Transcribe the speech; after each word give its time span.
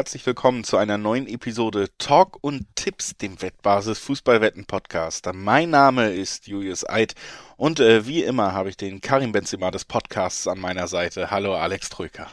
herzlich 0.00 0.24
willkommen 0.24 0.64
zu 0.64 0.78
einer 0.78 0.96
neuen 0.96 1.26
Episode 1.26 1.90
Talk 1.98 2.38
und 2.40 2.64
Tipps, 2.74 3.18
dem 3.18 3.42
Wettbasis 3.42 3.98
Fußballwetten 3.98 4.64
Podcast. 4.64 5.28
Mein 5.34 5.68
Name 5.68 6.10
ist 6.10 6.46
Julius 6.46 6.88
Eid 6.88 7.14
und 7.58 7.80
äh, 7.80 8.06
wie 8.06 8.22
immer 8.22 8.54
habe 8.54 8.70
ich 8.70 8.78
den 8.78 9.02
Karim 9.02 9.32
Benzema 9.32 9.70
des 9.70 9.84
Podcasts 9.84 10.48
an 10.48 10.58
meiner 10.58 10.88
Seite. 10.88 11.30
Hallo 11.30 11.54
Alex 11.54 11.90
Trücker. 11.90 12.28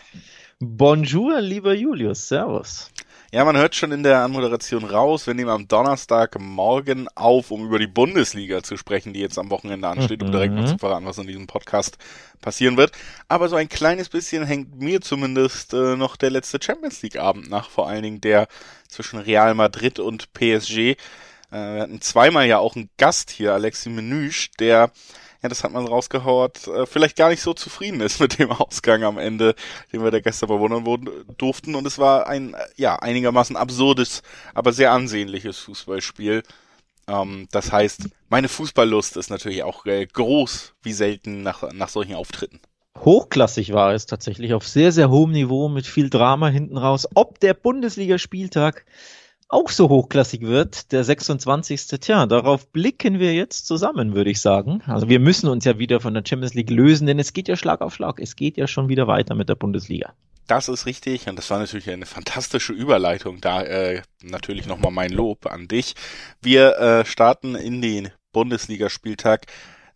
Bonjour, 0.60 1.42
lieber 1.42 1.74
Julius. 1.74 2.30
Servus. 2.30 2.90
Ja, 3.30 3.44
man 3.44 3.58
hört 3.58 3.76
schon 3.76 3.92
in 3.92 4.04
der 4.04 4.22
Anmoderation 4.24 4.86
raus. 4.86 5.28
Wir 5.28 5.34
nehmen 5.34 5.50
am 5.50 5.68
Donnerstagmorgen 5.68 7.10
auf, 7.14 7.52
um 7.52 7.66
über 7.66 7.78
die 7.78 7.88
Bundesliga 7.88 8.64
zu 8.64 8.78
sprechen, 8.78 9.12
die 9.12 9.20
jetzt 9.20 9.38
am 9.38 9.50
Wochenende 9.50 9.90
ansteht, 9.90 10.24
um 10.24 10.32
direkt 10.32 10.54
mal 10.54 10.62
mhm. 10.62 10.68
zu 10.68 10.78
verraten, 10.78 11.06
was 11.06 11.18
in 11.18 11.28
diesem 11.28 11.46
Podcast 11.46 11.98
passieren 12.40 12.78
wird. 12.78 12.94
Aber 13.28 13.50
so 13.50 13.58
ein 13.58 13.68
kleines 13.68 14.08
bisschen 14.08 14.46
hängt 14.46 14.80
mir 14.80 15.02
zumindest 15.02 15.74
äh, 15.74 15.98
noch 15.98 16.16
der 16.16 16.30
letzte 16.30 16.60
Champions 16.62 17.02
League 17.02 17.18
Abend 17.18 17.50
nach, 17.50 17.70
vor 17.70 17.90
allen 17.90 18.04
Dingen 18.04 18.22
der 18.22 18.48
zwischen 18.88 19.20
Real 19.20 19.54
Madrid 19.56 20.00
und 20.00 20.32
PSG. 20.32 20.78
Äh, 20.78 20.96
wir 21.52 21.82
hatten 21.82 22.00
zweimal 22.00 22.48
ja 22.48 22.60
auch 22.60 22.78
einen 22.78 22.90
Gast 22.98 23.30
hier, 23.30 23.54
Alexi 23.54 23.90
Menüsch, 23.90 24.52
der 24.58 24.92
ja, 25.42 25.50
das 25.50 25.64
hat 25.64 25.72
man 25.72 25.88
rausgehauert, 25.88 26.68
äh, 26.68 26.86
vielleicht 26.86 27.16
gar 27.16 27.30
nicht 27.30 27.42
so 27.42 27.54
zufrieden 27.54 28.02
ist 28.02 28.20
mit 28.20 28.40
dem 28.40 28.52
Ausgang 28.52 29.04
am 29.04 29.18
Ende, 29.18 29.56
den 29.92 30.04
wir 30.04 30.12
da 30.12 30.20
gestern 30.20 30.50
bewundern 30.50 30.86
durften. 31.38 31.76
Und 31.76 31.86
es 31.86 32.00
war 32.00 32.28
ein, 32.28 32.56
ja, 32.76 32.96
einigermaßen 32.98 33.56
absurdes, 33.56 34.24
aber 34.54 34.74
sehr 34.74 34.92
ansehnliches 34.92 35.60
Fußballspiel. 35.60 36.44
Ähm, 37.08 37.48
das 37.52 37.72
heißt, 37.72 38.10
meine 38.30 38.50
Fußballlust 38.50 39.18
ist 39.18 39.30
natürlich 39.30 39.64
auch 39.64 39.86
äh, 39.86 40.06
groß, 40.06 40.74
wie 40.82 40.94
selten 40.94 41.44
nach, 41.44 41.72
nach 41.74 41.90
solchen 41.90 42.16
Auftritten. 42.16 42.60
Hochklassig 42.98 43.74
war 43.74 43.94
es 43.94 44.08
tatsächlich, 44.08 44.54
auf 44.54 44.68
sehr, 44.68 44.92
sehr 44.92 45.10
hohem 45.10 45.32
Niveau 45.32 45.70
mit 45.70 45.86
viel 45.86 46.10
Drama 46.10 46.48
hinten 46.48 46.78
raus. 46.78 47.08
Ob 47.14 47.40
der 47.40 47.54
Bundesligaspieltag 47.54 48.86
auch 49.50 49.70
so 49.70 49.90
hochklassig 49.90 50.42
wird, 50.42 50.92
der 50.92 51.04
26. 51.04 51.88
Tja, 52.00 52.26
darauf 52.26 52.68
blicken 52.72 53.20
wir 53.20 53.34
jetzt 53.34 53.66
zusammen, 53.66 54.14
würde 54.14 54.30
ich 54.30 54.42
sagen. 54.42 54.82
Also 54.88 55.08
wir 55.08 55.20
müssen 55.20 55.48
uns 55.48 55.64
ja 55.66 55.80
wieder 55.80 56.02
von 56.02 56.14
der 56.14 56.24
Champions 56.28 56.54
League 56.54 56.70
lösen, 56.70 57.08
denn 57.08 57.20
es 57.20 57.34
geht 57.34 57.48
ja 57.48 57.56
Schlag 57.56 57.82
auf 57.82 57.94
Schlag. 57.94 58.20
Es 58.20 58.36
geht 58.36 58.58
ja 58.58 58.68
schon 58.68 58.90
wieder 58.90 59.08
weiter 59.08 59.36
mit 59.36 59.48
der 59.48 59.56
Bundesliga. 59.56 60.14
Das 60.48 60.70
ist 60.70 60.86
richtig 60.86 61.28
und 61.28 61.38
das 61.38 61.50
war 61.50 61.60
natürlich 61.60 61.90
eine 61.90 62.06
fantastische 62.06 62.74
Überleitung. 62.74 63.42
Da 63.42 63.64
äh, 63.64 64.02
natürlich 64.22 64.66
nochmal 64.66 64.92
mein 64.92 65.12
Lob 65.12 65.46
an 65.46 65.68
dich. 65.68 65.96
Wir 66.42 66.78
äh, 66.78 67.06
starten 67.06 67.56
in 67.56 67.82
den 67.82 68.10
Bundesligaspieltag 68.34 69.48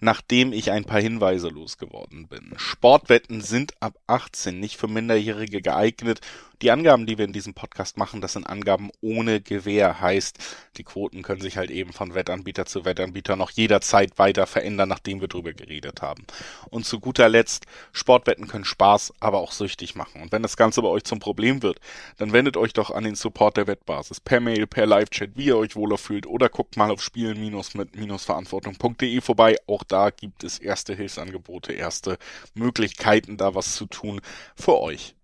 nachdem 0.01 0.51
ich 0.51 0.71
ein 0.71 0.83
paar 0.83 0.99
Hinweise 0.99 1.47
losgeworden 1.49 2.27
bin. 2.27 2.53
Sportwetten 2.57 3.39
sind 3.39 3.73
ab 3.79 3.93
18 4.07 4.59
nicht 4.59 4.77
für 4.77 4.87
Minderjährige 4.87 5.61
geeignet 5.61 6.21
die 6.61 6.71
Angaben, 6.71 7.05
die 7.05 7.17
wir 7.17 7.25
in 7.25 7.33
diesem 7.33 7.53
Podcast 7.53 7.97
machen, 7.97 8.21
das 8.21 8.31
sind 8.33 8.45
Angaben 8.45 8.91
ohne 9.01 9.41
Gewähr. 9.41 9.99
Heißt, 9.99 10.37
die 10.77 10.83
Quoten 10.83 11.23
können 11.23 11.41
sich 11.41 11.57
halt 11.57 11.71
eben 11.71 11.91
von 11.93 12.13
Wettanbieter 12.13 12.65
zu 12.65 12.85
Wettanbieter 12.85 13.35
noch 13.35 13.49
jederzeit 13.51 14.17
weiter 14.19 14.47
verändern, 14.47 14.89
nachdem 14.89 15.21
wir 15.21 15.27
drüber 15.27 15.53
geredet 15.53 16.01
haben. 16.01 16.25
Und 16.69 16.85
zu 16.85 16.99
guter 16.99 17.29
Letzt, 17.29 17.65
Sportwetten 17.91 18.47
können 18.47 18.65
Spaß, 18.65 19.13
aber 19.19 19.39
auch 19.39 19.51
süchtig 19.51 19.95
machen. 19.95 20.21
Und 20.21 20.31
wenn 20.31 20.43
das 20.43 20.57
Ganze 20.57 20.81
bei 20.81 20.87
euch 20.87 21.03
zum 21.03 21.19
Problem 21.19 21.61
wird, 21.63 21.79
dann 22.17 22.33
wendet 22.33 22.57
euch 22.57 22.73
doch 22.73 22.91
an 22.91 23.03
den 23.03 23.15
Support 23.15 23.57
der 23.57 23.67
Wettbasis. 23.67 24.19
Per 24.19 24.39
Mail, 24.39 24.67
per 24.67 24.85
Live-Chat, 24.85 25.31
wie 25.35 25.45
ihr 25.45 25.57
euch 25.57 25.75
wohler 25.75 25.97
fühlt. 25.97 26.27
Oder 26.27 26.49
guckt 26.49 26.77
mal 26.77 26.91
auf 26.91 27.01
spielen-mit-verantwortung.de 27.01 29.21
vorbei. 29.21 29.55
Auch 29.67 29.83
da 29.83 30.11
gibt 30.11 30.43
es 30.43 30.59
erste 30.59 30.95
Hilfsangebote, 30.95 31.73
erste 31.73 32.17
Möglichkeiten, 32.53 33.37
da 33.37 33.55
was 33.55 33.75
zu 33.75 33.87
tun 33.87 34.21
für 34.55 34.79
euch. 34.79 35.15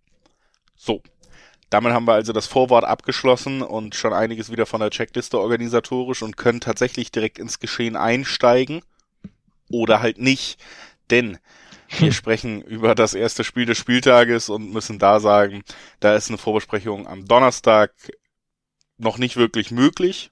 So, 0.80 1.02
damit 1.70 1.94
haben 1.94 2.08
wir 2.08 2.14
also 2.14 2.34
das 2.34 2.48
Vorwort 2.48 2.86
abgeschlossen 2.86 3.62
und 3.62 3.96
schon 3.96 4.14
einiges 4.14 4.52
wieder 4.52 4.66
von 4.66 4.80
der 4.80 4.90
Checkliste 4.90 5.40
organisatorisch 5.40 6.22
und 6.22 6.38
können 6.38 6.62
tatsächlich 6.62 7.12
direkt 7.12 7.40
ins 7.40 7.60
Geschehen 7.60 7.96
einsteigen 7.96 8.82
oder 9.70 10.02
halt 10.02 10.18
nicht. 10.18 10.60
Denn 11.10 11.38
wir 12.00 12.12
sprechen 12.14 12.62
über 12.62 12.96
das 12.96 13.14
erste 13.14 13.44
Spiel 13.44 13.66
des 13.66 13.78
Spieltages 13.78 14.50
und 14.50 14.72
müssen 14.72 15.00
da 15.00 15.20
sagen, 15.20 15.64
da 16.00 16.16
ist 16.16 16.30
eine 16.30 16.38
Vorbesprechung 16.38 17.08
am 17.08 17.26
Donnerstag 17.26 17.92
noch 18.98 19.18
nicht 19.18 19.38
wirklich 19.38 19.72
möglich 19.72 20.32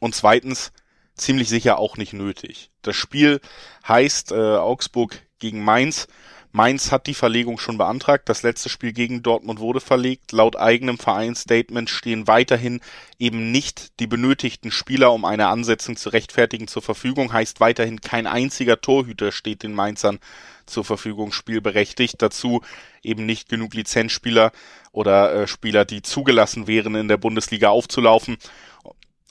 und 0.00 0.14
zweitens 0.14 0.72
ziemlich 1.14 1.48
sicher 1.48 1.78
auch 1.78 1.96
nicht 1.96 2.12
nötig. 2.12 2.70
Das 2.82 2.94
Spiel 2.94 3.40
heißt 3.86 4.32
äh, 4.32 4.56
Augsburg 4.56 5.18
gegen 5.38 5.64
Mainz 5.64 6.08
Mainz 6.58 6.90
hat 6.90 7.06
die 7.06 7.14
Verlegung 7.14 7.56
schon 7.58 7.78
beantragt. 7.78 8.28
Das 8.28 8.42
letzte 8.42 8.68
Spiel 8.68 8.92
gegen 8.92 9.22
Dortmund 9.22 9.60
wurde 9.60 9.78
verlegt. 9.78 10.32
Laut 10.32 10.56
eigenem 10.56 10.98
Vereinsstatement 10.98 11.88
stehen 11.88 12.26
weiterhin 12.26 12.80
eben 13.16 13.52
nicht 13.52 14.00
die 14.00 14.08
benötigten 14.08 14.72
Spieler, 14.72 15.12
um 15.12 15.24
eine 15.24 15.46
Ansetzung 15.46 15.94
zu 15.96 16.08
rechtfertigen, 16.08 16.66
zur 16.66 16.82
Verfügung. 16.82 17.32
Heißt 17.32 17.60
weiterhin 17.60 18.00
kein 18.00 18.26
einziger 18.26 18.80
Torhüter 18.80 19.30
steht 19.30 19.62
den 19.62 19.72
Mainzern 19.72 20.18
zur 20.66 20.84
Verfügung 20.84 21.30
spielberechtigt. 21.30 22.20
Dazu 22.20 22.62
eben 23.04 23.24
nicht 23.24 23.48
genug 23.48 23.74
Lizenzspieler 23.74 24.50
oder 24.90 25.32
äh, 25.32 25.46
Spieler, 25.46 25.84
die 25.84 26.02
zugelassen 26.02 26.66
wären, 26.66 26.96
in 26.96 27.06
der 27.06 27.18
Bundesliga 27.18 27.68
aufzulaufen. 27.68 28.36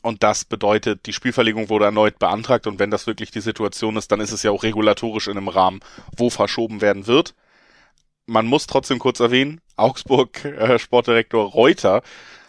Und 0.04 0.24
das 0.24 0.46
bedeutet, 0.46 1.06
die 1.06 1.14
Spielverlegung 1.14 1.70
wurde 1.70 1.86
erneut 1.86 2.20
beantragt 2.20 2.68
und 2.68 2.80
wenn 2.80 2.92
das 2.92 3.08
wirklich 3.08 3.32
die 3.32 3.42
Situation 3.42 3.98
ist, 3.98 4.12
dann 4.12 4.20
ist 4.20 4.32
es 4.32 4.44
ja 4.44 4.52
auch 4.52 4.64
regulatorisch 4.64 5.28
in 5.28 5.38
einem 5.38 5.48
Rahmen, 5.48 5.80
wo 6.16 6.30
verschoben 6.30 6.82
werden 6.82 7.08
wird. 7.08 7.34
Man 8.26 8.46
muss 8.46 8.68
trotzdem 8.68 9.00
kurz 9.00 9.20
erwähnen, 9.20 9.62
Augsburg 9.76 10.46
äh, 10.46 10.80
Sportdirektor 10.80 11.50
Reuter 11.50 12.04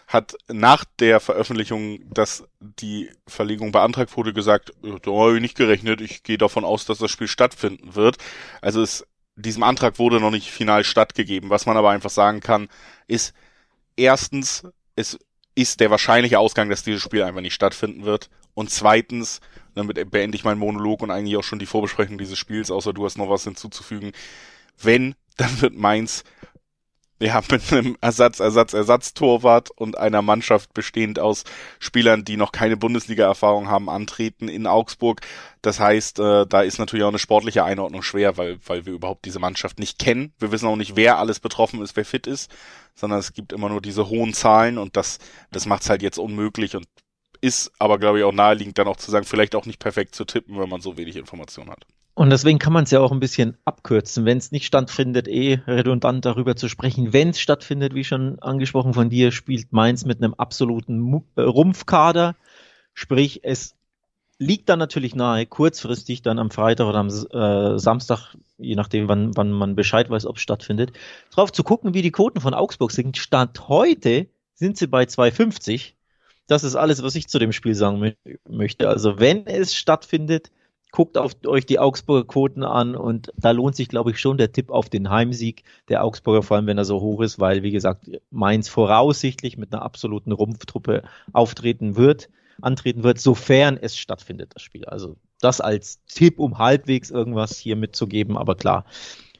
hat 0.07 0.35
nach 0.47 0.85
der 0.99 1.19
Veröffentlichung, 1.19 1.99
dass 2.11 2.43
die 2.59 3.11
Verlegung 3.27 3.71
beantragt 3.71 4.17
wurde, 4.17 4.33
gesagt, 4.33 4.73
da 4.81 5.11
habe 5.11 5.35
ich 5.35 5.41
nicht 5.41 5.55
gerechnet, 5.55 6.01
ich 6.01 6.23
gehe 6.23 6.39
davon 6.39 6.65
aus, 6.65 6.85
dass 6.85 6.97
das 6.97 7.11
Spiel 7.11 7.27
stattfinden 7.27 7.93
wird. 7.93 8.17
Also 8.59 8.81
es, 8.81 9.05
diesem 9.35 9.61
Antrag 9.61 9.99
wurde 9.99 10.19
noch 10.19 10.31
nicht 10.31 10.49
final 10.49 10.83
stattgegeben. 10.83 11.51
Was 11.51 11.67
man 11.67 11.77
aber 11.77 11.91
einfach 11.91 12.09
sagen 12.09 12.39
kann, 12.39 12.69
ist, 13.07 13.35
erstens, 13.95 14.63
es 14.95 15.19
ist 15.59 15.81
der 15.81 15.91
wahrscheinliche 15.91 16.39
Ausgang, 16.39 16.69
dass 16.69 16.83
dieses 16.83 17.01
Spiel 17.01 17.21
einfach 17.21 17.41
nicht 17.41 17.53
stattfinden 17.53 18.05
wird. 18.05 18.29
Und 18.53 18.69
zweitens, 18.71 19.41
damit 19.75 20.09
beende 20.09 20.37
ich 20.37 20.45
meinen 20.45 20.59
Monolog 20.59 21.01
und 21.01 21.11
eigentlich 21.11 21.35
auch 21.35 21.43
schon 21.43 21.59
die 21.59 21.65
Vorbesprechung 21.65 22.17
dieses 22.17 22.37
Spiels, 22.37 22.71
außer 22.71 22.93
du 22.93 23.03
hast 23.03 23.17
noch 23.17 23.29
was 23.29 23.43
hinzuzufügen. 23.43 24.13
Wenn, 24.81 25.15
dann 25.37 25.61
wird 25.61 25.75
Mainz 25.75 26.23
ja, 27.21 27.41
mit 27.51 27.71
einem 27.73 27.97
Ersatz, 28.01 28.39
Ersatz, 28.39 28.73
Ersatztorwart 28.73 29.71
und 29.71 29.97
einer 29.97 30.21
Mannschaft 30.21 30.73
bestehend 30.73 31.19
aus 31.19 31.43
Spielern, 31.79 32.23
die 32.23 32.37
noch 32.37 32.51
keine 32.51 32.77
Bundesliga-Erfahrung 32.77 33.67
haben, 33.67 33.89
antreten 33.89 34.47
in 34.47 34.67
Augsburg. 34.67 35.21
Das 35.61 35.79
heißt, 35.79 36.19
äh, 36.19 36.45
da 36.47 36.61
ist 36.61 36.79
natürlich 36.79 37.03
auch 37.03 37.09
eine 37.09 37.19
sportliche 37.19 37.65
Einordnung 37.65 38.03
schwer, 38.03 38.37
weil, 38.37 38.59
weil 38.65 38.85
wir 38.85 38.93
überhaupt 38.93 39.25
diese 39.25 39.39
Mannschaft 39.39 39.79
nicht 39.79 39.99
kennen. 39.99 40.33
Wir 40.39 40.51
wissen 40.51 40.67
auch 40.67 40.77
nicht, 40.77 40.95
wer 40.95 41.17
alles 41.17 41.41
betroffen 41.41 41.81
ist, 41.81 41.97
wer 41.97 42.05
fit 42.05 42.25
ist, 42.25 42.49
sondern 42.95 43.19
es 43.19 43.33
gibt 43.33 43.51
immer 43.51 43.67
nur 43.67 43.81
diese 43.81 44.07
hohen 44.07 44.33
Zahlen 44.33 44.77
und 44.77 44.95
das, 44.95 45.19
das 45.51 45.65
macht 45.65 45.83
es 45.83 45.89
halt 45.89 46.01
jetzt 46.01 46.19
unmöglich 46.19 46.77
und 46.77 46.87
ist 47.41 47.71
aber, 47.79 47.99
glaube 47.99 48.19
ich, 48.19 48.25
auch 48.25 48.33
naheliegend 48.33 48.77
dann 48.77 48.87
auch 48.87 48.97
zu 48.97 49.11
sagen, 49.11 49.25
vielleicht 49.25 49.55
auch 49.55 49.65
nicht 49.65 49.79
perfekt 49.79 50.15
zu 50.15 50.25
tippen, 50.25 50.57
wenn 50.59 50.69
man 50.69 50.81
so 50.81 50.97
wenig 50.97 51.15
Informationen 51.15 51.71
hat. 51.71 51.85
Und 52.13 52.31
deswegen 52.31 52.59
kann 52.59 52.73
man 52.73 52.83
es 52.83 52.91
ja 52.91 52.99
auch 52.99 53.13
ein 53.13 53.21
bisschen 53.21 53.57
abkürzen, 53.63 54.25
wenn 54.25 54.37
es 54.37 54.51
nicht 54.51 54.65
stattfindet, 54.65 55.27
eh 55.27 55.61
redundant 55.67 56.25
darüber 56.25 56.55
zu 56.55 56.67
sprechen. 56.67 57.13
Wenn 57.13 57.29
es 57.29 57.39
stattfindet, 57.39 57.93
wie 57.93 58.03
schon 58.03 58.39
angesprochen 58.39 58.93
von 58.93 59.09
dir, 59.09 59.31
spielt 59.31 59.71
Mainz 59.71 60.03
mit 60.03 60.21
einem 60.21 60.33
absoluten 60.33 61.23
äh, 61.37 61.41
Rumpfkader. 61.41 62.35
Sprich, 62.93 63.41
es 63.43 63.75
liegt 64.39 64.69
dann 64.69 64.79
natürlich 64.79 65.15
nahe, 65.15 65.45
kurzfristig 65.45 66.21
dann 66.21 66.39
am 66.39 66.49
Freitag 66.49 66.87
oder 66.87 66.99
am 66.99 67.07
äh, 67.07 67.77
Samstag, 67.77 68.35
je 68.57 68.75
nachdem, 68.75 69.07
wann, 69.07 69.35
wann 69.35 69.51
man 69.51 69.75
Bescheid 69.75 70.09
weiß, 70.09 70.25
ob 70.25 70.37
es 70.37 70.41
stattfindet, 70.41 70.93
drauf 71.29 71.51
zu 71.51 71.63
gucken, 71.63 71.93
wie 71.93 72.01
die 72.01 72.11
Quoten 72.11 72.41
von 72.41 72.53
Augsburg 72.53 72.91
sind. 72.91 73.17
Stand 73.17 73.67
heute 73.67 74.27
sind 74.55 74.77
sie 74.77 74.87
bei 74.87 75.03
2,50. 75.03 75.93
Das 76.47 76.63
ist 76.63 76.75
alles, 76.75 77.03
was 77.03 77.15
ich 77.15 77.27
zu 77.27 77.37
dem 77.37 77.51
Spiel 77.51 77.75
sagen 77.75 78.13
möchte. 78.47 78.89
Also 78.89 79.19
wenn 79.19 79.45
es 79.45 79.75
stattfindet, 79.75 80.51
guckt 80.91 81.17
auf 81.17 81.33
euch 81.45 81.65
die 81.65 81.79
Augsburger 81.79 82.27
Quoten 82.27 82.63
an 82.63 82.95
und 82.95 83.31
da 83.37 83.51
lohnt 83.51 83.75
sich, 83.75 83.89
glaube 83.89 84.11
ich, 84.11 84.19
schon 84.19 84.37
der 84.37 84.51
Tipp 84.51 84.71
auf 84.71 84.89
den 84.89 85.09
Heimsieg 85.09 85.63
der 85.87 86.03
Augsburger, 86.03 86.41
vor 86.41 86.57
allem 86.57 86.67
wenn 86.67 86.77
er 86.77 86.85
so 86.85 86.99
hoch 87.01 87.21
ist, 87.21 87.39
weil, 87.39 87.63
wie 87.63 87.71
gesagt, 87.71 88.09
Mainz 88.31 88.69
voraussichtlich 88.69 89.57
mit 89.57 89.71
einer 89.73 89.83
absoluten 89.83 90.31
Rumpftruppe 90.31 91.03
auftreten 91.31 91.95
wird, 91.95 92.29
antreten 92.61 93.03
wird, 93.03 93.19
sofern 93.19 93.77
es 93.77 93.97
stattfindet, 93.97 94.51
das 94.55 94.63
Spiel. 94.63 94.85
Also 94.85 95.15
das 95.39 95.61
als 95.61 96.03
Tipp, 96.05 96.39
um 96.39 96.57
halbwegs 96.57 97.11
irgendwas 97.11 97.57
hier 97.57 97.75
mitzugeben, 97.75 98.37
aber 98.37 98.55
klar, 98.55 98.85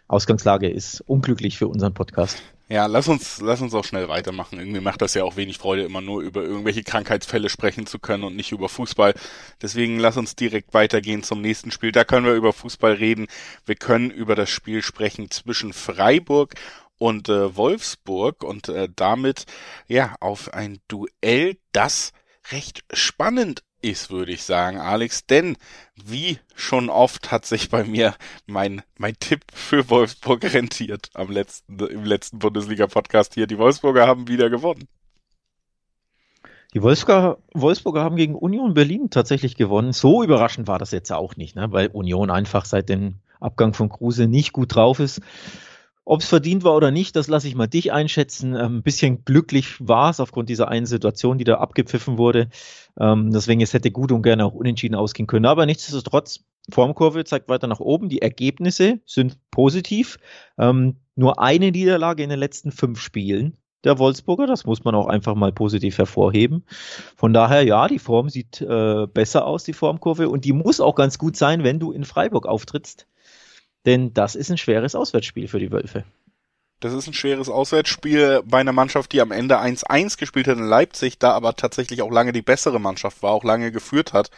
Ausgangslage 0.07 0.69
ist 0.69 1.01
unglücklich 1.01 1.57
für 1.57 1.67
unseren 1.67 1.93
Podcast. 1.93 2.41
Ja, 2.71 2.85
lass 2.85 3.07
uns, 3.07 3.41
lass 3.41 3.61
uns 3.61 3.73
auch 3.73 3.83
schnell 3.83 4.09
weitermachen. 4.09 4.59
Irgendwie 4.59 4.79
macht 4.79 5.01
das 5.01 5.15
ja 5.15 5.23
auch 5.23 5.35
wenig 5.37 5.57
Freude, 5.57 5.81
immer 5.81 6.01
nur 6.01 6.21
über 6.21 6.43
irgendwelche 6.43 6.83
Krankheitsfälle 6.83 7.49
sprechen 7.49 7.87
zu 7.87 7.97
können 7.97 8.23
und 8.23 8.35
nicht 8.35 8.51
über 8.51 8.69
Fußball. 8.69 9.15
Deswegen 9.59 9.97
lass 9.97 10.17
uns 10.17 10.35
direkt 10.35 10.75
weitergehen 10.75 11.23
zum 11.23 11.41
nächsten 11.41 11.71
Spiel. 11.71 11.91
Da 11.91 12.03
können 12.03 12.27
wir 12.27 12.35
über 12.35 12.53
Fußball 12.53 12.93
reden. 12.93 13.25
Wir 13.65 13.73
können 13.73 14.11
über 14.11 14.35
das 14.35 14.51
Spiel 14.51 14.83
sprechen 14.83 15.31
zwischen 15.31 15.73
Freiburg 15.73 16.53
und 16.99 17.27
äh, 17.27 17.55
Wolfsburg 17.55 18.43
und 18.43 18.69
äh, 18.69 18.87
damit 18.95 19.47
ja 19.87 20.15
auf 20.19 20.53
ein 20.53 20.77
Duell, 20.87 21.57
das 21.71 22.11
recht 22.51 22.83
spannend 22.93 23.63
ist, 23.81 24.09
würde 24.09 24.31
ich 24.31 24.43
sagen, 24.43 24.77
Alex, 24.77 25.25
denn 25.25 25.57
wie 25.95 26.39
schon 26.55 26.89
oft 26.89 27.31
hat 27.31 27.45
sich 27.45 27.69
bei 27.69 27.83
mir 27.83 28.15
mein, 28.45 28.81
mein 28.97 29.15
Tipp 29.19 29.43
für 29.53 29.89
Wolfsburg 29.89 30.43
rentiert 30.53 31.09
am 31.13 31.31
letzten, 31.31 31.79
im 31.79 32.03
letzten 32.03 32.39
Bundesliga-Podcast 32.39 33.33
hier. 33.33 33.47
Die 33.47 33.57
Wolfsburger 33.57 34.07
haben 34.07 34.27
wieder 34.27 34.49
gewonnen. 34.49 34.87
Die 36.73 36.83
Wolfsburger, 36.83 37.39
Wolfsburger 37.53 38.03
haben 38.03 38.15
gegen 38.15 38.35
Union 38.35 38.75
Berlin 38.75 39.09
tatsächlich 39.09 39.55
gewonnen. 39.55 39.91
So 39.91 40.23
überraschend 40.23 40.67
war 40.67 40.77
das 40.77 40.91
jetzt 40.91 41.11
auch 41.11 41.35
nicht, 41.35 41.55
ne? 41.55 41.71
weil 41.71 41.87
Union 41.87 42.29
einfach 42.29 42.65
seit 42.65 42.89
dem 42.89 43.15
Abgang 43.39 43.73
von 43.73 43.89
Kruse 43.89 44.27
nicht 44.27 44.53
gut 44.53 44.75
drauf 44.75 44.99
ist. 44.99 45.21
Ob 46.09 46.21
es 46.21 46.27
verdient 46.27 46.63
war 46.63 46.75
oder 46.75 46.89
nicht, 46.89 47.15
das 47.15 47.27
lasse 47.27 47.47
ich 47.47 47.53
mal 47.53 47.67
dich 47.67 47.93
einschätzen. 47.93 48.55
Ähm, 48.55 48.77
ein 48.77 48.81
bisschen 48.81 49.25
glücklich 49.25 49.75
war 49.79 50.09
es 50.09 50.19
aufgrund 50.19 50.49
dieser 50.49 50.67
einen 50.67 50.87
Situation, 50.87 51.37
die 51.37 51.43
da 51.43 51.59
abgepfiffen 51.59 52.17
wurde. 52.17 52.49
Ähm, 52.99 53.29
deswegen, 53.29 53.61
es 53.61 53.75
hätte 53.75 53.91
gut 53.91 54.11
und 54.11 54.23
gerne 54.23 54.43
auch 54.43 54.55
unentschieden 54.55 54.95
ausgehen 54.95 55.27
können. 55.27 55.45
Aber 55.45 55.67
nichtsdestotrotz, 55.67 56.39
Formkurve 56.71 57.25
zeigt 57.25 57.47
weiter 57.47 57.67
nach 57.67 57.79
oben. 57.79 58.09
Die 58.09 58.23
Ergebnisse 58.23 58.99
sind 59.05 59.37
positiv. 59.51 60.17
Ähm, 60.57 60.95
nur 61.13 61.39
eine 61.39 61.69
Niederlage 61.69 62.23
in 62.23 62.31
den 62.31 62.39
letzten 62.39 62.71
fünf 62.71 62.99
Spielen 62.99 63.57
der 63.83 63.99
Wolfsburger. 63.99 64.47
Das 64.47 64.65
muss 64.65 64.83
man 64.83 64.95
auch 64.95 65.05
einfach 65.05 65.35
mal 65.35 65.51
positiv 65.51 65.99
hervorheben. 65.99 66.65
Von 67.17 67.33
daher, 67.33 67.63
ja, 67.63 67.87
die 67.87 67.99
Form 67.99 68.29
sieht 68.29 68.61
äh, 68.61 69.05
besser 69.05 69.45
aus, 69.45 69.63
die 69.63 69.73
Formkurve. 69.73 70.27
Und 70.27 70.43
die 70.43 70.53
muss 70.53 70.81
auch 70.81 70.95
ganz 70.95 71.19
gut 71.19 71.35
sein, 71.35 71.63
wenn 71.63 71.77
du 71.77 71.91
in 71.91 72.03
Freiburg 72.03 72.47
auftrittst. 72.47 73.05
Denn 73.85 74.13
das 74.13 74.35
ist 74.35 74.49
ein 74.49 74.57
schweres 74.57 74.95
Auswärtsspiel 74.95 75.47
für 75.47 75.59
die 75.59 75.71
Wölfe. 75.71 76.03
Das 76.79 76.93
ist 76.93 77.07
ein 77.07 77.13
schweres 77.13 77.49
Auswärtsspiel 77.49 78.41
bei 78.45 78.59
einer 78.59 78.71
Mannschaft, 78.71 79.11
die 79.11 79.21
am 79.21 79.31
Ende 79.31 79.59
1-1 79.59 80.17
gespielt 80.17 80.47
hat 80.47 80.57
in 80.57 80.63
Leipzig, 80.63 81.19
da 81.19 81.31
aber 81.31 81.55
tatsächlich 81.55 82.01
auch 82.01 82.11
lange 82.11 82.31
die 82.31 82.41
bessere 82.41 82.79
Mannschaft 82.79 83.21
war, 83.21 83.31
auch 83.31 83.43
lange 83.43 83.71
geführt 83.71 84.13
hat. 84.13 84.29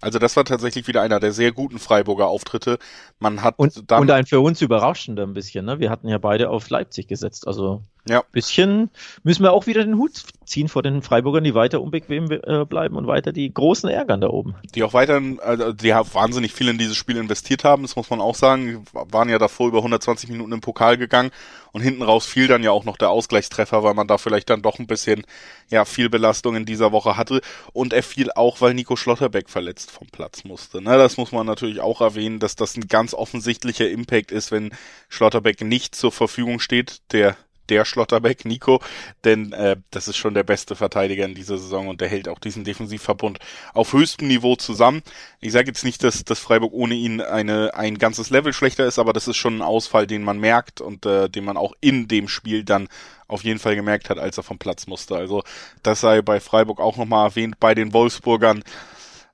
Also 0.00 0.18
das 0.18 0.36
war 0.36 0.44
tatsächlich 0.44 0.88
wieder 0.88 1.02
einer 1.02 1.20
der 1.20 1.32
sehr 1.32 1.52
guten 1.52 1.78
Freiburger 1.78 2.26
Auftritte. 2.26 2.78
Man 3.20 3.42
hat 3.42 3.58
und, 3.58 3.90
dann 3.90 4.02
und 4.02 4.10
ein 4.10 4.26
für 4.26 4.40
uns 4.40 4.60
überraschender 4.60 5.22
ein 5.22 5.34
bisschen. 5.34 5.64
Ne? 5.64 5.78
Wir 5.78 5.88
hatten 5.88 6.08
ja 6.08 6.18
beide 6.18 6.50
auf 6.50 6.68
Leipzig 6.68 7.06
gesetzt. 7.06 7.46
Also 7.46 7.84
ja. 8.08 8.22
bisschen 8.32 8.90
müssen 9.22 9.42
wir 9.42 9.52
auch 9.52 9.66
wieder 9.66 9.84
den 9.84 9.96
Hut 9.96 10.24
ziehen 10.44 10.68
vor 10.68 10.82
den 10.82 11.02
Freiburgern, 11.02 11.44
die 11.44 11.54
weiter 11.54 11.80
unbequem 11.80 12.30
äh, 12.30 12.64
bleiben 12.64 12.96
und 12.96 13.06
weiter 13.06 13.32
die 13.32 13.52
Großen 13.52 13.88
ärgern 13.88 14.20
da 14.20 14.28
oben. 14.28 14.54
Die 14.74 14.82
auch 14.82 14.92
weiterhin, 14.92 15.40
also 15.40 15.72
die 15.72 15.94
haben 15.94 16.08
wahnsinnig 16.12 16.52
viel 16.52 16.68
in 16.68 16.78
dieses 16.78 16.96
Spiel 16.96 17.16
investiert 17.16 17.64
haben, 17.64 17.82
das 17.82 17.96
muss 17.96 18.10
man 18.10 18.20
auch 18.20 18.34
sagen. 18.34 18.84
Die 18.84 19.12
waren 19.12 19.28
ja 19.28 19.38
davor 19.38 19.68
über 19.68 19.78
120 19.78 20.30
Minuten 20.30 20.52
im 20.52 20.60
Pokal 20.60 20.98
gegangen 20.98 21.30
und 21.72 21.80
hinten 21.80 22.02
raus 22.02 22.26
fiel 22.26 22.46
dann 22.46 22.62
ja 22.62 22.70
auch 22.70 22.84
noch 22.84 22.96
der 22.96 23.10
Ausgleichstreffer, 23.10 23.82
weil 23.82 23.94
man 23.94 24.06
da 24.06 24.16
vielleicht 24.16 24.48
dann 24.48 24.62
doch 24.62 24.78
ein 24.78 24.86
bisschen 24.86 25.24
ja 25.70 25.84
viel 25.84 26.08
Belastung 26.08 26.54
in 26.54 26.66
dieser 26.66 26.92
Woche 26.92 27.16
hatte. 27.16 27.40
Und 27.72 27.92
er 27.92 28.02
fiel 28.02 28.30
auch, 28.30 28.60
weil 28.60 28.74
Nico 28.74 28.94
Schlotterbeck 28.94 29.50
verletzt 29.50 29.90
vom 29.90 30.06
Platz 30.06 30.44
musste. 30.44 30.80
Ne, 30.80 30.96
das 30.96 31.16
muss 31.16 31.32
man 31.32 31.46
natürlich 31.46 31.80
auch 31.80 32.00
erwähnen, 32.00 32.38
dass 32.38 32.54
das 32.54 32.76
ein 32.76 32.86
ganz 32.86 33.12
offensichtlicher 33.12 33.88
Impact 33.88 34.30
ist, 34.30 34.52
wenn 34.52 34.70
Schlotterbeck 35.08 35.62
nicht 35.62 35.96
zur 35.96 36.12
Verfügung 36.12 36.60
steht. 36.60 37.00
Der 37.10 37.36
der 37.68 37.84
Schlotterbeck, 37.84 38.44
Nico, 38.44 38.80
denn 39.24 39.52
äh, 39.52 39.76
das 39.90 40.08
ist 40.08 40.16
schon 40.16 40.34
der 40.34 40.42
beste 40.42 40.76
Verteidiger 40.76 41.24
in 41.24 41.34
dieser 41.34 41.58
Saison 41.58 41.88
und 41.88 42.00
der 42.00 42.08
hält 42.08 42.28
auch 42.28 42.38
diesen 42.38 42.64
Defensivverbund 42.64 43.38
auf 43.72 43.92
höchstem 43.92 44.28
Niveau 44.28 44.56
zusammen. 44.56 45.02
Ich 45.40 45.52
sage 45.52 45.68
jetzt 45.68 45.84
nicht, 45.84 46.02
dass, 46.02 46.24
dass 46.24 46.38
Freiburg 46.38 46.72
ohne 46.72 46.94
ihn 46.94 47.20
eine, 47.20 47.74
ein 47.74 47.98
ganzes 47.98 48.30
Level 48.30 48.52
schlechter 48.52 48.86
ist, 48.86 48.98
aber 48.98 49.12
das 49.12 49.28
ist 49.28 49.36
schon 49.36 49.58
ein 49.58 49.62
Ausfall, 49.62 50.06
den 50.06 50.22
man 50.22 50.38
merkt 50.38 50.80
und 50.80 51.06
äh, 51.06 51.28
den 51.28 51.44
man 51.44 51.56
auch 51.56 51.72
in 51.80 52.08
dem 52.08 52.28
Spiel 52.28 52.64
dann 52.64 52.88
auf 53.26 53.42
jeden 53.44 53.58
Fall 53.58 53.74
gemerkt 53.74 54.10
hat, 54.10 54.18
als 54.18 54.36
er 54.36 54.44
vom 54.44 54.58
Platz 54.58 54.86
musste. 54.86 55.16
Also 55.16 55.42
das 55.82 56.00
sei 56.00 56.22
bei 56.22 56.40
Freiburg 56.40 56.80
auch 56.80 56.96
nochmal 56.96 57.28
erwähnt. 57.28 57.58
Bei 57.58 57.74
den 57.74 57.92
Wolfsburgern, 57.92 58.62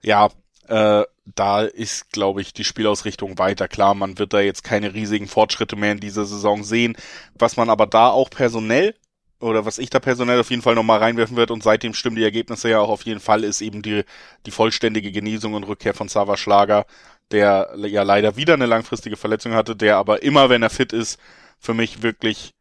ja, 0.02 0.30
äh, 0.68 1.04
da 1.34 1.62
ist, 1.62 2.12
glaube 2.12 2.40
ich, 2.40 2.52
die 2.52 2.64
Spielausrichtung 2.64 3.38
weiter 3.38 3.68
klar. 3.68 3.94
Man 3.94 4.18
wird 4.18 4.32
da 4.32 4.40
jetzt 4.40 4.64
keine 4.64 4.94
riesigen 4.94 5.28
Fortschritte 5.28 5.76
mehr 5.76 5.92
in 5.92 6.00
dieser 6.00 6.24
Saison 6.24 6.64
sehen. 6.64 6.96
Was 7.34 7.56
man 7.56 7.70
aber 7.70 7.86
da 7.86 8.08
auch 8.08 8.30
personell 8.30 8.94
oder 9.40 9.64
was 9.64 9.78
ich 9.78 9.90
da 9.90 10.00
personell 10.00 10.40
auf 10.40 10.50
jeden 10.50 10.62
Fall 10.62 10.74
nochmal 10.74 10.98
reinwerfen 10.98 11.36
wird 11.36 11.50
und 11.50 11.62
seitdem 11.62 11.94
stimmen 11.94 12.16
die 12.16 12.24
Ergebnisse 12.24 12.68
ja 12.68 12.80
auch 12.80 12.90
auf 12.90 13.02
jeden 13.02 13.20
Fall, 13.20 13.44
ist 13.44 13.62
eben 13.62 13.82
die, 13.82 14.04
die 14.46 14.50
vollständige 14.50 15.10
Genesung 15.12 15.54
und 15.54 15.64
Rückkehr 15.64 15.94
von 15.94 16.08
Sava 16.08 16.36
Schlager, 16.36 16.86
der 17.30 17.74
ja 17.76 18.02
leider 18.02 18.36
wieder 18.36 18.54
eine 18.54 18.66
langfristige 18.66 19.16
Verletzung 19.16 19.54
hatte, 19.54 19.76
der 19.76 19.96
aber 19.96 20.22
immer, 20.22 20.50
wenn 20.50 20.62
er 20.62 20.70
fit 20.70 20.92
ist, 20.92 21.18
für 21.58 21.74
mich 21.74 22.02
wirklich 22.02 22.52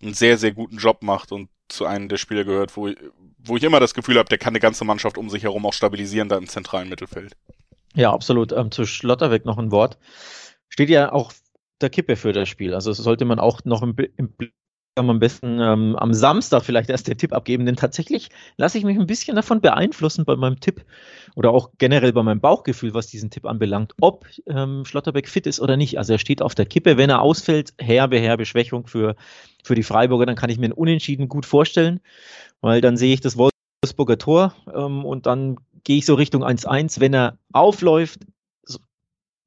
einen 0.00 0.14
sehr, 0.14 0.38
sehr 0.38 0.52
guten 0.52 0.76
Job 0.76 1.02
macht 1.02 1.32
und 1.32 1.48
zu 1.68 1.86
einem 1.86 2.08
der 2.08 2.16
Spieler 2.16 2.44
gehört, 2.44 2.76
wo, 2.76 2.88
wo 3.38 3.56
ich 3.56 3.62
immer 3.62 3.80
das 3.80 3.94
Gefühl 3.94 4.18
habe, 4.18 4.28
der 4.28 4.38
kann 4.38 4.52
eine 4.52 4.60
ganze 4.60 4.84
Mannschaft 4.84 5.18
um 5.18 5.28
sich 5.28 5.42
herum 5.42 5.66
auch 5.66 5.72
stabilisieren, 5.72 6.28
da 6.28 6.36
im 6.36 6.48
zentralen 6.48 6.88
Mittelfeld. 6.88 7.36
Ja, 7.98 8.12
absolut. 8.12 8.52
Ähm, 8.52 8.70
zu 8.70 8.86
Schlotterweg 8.86 9.44
noch 9.44 9.58
ein 9.58 9.72
Wort. 9.72 9.98
Steht 10.68 10.88
ja 10.88 11.12
auch 11.12 11.32
der 11.80 11.90
Kippe 11.90 12.14
für 12.14 12.32
das 12.32 12.48
Spiel. 12.48 12.72
Also 12.72 12.92
sollte 12.92 13.24
man 13.24 13.40
auch 13.40 13.64
noch 13.64 13.82
im, 13.82 13.94
im 14.16 14.34
am 14.94 15.20
besten 15.20 15.60
ähm, 15.60 15.94
am 15.96 16.12
Samstag 16.12 16.64
vielleicht 16.64 16.90
erst 16.90 17.06
den 17.06 17.16
Tipp 17.16 17.32
abgeben, 17.32 17.66
denn 17.66 17.76
tatsächlich 17.76 18.30
lasse 18.56 18.78
ich 18.78 18.84
mich 18.84 18.98
ein 18.98 19.06
bisschen 19.06 19.36
davon 19.36 19.60
beeinflussen 19.60 20.24
bei 20.24 20.34
meinem 20.34 20.58
Tipp 20.58 20.84
oder 21.36 21.50
auch 21.52 21.70
generell 21.78 22.12
bei 22.12 22.24
meinem 22.24 22.40
Bauchgefühl, 22.40 22.94
was 22.94 23.06
diesen 23.06 23.30
Tipp 23.30 23.46
anbelangt, 23.46 23.94
ob 24.00 24.26
ähm, 24.48 24.84
Schlotterbeck 24.84 25.28
fit 25.28 25.46
ist 25.46 25.60
oder 25.60 25.76
nicht. 25.76 25.98
Also 25.98 26.14
er 26.14 26.18
steht 26.18 26.42
auf 26.42 26.56
der 26.56 26.66
Kippe, 26.66 26.96
wenn 26.96 27.10
er 27.10 27.22
ausfällt, 27.22 27.74
herbe, 27.78 28.18
herbe 28.18 28.44
Schwächung 28.44 28.88
für, 28.88 29.14
für 29.62 29.76
die 29.76 29.84
Freiburger, 29.84 30.26
dann 30.26 30.34
kann 30.36 30.50
ich 30.50 30.58
mir 30.58 30.66
ein 30.66 30.72
Unentschieden 30.72 31.28
gut 31.28 31.46
vorstellen, 31.46 32.00
weil 32.60 32.80
dann 32.80 32.96
sehe 32.96 33.14
ich 33.14 33.20
das 33.20 33.36
Wolfsburger 33.36 34.18
Tor 34.18 34.54
ähm, 34.74 35.04
und 35.04 35.26
dann 35.26 35.58
gehe 35.88 35.96
ich 35.96 36.04
so 36.04 36.16
Richtung 36.16 36.44
1-1. 36.44 37.00
Wenn 37.00 37.14
er 37.14 37.38
aufläuft, 37.50 38.20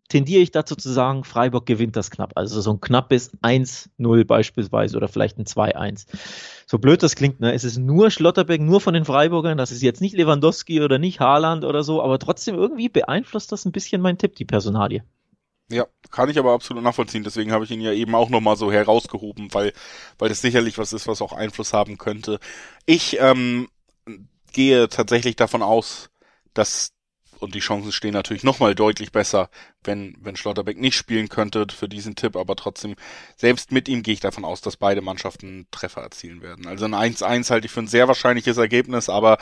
tendiere 0.10 0.42
ich 0.42 0.50
dazu 0.50 0.76
zu 0.76 0.90
sagen, 0.92 1.24
Freiburg 1.24 1.68
gewinnt 1.68 1.96
das 1.96 2.10
knapp. 2.10 2.32
Also 2.34 2.60
so 2.62 2.72
ein 2.74 2.82
knappes 2.82 3.32
1-0 3.44 4.26
beispielsweise 4.26 4.98
oder 4.98 5.08
vielleicht 5.08 5.38
ein 5.38 5.46
2-1. 5.46 6.08
So 6.66 6.80
blöd 6.80 7.04
das 7.04 7.16
klingt, 7.16 7.42
ne? 7.42 7.54
Es 7.54 7.64
ist 7.64 7.78
nur 7.78 8.10
Schlotterbeck, 8.10 8.60
nur 8.60 8.82
von 8.82 8.96
den 8.96 9.06
Freiburgern. 9.06 9.60
Das 9.60 9.72
ist 9.72 9.84
jetzt 9.84 10.02
nicht 10.02 10.18
Lewandowski 10.18 10.82
oder 10.82 10.98
nicht 10.98 11.20
Haaland 11.20 11.64
oder 11.64 11.84
so, 11.84 12.02
aber 12.02 12.18
trotzdem 12.18 12.56
irgendwie 12.56 12.90
beeinflusst 12.90 13.52
das 13.52 13.66
ein 13.66 13.72
bisschen 13.72 14.02
mein 14.02 14.18
Tipp, 14.18 14.36
die 14.36 14.46
Personalie. 14.46 15.04
Ja, 15.70 15.86
kann 16.10 16.28
ich 16.28 16.40
aber 16.40 16.54
absolut 16.54 16.84
nachvollziehen. 16.84 17.24
Deswegen 17.24 17.52
habe 17.52 17.65
ich 17.65 17.72
ihn 17.72 17.82
ja 17.82 17.94
eben 17.94 18.15
auch 18.15 18.30
nochmal 18.30 18.56
so 18.56 18.72
herausgehoben, 18.72 19.54
weil, 19.54 19.74
weil 20.18 20.30
das 20.30 20.42
sicherlich 20.42 20.80
was 20.80 20.92
ist, 20.92 21.08
was 21.08 21.22
auch 21.22 21.34
Einfluss 21.34 21.72
haben 21.72 22.00
könnte. 22.00 22.39
Ich 22.88 23.20
ähm, 23.20 23.70
gehe 24.51 24.89
tatsächlich 24.89 25.36
davon 25.36 25.62
aus, 25.62 26.11
dass 26.53 26.93
und 27.39 27.55
die 27.55 27.60
Chancen 27.60 27.91
stehen 27.91 28.13
natürlich 28.13 28.43
nochmal 28.43 28.75
deutlich 28.75 29.12
besser, 29.12 29.50
wenn, 29.84 30.16
wenn 30.22 30.36
Schlotterbeck 30.36 30.78
nicht 30.80 30.96
spielen 30.96 31.30
könnte 31.30 31.66
für 31.72 31.90
diesen 31.90 32.16
Tipp, 32.16 32.36
aber 32.36 32.56
trotzdem, 32.56 32.96
selbst 33.36 33.72
mit 33.72 33.90
ihm 33.90 34.04
gehe 34.04 34.14
ich 34.14 34.20
davon 34.20 34.46
aus, 34.46 34.62
dass 34.62 34.78
beide 34.78 35.02
Mannschaften 35.02 35.68
Treffer 35.72 36.02
erzielen 36.02 36.42
werden. 36.42 36.68
Also 36.68 36.86
ein 36.86 36.94
1-1 36.94 37.50
halte 37.50 37.66
ich 37.66 37.72
für 37.72 37.82
ein 37.82 37.88
sehr 37.88 38.08
wahrscheinliches 38.08 38.58
Ergebnis, 38.58 39.10
aber 39.10 39.38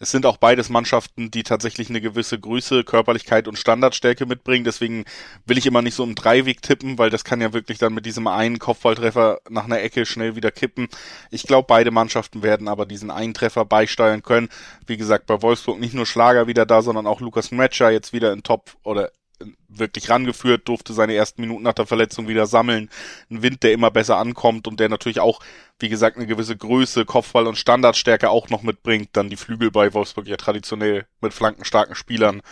es 0.00 0.12
sind 0.12 0.26
auch 0.26 0.36
beides 0.36 0.68
Mannschaften, 0.68 1.30
die 1.30 1.42
tatsächlich 1.42 1.88
eine 1.90 2.00
gewisse 2.00 2.38
Größe, 2.38 2.84
Körperlichkeit 2.84 3.48
und 3.48 3.58
Standardstärke 3.58 4.26
mitbringen. 4.26 4.64
Deswegen 4.64 5.04
will 5.44 5.58
ich 5.58 5.66
immer 5.66 5.82
nicht 5.82 5.94
so 5.94 6.04
im 6.04 6.14
Dreiweg 6.14 6.62
tippen, 6.62 6.98
weil 6.98 7.10
das 7.10 7.24
kann 7.24 7.40
ja 7.40 7.52
wirklich 7.52 7.78
dann 7.78 7.94
mit 7.94 8.06
diesem 8.06 8.28
einen 8.28 8.60
Kopfballtreffer 8.60 9.40
nach 9.50 9.64
einer 9.64 9.80
Ecke 9.80 10.06
schnell 10.06 10.36
wieder 10.36 10.52
kippen. 10.52 10.88
Ich 11.30 11.42
glaube, 11.42 11.66
beide 11.66 11.90
Mannschaften 11.90 12.42
werden 12.42 12.68
aber 12.68 12.86
diesen 12.86 13.10
einen 13.10 13.34
Treffer 13.34 13.64
beisteuern 13.64 14.22
können. 14.22 14.48
Wie 14.86 14.96
gesagt, 14.96 15.26
bei 15.26 15.42
Wolfsburg 15.42 15.80
nicht 15.80 15.94
nur 15.94 16.06
Schlager 16.06 16.46
wieder 16.46 16.64
da, 16.64 16.82
sondern 16.82 17.06
auch 17.08 17.20
Lukas 17.20 17.50
Metscher 17.50 17.90
jetzt 17.90 18.12
wieder 18.12 18.32
in 18.32 18.44
Top 18.44 18.76
oder 18.84 19.10
wirklich 19.68 20.10
rangeführt, 20.10 20.66
durfte 20.66 20.92
seine 20.92 21.14
ersten 21.14 21.40
Minuten 21.40 21.62
nach 21.62 21.74
der 21.74 21.86
Verletzung 21.86 22.28
wieder 22.28 22.46
sammeln. 22.46 22.90
Ein 23.30 23.42
Wind, 23.42 23.62
der 23.62 23.72
immer 23.72 23.90
besser 23.90 24.16
ankommt 24.16 24.66
und 24.66 24.80
der 24.80 24.88
natürlich 24.88 25.20
auch, 25.20 25.40
wie 25.78 25.88
gesagt, 25.88 26.16
eine 26.16 26.26
gewisse 26.26 26.56
Größe, 26.56 27.04
Kopfball 27.04 27.46
und 27.46 27.56
Standardstärke 27.56 28.30
auch 28.30 28.48
noch 28.48 28.62
mitbringt. 28.62 29.10
Dann 29.12 29.30
die 29.30 29.36
Flügel 29.36 29.70
bei 29.70 29.94
Wolfsburg 29.94 30.26
ja 30.26 30.36
traditionell 30.36 31.06
mit 31.20 31.32
flankenstarken 31.32 31.94
Spielern 31.94 32.42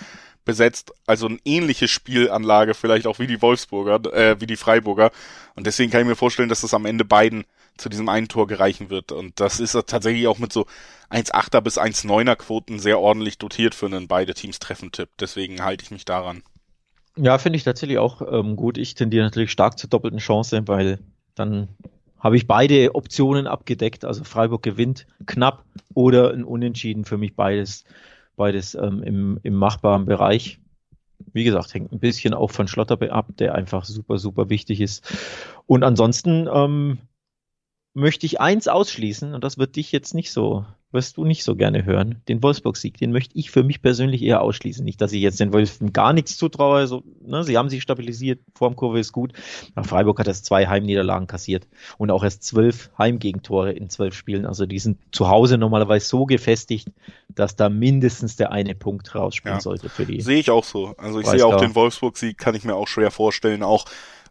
besetzt. 0.45 0.93
Also 1.07 1.26
eine 1.26 1.38
ähnliche 1.45 1.88
Spielanlage 1.88 2.75
vielleicht 2.75 3.07
auch 3.07 3.19
wie 3.19 3.26
die 3.26 3.43
Wolfsburger, 3.43 4.12
äh, 4.14 4.40
wie 4.40 4.47
die 4.47 4.57
Freiburger. 4.57 5.11
Und 5.57 5.66
deswegen 5.66 5.90
kann 5.90 6.02
ich 6.02 6.07
mir 6.07 6.16
vorstellen, 6.16 6.49
dass 6.49 6.61
das 6.61 6.75
am 6.75 6.87
Ende 6.87 7.05
beiden 7.05 7.45
zu 7.76 7.88
diesem 7.90 8.09
einen 8.09 8.28
Tor 8.28 8.47
gereichen 8.47 8.88
wird. 8.88 9.12
Und 9.12 9.38
das 9.40 9.61
ist 9.61 9.73
tatsächlich 9.73 10.28
auch 10.28 10.38
mit 10.38 10.52
so 10.52 10.66
1,8er 11.11 11.61
bis 11.61 11.78
1,9er 11.78 12.37
Quoten 12.37 12.78
sehr 12.78 12.99
ordentlich 12.99 13.38
dotiert 13.38 13.75
für 13.75 13.87
einen 13.87 14.09
beide 14.09 14.35
Teams 14.35 14.59
Treffentipp. 14.59 15.11
Deswegen 15.21 15.62
halte 15.62 15.85
ich 15.85 15.90
mich 15.90 16.05
daran. 16.05 16.43
Ja, 17.18 17.38
finde 17.38 17.56
ich 17.56 17.64
tatsächlich 17.64 17.99
auch 17.99 18.20
ähm, 18.30 18.56
gut. 18.56 18.76
Ich 18.76 18.94
tendiere 18.94 19.25
natürlich 19.25 19.50
stark 19.50 19.78
zur 19.78 19.88
doppelten 19.88 20.18
Chance, 20.18 20.62
weil 20.66 20.99
dann 21.35 21.68
habe 22.18 22.37
ich 22.37 22.46
beide 22.46 22.94
Optionen 22.94 23.46
abgedeckt. 23.46 24.04
Also 24.04 24.25
Freiburg 24.25 24.62
gewinnt 24.62 25.06
knapp 25.26 25.64
oder 25.94 26.32
ein 26.32 26.44
Unentschieden 26.44 27.04
für 27.04 27.16
mich 27.16 27.35
beides, 27.35 27.85
beides 28.37 28.75
ähm, 28.75 29.02
im, 29.02 29.40
im 29.42 29.54
machbaren 29.54 30.04
Bereich. 30.04 30.58
Wie 31.32 31.44
gesagt, 31.44 31.73
hängt 31.73 31.92
ein 31.92 32.00
bisschen 32.00 32.35
auch 32.35 32.50
von 32.50 32.68
Schlotterbe 32.68 33.12
ab, 33.12 33.28
der 33.38 33.54
einfach 33.54 33.85
super, 33.85 34.18
super 34.18 34.50
wichtig 34.50 34.80
ist. 34.80 35.11
Und 35.66 35.85
ansonsten 35.85 36.49
ähm, 36.52 36.99
möchte 37.94 38.26
ich 38.26 38.40
eins 38.40 38.68
ausschließen 38.68 39.35
und 39.35 39.42
das 39.42 39.56
wird 39.56 39.76
dich 39.76 39.90
jetzt 39.90 40.14
nicht 40.14 40.30
so, 40.30 40.66
wirst 40.93 41.16
du 41.16 41.25
nicht 41.25 41.43
so 41.43 41.57
gerne 41.57 41.85
hören. 41.85 42.23
Den 42.28 42.43
Wolfsburg-Sieg, 42.43 42.97
den 42.99 43.12
möchte 43.12 43.37
ich 43.37 43.50
für 43.50 43.62
mich 43.62 43.83
persönlich 43.83 44.23
eher 44.23 44.40
ausschließen. 44.40 44.85
Nicht, 44.85 45.00
dass 45.00 45.12
ich 45.12 45.21
jetzt 45.21 45.40
den 45.40 45.52
Wölfen 45.52 45.93
gar 45.93 46.12
nichts 46.12 46.37
zutraue. 46.37 46.78
Also, 46.78 47.02
ne, 47.25 47.45
sie 47.45 47.59
haben 47.59 47.69
sich 47.69 47.83
stabilisiert, 47.83 48.40
Formkurve 48.55 49.00
ist 49.00 49.12
gut. 49.12 49.33
Aber 49.75 49.87
Freiburg 49.87 50.19
hat 50.19 50.28
erst 50.28 50.47
zwei 50.47 50.66
Heimniederlagen 50.66 51.26
kassiert 51.26 51.66
und 51.99 52.11
auch 52.11 52.23
erst 52.23 52.45
zwölf 52.45 52.90
Heimgegentore 52.97 53.73
in 53.73 53.90
zwölf 53.90 54.14
Spielen. 54.14 54.47
Also 54.47 54.66
die 54.66 54.78
sind 54.78 54.99
zu 55.12 55.28
Hause 55.28 55.59
normalerweise 55.59 56.07
so 56.07 56.25
gefestigt, 56.25 56.88
dass 57.28 57.57
da 57.57 57.69
mindestens 57.69 58.37
der 58.37 58.52
eine 58.52 58.75
Punkt 58.75 59.14
rausspielen 59.14 59.59
ja. 59.59 59.61
sollte 59.61 59.88
für 59.88 60.07
die. 60.07 60.21
Sehe 60.21 60.38
ich 60.38 60.50
auch 60.50 60.64
so. 60.64 60.95
Also 60.99 61.21
ich 61.21 61.26
sehe 61.26 61.45
auch 61.45 61.61
den 61.61 61.75
Wolfsburg-Sieg, 61.75 62.38
kann 62.38 62.55
ich 62.55 62.64
mir 62.64 62.75
auch 62.75 62.88
schwer 62.88 63.11
vorstellen. 63.11 63.62
Auch 63.62 63.87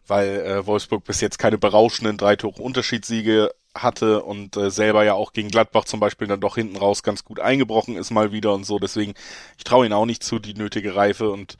weil 0.08 0.40
äh, 0.40 0.66
Wolfsburg 0.66 1.04
bis 1.04 1.20
jetzt 1.20 1.38
keine 1.38 1.58
berauschenden 1.58 2.16
drei 2.16 2.36
Tore 2.36 2.62
Unterschiedssiege 2.62 3.50
hatte 3.82 4.22
und 4.22 4.56
äh, 4.56 4.70
selber 4.70 5.04
ja 5.04 5.14
auch 5.14 5.32
gegen 5.32 5.48
Gladbach 5.48 5.84
zum 5.84 6.00
Beispiel 6.00 6.28
dann 6.28 6.40
doch 6.40 6.56
hinten 6.56 6.76
raus 6.76 7.02
ganz 7.02 7.24
gut 7.24 7.40
eingebrochen 7.40 7.96
ist 7.96 8.10
mal 8.10 8.32
wieder 8.32 8.54
und 8.54 8.64
so. 8.64 8.78
Deswegen, 8.78 9.14
ich 9.58 9.64
traue 9.64 9.86
ihnen 9.86 9.92
auch 9.92 10.06
nicht 10.06 10.22
zu, 10.22 10.38
die 10.38 10.54
nötige 10.54 10.94
Reife 10.96 11.30
und, 11.30 11.56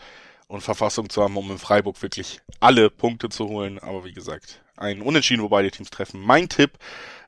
und 0.49 0.63
Verfassung 0.63 1.09
zu 1.11 1.23
haben, 1.23 1.37
um 1.37 1.51
in 1.51 1.59
Freiburg 1.59 2.01
wirklich 2.03 2.41
alle 2.61 2.91
Punkte 2.91 3.29
zu 3.29 3.49
holen. 3.49 3.79
Aber 3.79 4.05
wie 4.05 4.13
gesagt, 4.13 4.61
ein 4.77 5.03
Unentschieden, 5.03 5.43
wo 5.43 5.49
beide 5.49 5.71
Teams 5.71 5.91
treffen. 5.91 6.21
Mein 6.21 6.49
Tipp, 6.49 6.79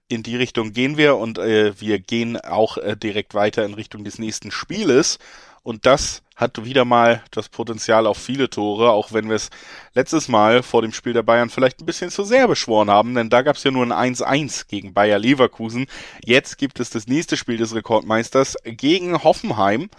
in 0.09 0.23
die 0.23 0.37
Richtung 0.37 0.73
gehen 0.73 0.97
wir 0.97 1.17
und 1.17 1.39
äh, 1.39 1.79
wir 1.81 1.99
gehen 1.99 2.41
auch 2.41 2.79
äh, 2.79 2.97
direkt 2.97 3.35
weiter 3.35 3.65
in 3.65 3.75
Richtung 3.75 4.05
des 4.05 4.19
nächsten 4.19 4.51
Spieles. 4.51 5.19
Und 5.63 5.87
das 5.87 6.23
hat 6.37 6.65
wieder 6.65 6.85
mal 6.85 7.23
das 7.33 7.49
Potenzial 7.49 8.07
auf 8.07 8.17
viele 8.17 8.49
Tore, 8.49 8.91
auch 8.91 9.13
wenn 9.13 9.29
wir 9.29 9.37
es 9.37 9.51
letztes 9.95 10.29
Mal 10.29 10.63
vor 10.63 10.83
dem 10.83 10.93
Spiel 10.93 11.13
der 11.13 11.25
Bayern 11.25 11.51
vielleicht 11.51 11.81
ein 11.81 11.87
bisschen 11.87 12.11
zu 12.11 12.23
sehr 12.23 12.47
beschworen 12.47 12.91
haben, 12.91 13.15
denn 13.15 13.29
da 13.29 13.43
gab 13.43 13.57
es 13.57 13.65
ja 13.65 13.71
nur 13.71 13.85
ein 13.85 14.15
1-1 14.15 14.69
gegen 14.69 14.95
Bayer 14.95 15.19
Leverkusen. 15.19 15.87
Jetzt 16.25 16.59
gibt 16.59 16.79
es 16.79 16.91
das 16.91 17.09
nächste 17.09 17.37
Spiel 17.37 17.57
des 17.57 17.75
Rekordmeisters 17.75 18.57
gegen 18.65 19.23
Hoffenheim. 19.25 19.91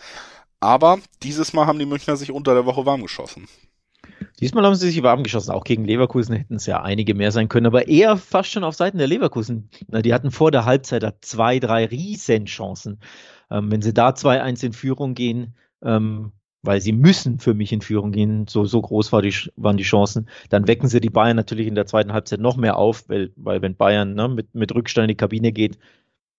Aber 0.61 0.99
dieses 1.23 1.53
Mal 1.53 1.67
haben 1.67 1.79
die 1.79 1.85
Münchner 1.85 2.17
sich 2.17 2.31
unter 2.31 2.53
der 2.53 2.65
Woche 2.65 2.85
warm 2.85 3.01
geschossen. 3.01 3.47
Diesmal 4.39 4.65
haben 4.65 4.75
sie 4.75 4.89
sich 4.89 5.03
warm 5.03 5.23
geschossen. 5.23 5.51
Auch 5.51 5.63
gegen 5.63 5.85
Leverkusen 5.85 6.35
hätten 6.35 6.55
es 6.55 6.65
ja 6.65 6.81
einige 6.81 7.13
mehr 7.13 7.31
sein 7.31 7.49
können, 7.49 7.65
aber 7.65 7.87
eher 7.87 8.17
fast 8.17 8.51
schon 8.51 8.63
auf 8.63 8.75
Seiten 8.75 8.97
der 8.97 9.07
Leverkusen. 9.07 9.69
Die 9.87 10.13
hatten 10.13 10.31
vor 10.31 10.51
der 10.51 10.65
Halbzeit 10.65 11.05
zwei, 11.21 11.59
drei 11.59 11.85
Riesenchancen. 11.85 12.99
Ähm, 13.51 13.71
wenn 13.71 13.81
sie 13.81 13.93
da 13.93 14.09
2-1 14.09 14.65
in 14.65 14.73
Führung 14.73 15.13
gehen, 15.15 15.55
ähm, 15.83 16.31
weil 16.61 16.81
sie 16.81 16.91
müssen 16.91 17.39
für 17.39 17.53
mich 17.53 17.71
in 17.71 17.81
Führung 17.81 18.11
gehen, 18.11 18.45
so, 18.47 18.65
so 18.65 18.81
groß 18.81 19.11
war 19.11 19.21
die, 19.21 19.33
waren 19.55 19.77
die 19.77 19.83
Chancen, 19.83 20.27
dann 20.49 20.67
wecken 20.67 20.89
sie 20.89 20.99
die 20.99 21.09
Bayern 21.09 21.37
natürlich 21.37 21.67
in 21.67 21.75
der 21.75 21.85
zweiten 21.85 22.11
Halbzeit 22.13 22.41
noch 22.41 22.57
mehr 22.57 22.77
auf, 22.77 23.07
weil, 23.07 23.31
weil 23.37 23.61
wenn 23.61 23.75
Bayern 23.75 24.13
ne, 24.13 24.27
mit, 24.27 24.53
mit 24.53 24.75
Rückstand 24.75 25.05
in 25.05 25.09
die 25.09 25.15
Kabine 25.15 25.51
geht, 25.51 25.79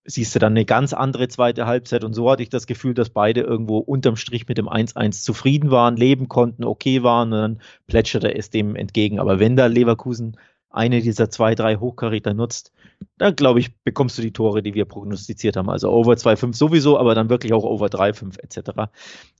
siehst 0.04 0.34
du 0.34 0.38
dann 0.38 0.52
eine 0.52 0.64
ganz 0.64 0.92
andere 0.92 1.28
zweite 1.28 1.66
Halbzeit. 1.66 2.04
Und 2.04 2.14
so 2.14 2.30
hatte 2.30 2.42
ich 2.42 2.48
das 2.48 2.66
Gefühl, 2.66 2.94
dass 2.94 3.10
beide 3.10 3.42
irgendwo 3.42 3.78
unterm 3.78 4.16
Strich 4.16 4.48
mit 4.48 4.58
dem 4.58 4.68
1-1 4.68 5.22
zufrieden 5.22 5.70
waren, 5.70 5.96
leben 5.96 6.28
konnten, 6.28 6.64
okay 6.64 7.02
waren 7.02 7.32
und 7.32 7.38
dann 7.38 7.60
plätscherte 7.86 8.34
es 8.34 8.50
dem 8.50 8.76
entgegen. 8.76 9.18
Aber 9.20 9.38
wenn 9.38 9.56
da 9.56 9.66
Leverkusen 9.66 10.36
eine 10.70 11.00
dieser 11.00 11.30
zwei, 11.30 11.54
drei 11.54 11.76
Hochkaräter 11.76 12.34
nutzt, 12.34 12.72
dann 13.18 13.36
glaube 13.36 13.60
ich, 13.60 13.76
bekommst 13.82 14.18
du 14.18 14.22
die 14.22 14.32
Tore, 14.32 14.62
die 14.62 14.74
wir 14.74 14.84
prognostiziert 14.84 15.56
haben. 15.56 15.70
Also 15.70 15.90
Over 15.90 16.14
2,5 16.14 16.54
sowieso, 16.54 16.98
aber 16.98 17.14
dann 17.14 17.28
wirklich 17.30 17.52
auch 17.52 17.64
Over 17.64 17.86
3,5 17.86 18.40
etc. 18.40 18.90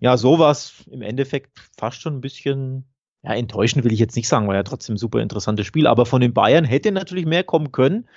Ja, 0.01 0.17
so 0.17 0.39
war 0.39 0.51
es 0.51 0.85
im 0.91 1.03
Endeffekt 1.03 1.51
fast 1.79 2.01
schon 2.01 2.17
ein 2.17 2.21
bisschen, 2.21 2.85
ja, 3.23 3.35
enttäuschend 3.35 3.85
will 3.85 3.93
ich 3.93 4.01
jetzt 4.01 4.17
nicht 4.17 4.29
sagen, 4.29 4.49
war 4.49 4.55
ja 4.55 4.63
trotzdem 4.63 4.95
ein 4.95 4.99
super 4.99 5.21
interessantes 5.21 5.67
Spiel, 5.67 5.87
aber 5.87 6.07
von 6.07 6.21
den 6.21 6.35
Bayern 6.35 6.65
hätte 6.65 6.93
natürlich 6.93 7.27
mehr 7.27 7.45
kommen 7.45 7.73
können. 7.73 8.09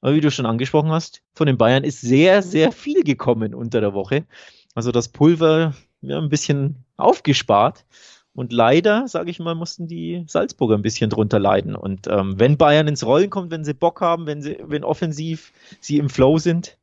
Aber 0.00 0.14
wie 0.14 0.20
du 0.20 0.30
schon 0.30 0.46
angesprochen 0.46 0.90
hast, 0.90 1.22
von 1.34 1.46
den 1.46 1.56
Bayern 1.56 1.82
ist 1.82 2.02
sehr, 2.02 2.42
sehr 2.42 2.72
viel 2.72 3.04
gekommen 3.04 3.54
unter 3.54 3.80
der 3.80 3.94
Woche. 3.94 4.26
Also 4.74 4.92
das 4.92 5.08
Pulver 5.08 5.74
ja, 6.02 6.18
ein 6.18 6.28
bisschen 6.28 6.84
aufgespart. 6.96 7.86
Und 8.34 8.52
leider, 8.52 9.06
sage 9.06 9.30
ich 9.30 9.38
mal, 9.38 9.54
mussten 9.54 9.86
die 9.86 10.24
Salzburger 10.26 10.76
ein 10.76 10.82
bisschen 10.82 11.08
drunter 11.08 11.38
leiden. 11.38 11.76
Und 11.76 12.08
ähm, 12.08 12.38
wenn 12.38 12.56
Bayern 12.56 12.88
ins 12.88 13.06
Rollen 13.06 13.30
kommt, 13.30 13.52
wenn 13.52 13.64
sie 13.64 13.74
Bock 13.74 14.00
haben, 14.00 14.26
wenn 14.26 14.42
sie, 14.42 14.58
wenn 14.60 14.82
offensiv 14.82 15.52
sie 15.80 15.98
im 15.98 16.10
Flow 16.10 16.38
sind, 16.38 16.76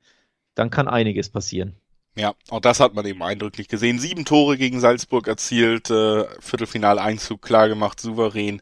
dann 0.56 0.70
kann 0.70 0.88
einiges 0.88 1.30
passieren. 1.30 1.76
Ja, 2.16 2.34
auch 2.50 2.60
das 2.60 2.80
hat 2.80 2.94
man 2.94 3.06
eben 3.06 3.24
eindrücklich 3.24 3.68
gesehen. 3.68 4.00
Sieben 4.00 4.26
Tore 4.26 4.58
gegen 4.58 4.80
Salzburg 4.80 5.28
erzielt, 5.28 5.90
äh, 5.90 6.26
Viertelfinaleinzug 6.40 7.42
klar 7.42 7.70
gemacht, 7.70 8.00
souverän, 8.00 8.62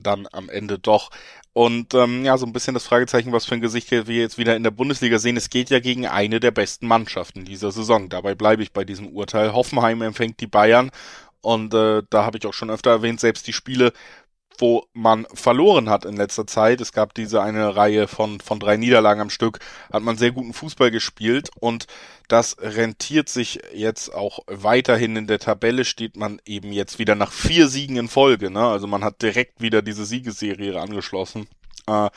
dann 0.00 0.28
am 0.30 0.48
Ende 0.48 0.78
doch. 0.78 1.10
Und 1.52 1.94
ähm, 1.94 2.24
ja, 2.24 2.36
so 2.36 2.44
ein 2.44 2.52
bisschen 2.52 2.74
das 2.74 2.86
Fragezeichen, 2.86 3.32
was 3.32 3.46
für 3.46 3.54
ein 3.54 3.62
Gesicht 3.62 3.90
wir 3.90 4.02
jetzt 4.02 4.36
wieder 4.36 4.56
in 4.56 4.62
der 4.62 4.70
Bundesliga 4.70 5.18
sehen. 5.18 5.38
Es 5.38 5.48
geht 5.48 5.70
ja 5.70 5.80
gegen 5.80 6.06
eine 6.06 6.38
der 6.38 6.50
besten 6.50 6.86
Mannschaften 6.86 7.44
dieser 7.44 7.72
Saison. 7.72 8.08
Dabei 8.08 8.34
bleibe 8.34 8.62
ich 8.62 8.72
bei 8.72 8.84
diesem 8.84 9.08
Urteil. 9.08 9.54
Hoffenheim 9.54 10.02
empfängt 10.02 10.40
die 10.40 10.46
Bayern 10.46 10.90
und 11.40 11.74
äh, 11.74 12.02
da 12.10 12.24
habe 12.24 12.38
ich 12.38 12.46
auch 12.46 12.54
schon 12.54 12.70
öfter 12.70 12.90
erwähnt, 12.90 13.20
selbst 13.20 13.46
die 13.46 13.52
Spiele, 13.52 13.92
wo 14.58 14.86
man 14.92 15.26
verloren 15.34 15.90
hat 15.90 16.04
in 16.04 16.16
letzter 16.16 16.46
Zeit. 16.46 16.80
Es 16.80 16.92
gab 16.92 17.14
diese 17.14 17.42
eine 17.42 17.76
Reihe 17.76 18.08
von, 18.08 18.40
von 18.40 18.58
drei 18.58 18.76
Niederlagen 18.76 19.20
am 19.20 19.30
Stück, 19.30 19.58
hat 19.92 20.02
man 20.02 20.16
sehr 20.16 20.32
guten 20.32 20.52
Fußball 20.52 20.90
gespielt 20.90 21.50
und 21.58 21.86
das 22.28 22.56
rentiert 22.58 23.28
sich 23.28 23.60
jetzt 23.72 24.12
auch 24.14 24.40
weiterhin 24.46 25.16
in 25.16 25.26
der 25.26 25.38
Tabelle, 25.38 25.84
steht 25.84 26.16
man 26.16 26.40
eben 26.44 26.72
jetzt 26.72 26.98
wieder 26.98 27.14
nach 27.14 27.32
vier 27.32 27.68
Siegen 27.68 27.96
in 27.96 28.08
Folge. 28.08 28.50
Ne? 28.50 28.66
Also 28.66 28.86
man 28.86 29.04
hat 29.04 29.22
direkt 29.22 29.60
wieder 29.60 29.82
diese 29.82 30.04
Siegesserie 30.04 30.80
angeschlossen. 30.80 31.46
Äh, 31.86 32.10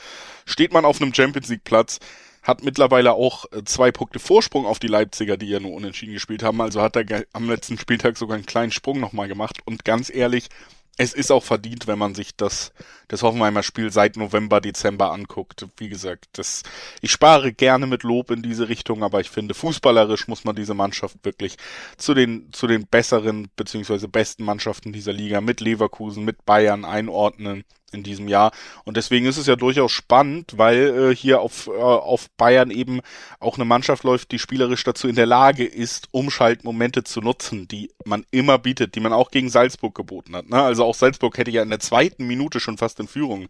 steht 0.46 0.72
man 0.72 0.84
auf 0.84 1.00
einem 1.00 1.14
Champions 1.14 1.48
League 1.48 1.64
Platz, 1.64 2.00
hat 2.42 2.62
mittlerweile 2.62 3.12
auch 3.12 3.44
äh, 3.52 3.64
zwei 3.64 3.92
Punkte 3.92 4.18
Vorsprung 4.18 4.66
auf 4.66 4.78
die 4.78 4.88
Leipziger, 4.88 5.36
die 5.36 5.48
ja 5.48 5.60
nur 5.60 5.72
unentschieden 5.72 6.14
gespielt 6.14 6.42
haben. 6.42 6.60
Also 6.60 6.80
hat 6.82 6.96
er 6.96 7.24
am 7.32 7.48
letzten 7.48 7.78
Spieltag 7.78 8.16
sogar 8.16 8.36
einen 8.36 8.46
kleinen 8.46 8.72
Sprung 8.72 9.00
nochmal 9.00 9.28
gemacht. 9.28 9.58
Und 9.64 9.84
ganz 9.84 10.10
ehrlich, 10.10 10.48
es 10.96 11.14
ist 11.14 11.30
auch 11.30 11.42
verdient, 11.42 11.86
wenn 11.86 11.98
man 11.98 12.14
sich 12.14 12.36
das, 12.36 12.72
das 13.08 13.22
Hoffenheimer 13.22 13.62
Spiel 13.62 13.90
seit 13.90 14.18
November, 14.18 14.60
Dezember 14.60 15.12
anguckt. 15.12 15.66
Wie 15.78 15.88
gesagt, 15.88 16.28
das, 16.32 16.62
ich 17.00 17.10
spare 17.10 17.54
gerne 17.54 17.86
mit 17.86 18.02
Lob 18.02 18.30
in 18.30 18.42
diese 18.42 18.68
Richtung, 18.68 19.02
aber 19.02 19.20
ich 19.20 19.30
finde, 19.30 19.54
fußballerisch 19.54 20.28
muss 20.28 20.44
man 20.44 20.56
diese 20.56 20.74
Mannschaft 20.74 21.16
wirklich 21.22 21.56
zu 21.96 22.12
den, 22.12 22.52
zu 22.52 22.66
den 22.66 22.86
besseren 22.86 23.48
beziehungsweise 23.56 24.08
besten 24.08 24.44
Mannschaften 24.44 24.92
dieser 24.92 25.14
Liga 25.14 25.40
mit 25.40 25.60
Leverkusen, 25.60 26.24
mit 26.24 26.44
Bayern 26.44 26.84
einordnen 26.84 27.64
in 27.92 28.02
diesem 28.02 28.28
Jahr. 28.28 28.52
Und 28.84 28.96
deswegen 28.96 29.26
ist 29.26 29.36
es 29.36 29.46
ja 29.46 29.56
durchaus 29.56 29.92
spannend, 29.92 30.54
weil 30.56 31.10
äh, 31.10 31.16
hier 31.16 31.40
auf, 31.40 31.66
äh, 31.68 31.70
auf 31.70 32.30
Bayern 32.36 32.70
eben 32.70 33.00
auch 33.38 33.56
eine 33.56 33.64
Mannschaft 33.64 34.04
läuft, 34.04 34.32
die 34.32 34.38
spielerisch 34.38 34.84
dazu 34.84 35.08
in 35.08 35.16
der 35.16 35.26
Lage 35.26 35.64
ist, 35.64 36.08
Umschaltmomente 36.12 37.04
zu 37.04 37.20
nutzen, 37.20 37.68
die 37.68 37.90
man 38.04 38.24
immer 38.30 38.58
bietet, 38.58 38.94
die 38.94 39.00
man 39.00 39.12
auch 39.12 39.30
gegen 39.30 39.50
Salzburg 39.50 39.94
geboten 39.94 40.36
hat. 40.36 40.48
Ne? 40.48 40.60
Also 40.60 40.84
auch 40.84 40.94
Salzburg 40.94 41.36
hätte 41.38 41.50
ja 41.50 41.62
in 41.62 41.70
der 41.70 41.80
zweiten 41.80 42.26
Minute 42.26 42.60
schon 42.60 42.78
fast 42.78 43.00
in 43.00 43.08
Führung 43.08 43.48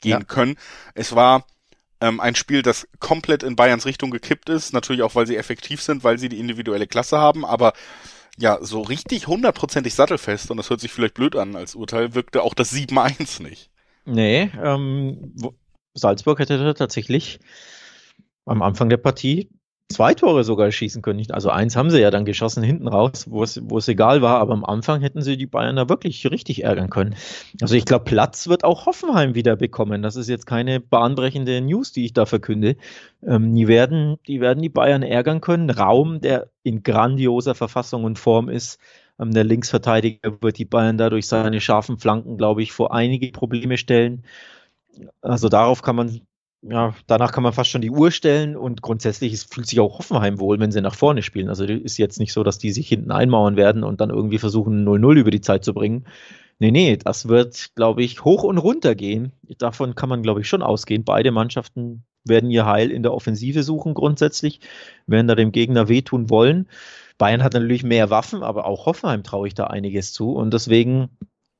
gehen 0.00 0.10
ja. 0.10 0.24
können. 0.24 0.56
Es 0.94 1.14
war 1.14 1.44
ähm, 2.00 2.20
ein 2.20 2.34
Spiel, 2.34 2.62
das 2.62 2.86
komplett 3.00 3.42
in 3.42 3.56
Bayerns 3.56 3.86
Richtung 3.86 4.10
gekippt 4.10 4.48
ist, 4.48 4.72
natürlich 4.72 5.02
auch, 5.02 5.14
weil 5.14 5.26
sie 5.26 5.36
effektiv 5.36 5.82
sind, 5.82 6.04
weil 6.04 6.18
sie 6.18 6.28
die 6.28 6.38
individuelle 6.38 6.86
Klasse 6.86 7.18
haben, 7.18 7.44
aber 7.44 7.72
ja, 8.38 8.58
so 8.60 8.82
richtig 8.82 9.26
hundertprozentig 9.26 9.94
sattelfest, 9.94 10.50
und 10.50 10.58
das 10.58 10.70
hört 10.70 10.80
sich 10.80 10.92
vielleicht 10.92 11.14
blöd 11.14 11.34
an 11.34 11.56
als 11.56 11.74
Urteil, 11.74 12.14
wirkte 12.14 12.42
auch 12.42 12.54
das 12.54 12.72
7-1 12.72 13.42
nicht. 13.42 13.70
Nee, 14.08 14.50
ähm, 14.62 15.34
Salzburg 15.94 16.38
hätte 16.38 16.74
tatsächlich 16.74 17.40
am 18.46 18.62
Anfang 18.62 18.88
der 18.88 18.96
Partie 18.96 19.50
zwei 19.90 20.14
Tore 20.14 20.44
sogar 20.44 20.70
schießen 20.70 21.02
können. 21.02 21.24
Also 21.30 21.50
eins 21.50 21.76
haben 21.76 21.90
sie 21.90 22.00
ja 22.00 22.10
dann 22.10 22.24
geschossen 22.24 22.62
hinten 22.62 22.88
raus, 22.88 23.26
wo 23.28 23.42
es, 23.42 23.60
wo 23.64 23.78
es 23.78 23.88
egal 23.88 24.22
war, 24.22 24.38
aber 24.38 24.52
am 24.52 24.64
Anfang 24.64 25.00
hätten 25.00 25.22
sie 25.22 25.36
die 25.36 25.46
Bayern 25.46 25.76
da 25.76 25.88
wirklich 25.88 26.30
richtig 26.30 26.64
ärgern 26.64 26.90
können. 26.90 27.16
Also 27.60 27.74
ich 27.74 27.84
glaube, 27.84 28.04
Platz 28.04 28.48
wird 28.48 28.64
auch 28.64 28.86
Hoffenheim 28.86 29.34
wieder 29.34 29.56
bekommen. 29.56 30.02
Das 30.02 30.16
ist 30.16 30.28
jetzt 30.28 30.46
keine 30.46 30.80
bahnbrechende 30.80 31.60
News, 31.60 31.92
die 31.92 32.04
ich 32.04 32.12
da 32.12 32.26
verkünde. 32.26 32.76
Ähm, 33.26 33.54
die, 33.54 33.68
werden, 33.68 34.16
die 34.26 34.40
werden 34.40 34.62
die 34.62 34.68
Bayern 34.68 35.02
ärgern 35.02 35.40
können. 35.40 35.70
Raum, 35.70 36.20
der 36.20 36.50
in 36.62 36.82
grandioser 36.82 37.54
Verfassung 37.54 38.04
und 38.04 38.18
Form 38.18 38.48
ist, 38.48 38.78
ähm, 39.18 39.32
der 39.32 39.44
Linksverteidiger 39.44 40.40
wird 40.40 40.58
die 40.58 40.64
Bayern 40.64 40.98
dadurch 40.98 41.26
seine 41.26 41.60
scharfen 41.60 41.98
Flanken, 41.98 42.36
glaube 42.36 42.62
ich, 42.62 42.72
vor 42.72 42.94
einige 42.94 43.30
Probleme 43.32 43.78
stellen. 43.78 44.24
Also 45.20 45.48
darauf 45.48 45.82
kann 45.82 45.96
man, 45.96 46.20
ja, 46.62 46.94
danach 47.06 47.32
kann 47.32 47.42
man 47.42 47.52
fast 47.52 47.70
schon 47.70 47.82
die 47.82 47.90
Uhr 47.90 48.10
stellen 48.10 48.56
und 48.56 48.82
grundsätzlich 48.82 49.32
ist, 49.32 49.52
fühlt 49.52 49.66
sich 49.66 49.80
auch 49.80 49.98
Hoffenheim 49.98 50.40
wohl, 50.40 50.58
wenn 50.58 50.72
sie 50.72 50.80
nach 50.80 50.94
vorne 50.94 51.22
spielen. 51.22 51.48
Also 51.48 51.64
ist 51.64 51.98
jetzt 51.98 52.18
nicht 52.18 52.32
so, 52.32 52.42
dass 52.42 52.58
die 52.58 52.72
sich 52.72 52.88
hinten 52.88 53.12
einmauern 53.12 53.56
werden 53.56 53.84
und 53.84 54.00
dann 54.00 54.10
irgendwie 54.10 54.38
versuchen, 54.38 54.86
0-0 54.86 55.18
über 55.18 55.30
die 55.30 55.40
Zeit 55.40 55.64
zu 55.64 55.74
bringen. 55.74 56.06
Nee, 56.60 56.72
nee, 56.72 56.96
das 56.96 57.28
wird, 57.28 57.70
glaube 57.76 58.02
ich, 58.02 58.24
hoch 58.24 58.42
und 58.42 58.58
runter 58.58 58.96
gehen. 58.96 59.32
Davon 59.58 59.94
kann 59.94 60.08
man, 60.08 60.22
glaube 60.22 60.40
ich, 60.40 60.48
schon 60.48 60.62
ausgehen. 60.62 61.04
Beide 61.04 61.30
Mannschaften 61.30 62.04
werden 62.24 62.50
ihr 62.50 62.66
Heil 62.66 62.90
in 62.90 63.02
der 63.04 63.14
Offensive 63.14 63.62
suchen 63.62 63.94
grundsätzlich, 63.94 64.60
werden 65.06 65.28
da 65.28 65.36
dem 65.36 65.52
Gegner 65.52 65.88
wehtun 65.88 66.30
wollen. 66.30 66.68
Bayern 67.18 67.42
hat 67.42 67.52
natürlich 67.52 67.82
mehr 67.82 68.10
Waffen, 68.10 68.42
aber 68.42 68.66
auch 68.66 68.86
Hoffenheim 68.86 69.24
traue 69.24 69.48
ich 69.48 69.54
da 69.54 69.64
einiges 69.64 70.12
zu. 70.12 70.32
Und 70.32 70.54
deswegen 70.54 71.10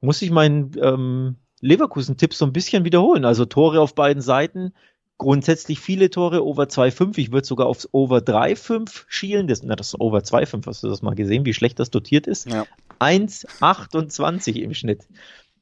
muss 0.01 0.23
ich 0.23 0.31
meinen 0.31 0.73
ähm, 0.81 1.37
Leverkusen-Tipp 1.61 2.33
so 2.33 2.47
ein 2.47 2.53
bisschen 2.53 2.85
wiederholen. 2.85 3.25
Also 3.25 3.45
Tore 3.45 3.81
auf 3.81 3.95
beiden 3.95 4.23
Seiten, 4.23 4.73
grundsätzlich 5.19 5.81
viele 5.81 6.11
Tore, 6.11 6.47
Over 6.47 6.65
2,5. 6.65 7.19
Ich 7.19 7.33
würde 7.33 7.47
sogar 7.47 7.67
aufs 7.67 7.89
Over 7.93 8.19
3,5 8.19 9.05
schielen. 9.09 9.49
Das, 9.49 9.63
na, 9.63 9.75
das 9.75 9.99
Over 10.01 10.19
2,5, 10.19 10.67
hast 10.67 10.85
du 10.85 10.89
das 10.89 11.03
mal 11.03 11.17
gesehen, 11.17 11.45
wie 11.45 11.55
schlecht 11.55 11.81
das 11.81 11.91
dotiert 11.91 12.27
ist? 12.27 12.47
Ja. 12.47 12.65
1,28 13.01 14.55
im 14.61 14.75
Schnitt. 14.75 15.07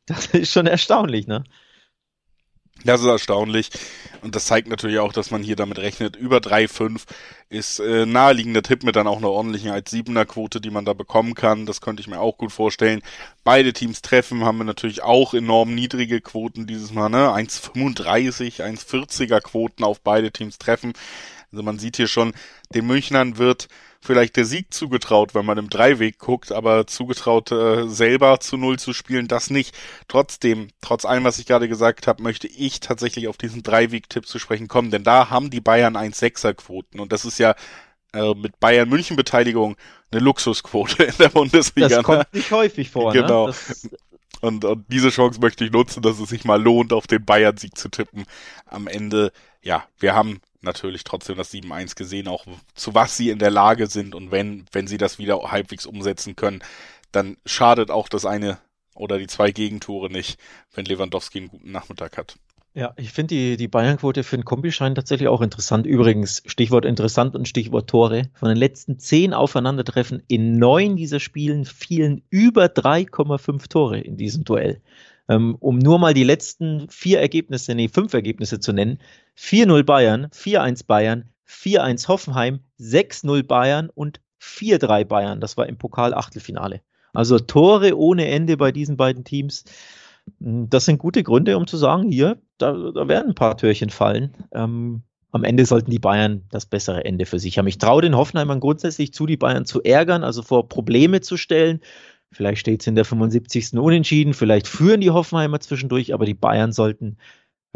Das 0.04 0.26
ist 0.26 0.52
schon 0.52 0.66
erstaunlich, 0.68 1.26
ne? 1.26 1.42
Das 2.86 3.00
ist 3.00 3.06
erstaunlich. 3.06 3.70
Und 4.22 4.36
das 4.36 4.46
zeigt 4.46 4.68
natürlich 4.68 4.98
auch, 5.00 5.12
dass 5.12 5.32
man 5.32 5.42
hier 5.42 5.56
damit 5.56 5.78
rechnet. 5.78 6.14
Über 6.14 6.38
3,5 6.38 7.02
ist 7.48 7.80
äh, 7.80 8.06
naheliegender 8.06 8.62
Tipp 8.62 8.84
mit 8.84 8.94
dann 8.94 9.08
auch 9.08 9.18
einer 9.18 9.30
ordentlichen 9.30 9.70
1,7er 9.70 10.24
Quote, 10.24 10.60
die 10.60 10.70
man 10.70 10.84
da 10.84 10.92
bekommen 10.92 11.34
kann. 11.34 11.66
Das 11.66 11.80
könnte 11.80 12.00
ich 12.00 12.06
mir 12.06 12.20
auch 12.20 12.38
gut 12.38 12.52
vorstellen. 12.52 13.02
Beide 13.42 13.72
Teams 13.72 14.02
treffen, 14.02 14.44
haben 14.44 14.58
wir 14.58 14.64
natürlich 14.64 15.02
auch 15.02 15.34
enorm 15.34 15.74
niedrige 15.74 16.20
Quoten 16.20 16.66
dieses 16.66 16.92
Mal, 16.92 17.08
ne? 17.08 17.28
1,35, 17.28 18.62
1,40er 18.62 19.40
Quoten 19.40 19.82
auf 19.82 20.00
beide 20.00 20.30
Teams 20.30 20.58
treffen. 20.58 20.92
Also 21.50 21.64
man 21.64 21.78
sieht 21.78 21.96
hier 21.96 22.08
schon, 22.08 22.34
den 22.74 22.86
Münchnern 22.86 23.38
wird 23.38 23.68
vielleicht 24.00 24.36
der 24.36 24.44
Sieg 24.44 24.72
zugetraut, 24.72 25.34
wenn 25.34 25.44
man 25.44 25.58
im 25.58 25.70
Dreiweg 25.70 26.18
guckt, 26.18 26.52
aber 26.52 26.86
zugetraut 26.86 27.52
äh, 27.52 27.88
selber 27.88 28.40
zu 28.40 28.56
Null 28.56 28.78
zu 28.78 28.92
spielen, 28.92 29.28
das 29.28 29.50
nicht. 29.50 29.76
Trotzdem, 30.08 30.68
trotz 30.80 31.04
allem, 31.04 31.24
was 31.24 31.38
ich 31.38 31.46
gerade 31.46 31.68
gesagt 31.68 32.06
habe, 32.06 32.22
möchte 32.22 32.46
ich 32.46 32.80
tatsächlich 32.80 33.28
auf 33.28 33.36
diesen 33.36 33.62
Dreiweg-Tipp 33.62 34.26
zu 34.26 34.38
sprechen 34.38 34.68
kommen, 34.68 34.90
denn 34.90 35.04
da 35.04 35.30
haben 35.30 35.50
die 35.50 35.60
Bayern 35.60 35.96
1-6er-Quoten 35.96 37.00
und 37.00 37.12
das 37.12 37.24
ist 37.24 37.38
ja 37.38 37.54
äh, 38.12 38.34
mit 38.34 38.58
Bayern 38.60 38.88
München 38.88 39.16
Beteiligung 39.16 39.76
eine 40.10 40.20
Luxusquote 40.20 41.02
in 41.02 41.14
der 41.18 41.28
Bundesliga. 41.28 41.88
Das 41.88 41.98
ne? 41.98 42.02
kommt 42.04 42.34
nicht 42.34 42.50
häufig 42.50 42.90
vor. 42.90 43.12
Ne? 43.12 43.22
Genau. 43.22 43.48
Ne? 43.48 43.54
Und, 44.40 44.64
und 44.64 44.84
diese 44.88 45.10
Chance 45.10 45.40
möchte 45.40 45.64
ich 45.64 45.72
nutzen, 45.72 46.02
dass 46.02 46.20
es 46.20 46.28
sich 46.28 46.44
mal 46.44 46.62
lohnt, 46.62 46.92
auf 46.92 47.06
den 47.06 47.24
Bayern-Sieg 47.24 47.76
zu 47.76 47.88
tippen. 47.88 48.24
Am 48.66 48.86
Ende, 48.86 49.32
ja, 49.62 49.84
wir 49.98 50.14
haben 50.14 50.40
natürlich 50.60 51.04
trotzdem 51.04 51.36
das 51.36 51.52
7-1 51.52 51.96
gesehen, 51.96 52.28
auch 52.28 52.46
zu 52.74 52.94
was 52.94 53.16
sie 53.16 53.30
in 53.30 53.38
der 53.38 53.50
Lage 53.50 53.86
sind 53.86 54.14
und 54.14 54.30
wenn, 54.30 54.66
wenn 54.72 54.86
sie 54.86 54.98
das 54.98 55.18
wieder 55.18 55.50
halbwegs 55.50 55.86
umsetzen 55.86 56.36
können, 56.36 56.62
dann 57.12 57.36
schadet 57.46 57.90
auch 57.90 58.08
das 58.08 58.26
eine 58.26 58.58
oder 58.94 59.18
die 59.18 59.26
zwei 59.26 59.50
Gegentore 59.50 60.10
nicht, 60.10 60.38
wenn 60.74 60.84
Lewandowski 60.84 61.38
einen 61.38 61.48
guten 61.48 61.70
Nachmittag 61.70 62.16
hat. 62.16 62.36
Ja, 62.76 62.92
ich 62.98 63.10
finde 63.10 63.34
die, 63.34 63.56
die 63.56 63.68
Bayern-Quote 63.68 64.22
für 64.22 64.36
den 64.36 64.44
Kombischein 64.44 64.94
tatsächlich 64.94 65.28
auch 65.28 65.40
interessant. 65.40 65.86
Übrigens, 65.86 66.42
Stichwort 66.44 66.84
interessant 66.84 67.34
und 67.34 67.48
Stichwort 67.48 67.88
Tore. 67.88 68.28
Von 68.34 68.50
den 68.50 68.58
letzten 68.58 68.98
zehn 68.98 69.32
Aufeinandertreffen 69.32 70.22
in 70.28 70.58
neun 70.58 70.94
dieser 70.94 71.18
Spielen 71.18 71.64
fielen 71.64 72.20
über 72.28 72.66
3,5 72.66 73.68
Tore 73.70 73.98
in 73.98 74.18
diesem 74.18 74.44
Duell. 74.44 74.82
Ähm, 75.28 75.56
um 75.58 75.78
nur 75.78 75.98
mal 75.98 76.14
die 76.14 76.24
letzten 76.24 76.88
vier 76.88 77.20
Ergebnisse, 77.20 77.74
nee, 77.74 77.88
fünf 77.88 78.14
Ergebnisse 78.14 78.60
zu 78.60 78.72
nennen. 78.72 78.98
4-0 79.36 79.82
Bayern, 79.82 80.26
4-1 80.26 80.86
Bayern, 80.86 81.30
4-1 81.48 82.08
Hoffenheim, 82.08 82.60
6-0 82.80 83.42
Bayern 83.44 83.90
und 83.94 84.20
4-3 84.40 85.04
Bayern. 85.04 85.40
Das 85.40 85.56
war 85.56 85.66
im 85.66 85.78
Pokal-Achtelfinale. 85.78 86.80
Also 87.12 87.38
Tore 87.38 87.96
ohne 87.96 88.26
Ende 88.28 88.56
bei 88.56 88.72
diesen 88.72 88.96
beiden 88.96 89.24
Teams. 89.24 89.64
Hm, 90.40 90.68
das 90.70 90.84
sind 90.84 90.98
gute 90.98 91.22
Gründe, 91.22 91.56
um 91.56 91.66
zu 91.66 91.76
sagen, 91.76 92.10
hier, 92.10 92.38
da, 92.58 92.72
da 92.72 93.08
werden 93.08 93.30
ein 93.30 93.34
paar 93.34 93.56
Türchen 93.56 93.90
fallen. 93.90 94.34
Ähm, 94.52 95.02
am 95.32 95.44
Ende 95.44 95.66
sollten 95.66 95.90
die 95.90 95.98
Bayern 95.98 96.44
das 96.50 96.66
bessere 96.66 97.04
Ende 97.04 97.26
für 97.26 97.38
sich 97.38 97.58
haben. 97.58 97.66
Ich 97.66 97.78
traue 97.78 98.02
den 98.02 98.16
Hoffenheimern 98.16 98.60
grundsätzlich 98.60 99.12
zu, 99.12 99.26
die 99.26 99.36
Bayern 99.36 99.66
zu 99.66 99.82
ärgern, 99.82 100.24
also 100.24 100.42
vor 100.42 100.68
Probleme 100.68 101.20
zu 101.20 101.36
stellen. 101.36 101.80
Vielleicht 102.36 102.60
steht 102.60 102.82
es 102.82 102.86
in 102.86 102.94
der 102.94 103.04
75. 103.04 103.74
unentschieden, 103.78 104.34
vielleicht 104.34 104.68
führen 104.68 105.00
die 105.00 105.10
Hoffenheimer 105.10 105.58
zwischendurch, 105.60 106.12
aber 106.12 106.26
die 106.26 106.34
Bayern 106.34 106.72
sollten 106.72 107.16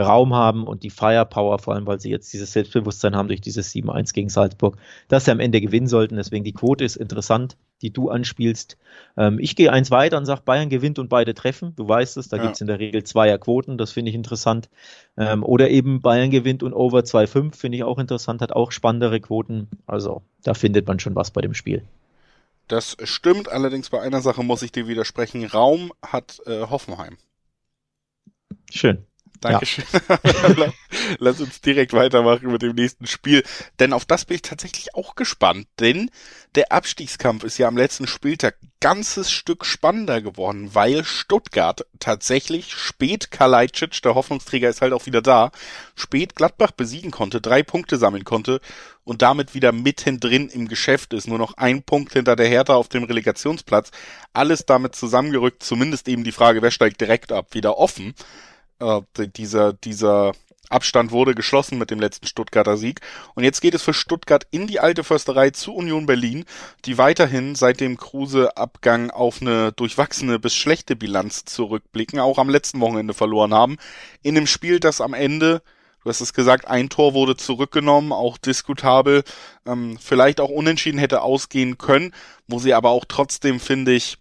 Raum 0.00 0.34
haben 0.34 0.66
und 0.66 0.82
die 0.82 0.90
Firepower, 0.90 1.58
vor 1.58 1.74
allem 1.74 1.86
weil 1.86 2.00
sie 2.00 2.10
jetzt 2.10 2.32
dieses 2.32 2.52
Selbstbewusstsein 2.52 3.16
haben 3.16 3.28
durch 3.28 3.40
dieses 3.40 3.72
7-1 3.74 4.12
gegen 4.12 4.28
Salzburg, 4.28 4.76
dass 5.08 5.24
sie 5.24 5.30
am 5.30 5.40
Ende 5.40 5.60
gewinnen 5.60 5.86
sollten. 5.86 6.16
Deswegen 6.16 6.44
die 6.44 6.52
Quote 6.52 6.84
ist 6.84 6.96
interessant, 6.96 7.56
die 7.82 7.92
du 7.92 8.10
anspielst. 8.10 8.76
Ähm, 9.16 9.38
ich 9.40 9.56
gehe 9.56 9.72
eins 9.72 9.90
weiter 9.90 10.18
und 10.18 10.26
sage, 10.26 10.42
Bayern 10.44 10.68
gewinnt 10.68 10.98
und 10.98 11.08
beide 11.08 11.34
treffen. 11.34 11.74
Du 11.76 11.88
weißt 11.88 12.16
es, 12.16 12.28
da 12.28 12.36
ja. 12.36 12.42
gibt 12.44 12.54
es 12.54 12.60
in 12.60 12.66
der 12.66 12.78
Regel 12.78 13.04
zweier 13.04 13.38
Quoten, 13.38 13.78
das 13.78 13.92
finde 13.92 14.10
ich 14.10 14.14
interessant. 14.14 14.68
Ähm, 15.16 15.42
oder 15.42 15.70
eben 15.70 16.00
Bayern 16.00 16.30
gewinnt 16.30 16.62
und 16.62 16.72
over 16.72 17.00
2-5 17.00 17.54
finde 17.54 17.78
ich 17.78 17.84
auch 17.84 17.98
interessant, 17.98 18.42
hat 18.42 18.52
auch 18.52 18.72
spannendere 18.72 19.20
Quoten. 19.20 19.68
Also 19.86 20.22
da 20.42 20.54
findet 20.54 20.86
man 20.86 20.98
schon 20.98 21.14
was 21.14 21.30
bei 21.30 21.40
dem 21.40 21.54
Spiel. 21.54 21.84
Das 22.70 22.96
stimmt, 23.02 23.48
allerdings 23.48 23.90
bei 23.90 24.00
einer 24.00 24.20
Sache 24.20 24.44
muss 24.44 24.62
ich 24.62 24.70
dir 24.70 24.86
widersprechen. 24.86 25.44
Raum 25.44 25.92
hat 26.02 26.40
äh, 26.46 26.60
Hoffenheim. 26.68 27.18
Schön. 28.70 29.04
Dankeschön. 29.40 29.84
Ja. 30.56 30.72
Lass 31.18 31.40
uns 31.40 31.60
direkt 31.60 31.92
weitermachen 31.92 32.50
mit 32.50 32.62
dem 32.62 32.74
nächsten 32.74 33.06
Spiel. 33.06 33.42
Denn 33.78 33.92
auf 33.92 34.04
das 34.04 34.24
bin 34.24 34.36
ich 34.36 34.42
tatsächlich 34.42 34.94
auch 34.94 35.14
gespannt. 35.14 35.66
Denn 35.78 36.10
der 36.54 36.72
Abstiegskampf 36.72 37.44
ist 37.44 37.58
ja 37.58 37.68
am 37.68 37.76
letzten 37.76 38.06
Spieltag 38.06 38.56
ganzes 38.80 39.30
Stück 39.30 39.64
spannender 39.64 40.20
geworden, 40.20 40.74
weil 40.74 41.04
Stuttgart 41.04 41.86
tatsächlich 41.98 42.72
spät 42.72 43.30
Kalajdzic, 43.30 44.02
der 44.02 44.14
Hoffnungsträger 44.14 44.68
ist 44.68 44.80
halt 44.80 44.92
auch 44.92 45.06
wieder 45.06 45.22
da, 45.22 45.50
spät 45.94 46.34
Gladbach 46.34 46.72
besiegen 46.72 47.10
konnte, 47.10 47.40
drei 47.40 47.62
Punkte 47.62 47.98
sammeln 47.98 48.24
konnte 48.24 48.60
und 49.04 49.22
damit 49.22 49.54
wieder 49.54 49.72
mittendrin 49.72 50.48
im 50.48 50.66
Geschäft 50.66 51.12
ist. 51.12 51.28
Nur 51.28 51.38
noch 51.38 51.54
ein 51.56 51.82
Punkt 51.82 52.14
hinter 52.14 52.36
der 52.36 52.48
Hertha 52.48 52.74
auf 52.74 52.88
dem 52.88 53.04
Relegationsplatz. 53.04 53.90
Alles 54.32 54.66
damit 54.66 54.94
zusammengerückt, 54.94 55.62
zumindest 55.62 56.08
eben 56.08 56.24
die 56.24 56.32
Frage, 56.32 56.62
wer 56.62 56.70
steigt 56.70 57.00
direkt 57.00 57.32
ab, 57.32 57.48
wieder 57.52 57.76
offen 57.78 58.14
äh, 58.80 59.28
dieser, 59.28 59.72
dieser 59.72 60.32
Abstand 60.70 61.10
wurde 61.10 61.34
geschlossen 61.34 61.78
mit 61.78 61.90
dem 61.90 61.98
letzten 61.98 62.26
Stuttgarter 62.26 62.76
Sieg. 62.76 63.00
Und 63.34 63.42
jetzt 63.42 63.60
geht 63.60 63.74
es 63.74 63.82
für 63.82 63.92
Stuttgart 63.92 64.46
in 64.52 64.68
die 64.68 64.78
alte 64.78 65.02
Försterei 65.02 65.50
zu 65.50 65.74
Union 65.74 66.06
Berlin, 66.06 66.44
die 66.84 66.96
weiterhin 66.96 67.56
seit 67.56 67.80
dem 67.80 67.96
Kruse-Abgang 67.96 69.10
auf 69.10 69.42
eine 69.42 69.72
durchwachsene 69.72 70.38
bis 70.38 70.54
schlechte 70.54 70.94
Bilanz 70.94 71.44
zurückblicken, 71.44 72.20
auch 72.20 72.38
am 72.38 72.48
letzten 72.48 72.80
Wochenende 72.80 73.14
verloren 73.14 73.52
haben. 73.52 73.78
In 74.22 74.36
dem 74.36 74.46
Spiel, 74.46 74.78
das 74.78 75.00
am 75.00 75.12
Ende, 75.12 75.60
du 76.04 76.08
hast 76.08 76.20
es 76.20 76.32
gesagt, 76.32 76.68
ein 76.68 76.88
Tor 76.88 77.14
wurde 77.14 77.36
zurückgenommen, 77.36 78.12
auch 78.12 78.38
diskutabel, 78.38 79.24
ähm, 79.66 79.98
vielleicht 80.00 80.40
auch 80.40 80.50
unentschieden 80.50 80.98
hätte 80.98 81.22
ausgehen 81.22 81.78
können, 81.78 82.14
wo 82.46 82.60
sie 82.60 82.74
aber 82.74 82.90
auch 82.90 83.04
trotzdem, 83.08 83.58
finde 83.58 83.92
ich, 83.92 84.18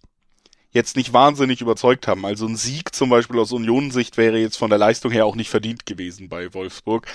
jetzt 0.72 0.96
nicht 0.96 1.14
wahnsinnig 1.14 1.62
überzeugt 1.62 2.08
haben. 2.08 2.26
Also 2.26 2.46
ein 2.46 2.56
Sieg 2.56 2.94
zum 2.94 3.10
Beispiel 3.10 3.40
aus 3.40 3.52
Unionssicht 3.52 4.18
wäre 4.18 4.38
jetzt 4.38 4.58
von 4.58 4.70
der 4.70 4.80
Leistung 4.80 5.12
her 5.12 5.26
auch 5.26 5.36
nicht 5.36 5.50
verdient 5.50 5.86
gewesen 5.86 6.30
bei 6.30 6.54
Wolfsburg. 6.54 7.08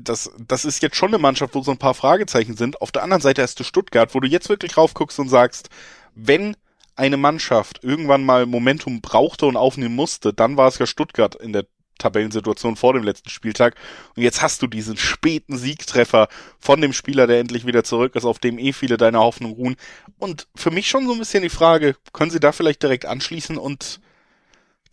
Das, 0.00 0.30
das 0.38 0.64
ist 0.64 0.82
jetzt 0.82 0.96
schon 0.96 1.08
eine 1.08 1.18
Mannschaft, 1.18 1.54
wo 1.54 1.62
so 1.62 1.70
ein 1.70 1.78
paar 1.78 1.94
Fragezeichen 1.94 2.56
sind. 2.56 2.80
Auf 2.80 2.92
der 2.92 3.02
anderen 3.02 3.20
Seite 3.20 3.42
hast 3.42 3.60
du 3.60 3.64
Stuttgart, 3.64 4.14
wo 4.14 4.20
du 4.20 4.28
jetzt 4.28 4.48
wirklich 4.48 4.76
raufguckst 4.76 5.18
und 5.18 5.28
sagst, 5.28 5.68
wenn 6.14 6.56
eine 6.96 7.16
Mannschaft 7.16 7.82
irgendwann 7.82 8.24
mal 8.24 8.46
Momentum 8.46 9.00
brauchte 9.00 9.46
und 9.46 9.56
aufnehmen 9.56 9.94
musste, 9.94 10.32
dann 10.32 10.56
war 10.56 10.68
es 10.68 10.78
ja 10.78 10.86
Stuttgart 10.86 11.34
in 11.34 11.52
der 11.52 11.66
Tabellensituation 12.02 12.76
vor 12.76 12.92
dem 12.92 13.02
letzten 13.02 13.30
Spieltag. 13.30 13.76
Und 14.16 14.22
jetzt 14.22 14.42
hast 14.42 14.62
du 14.62 14.66
diesen 14.66 14.96
späten 14.96 15.56
Siegtreffer 15.56 16.28
von 16.58 16.80
dem 16.80 16.92
Spieler, 16.92 17.26
der 17.26 17.40
endlich 17.40 17.66
wieder 17.66 17.84
zurück 17.84 18.14
ist, 18.16 18.24
auf 18.24 18.38
dem 18.38 18.58
eh 18.58 18.72
viele 18.72 18.96
deiner 18.96 19.20
Hoffnung 19.20 19.52
ruhen. 19.52 19.76
Und 20.18 20.48
für 20.54 20.70
mich 20.70 20.88
schon 20.88 21.06
so 21.06 21.12
ein 21.12 21.18
bisschen 21.18 21.42
die 21.42 21.48
Frage, 21.48 21.96
können 22.12 22.30
sie 22.30 22.40
da 22.40 22.52
vielleicht 22.52 22.82
direkt 22.82 23.06
anschließen 23.06 23.56
und 23.56 24.00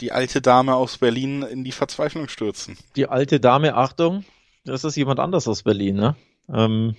die 0.02 0.12
alte 0.12 0.42
Dame 0.42 0.76
aus 0.76 0.98
Berlin 0.98 1.42
in 1.42 1.64
die 1.64 1.72
Verzweiflung 1.72 2.30
stürzen? 2.30 2.78
Die 2.96 3.08
alte 3.08 3.40
Dame, 3.40 3.76
Achtung, 3.76 4.24
das 4.64 4.84
ist 4.84 4.96
jemand 4.96 5.20
anders 5.20 5.48
aus 5.48 5.64
Berlin, 5.64 5.96
ne? 5.96 6.16
Ähm, 6.52 6.96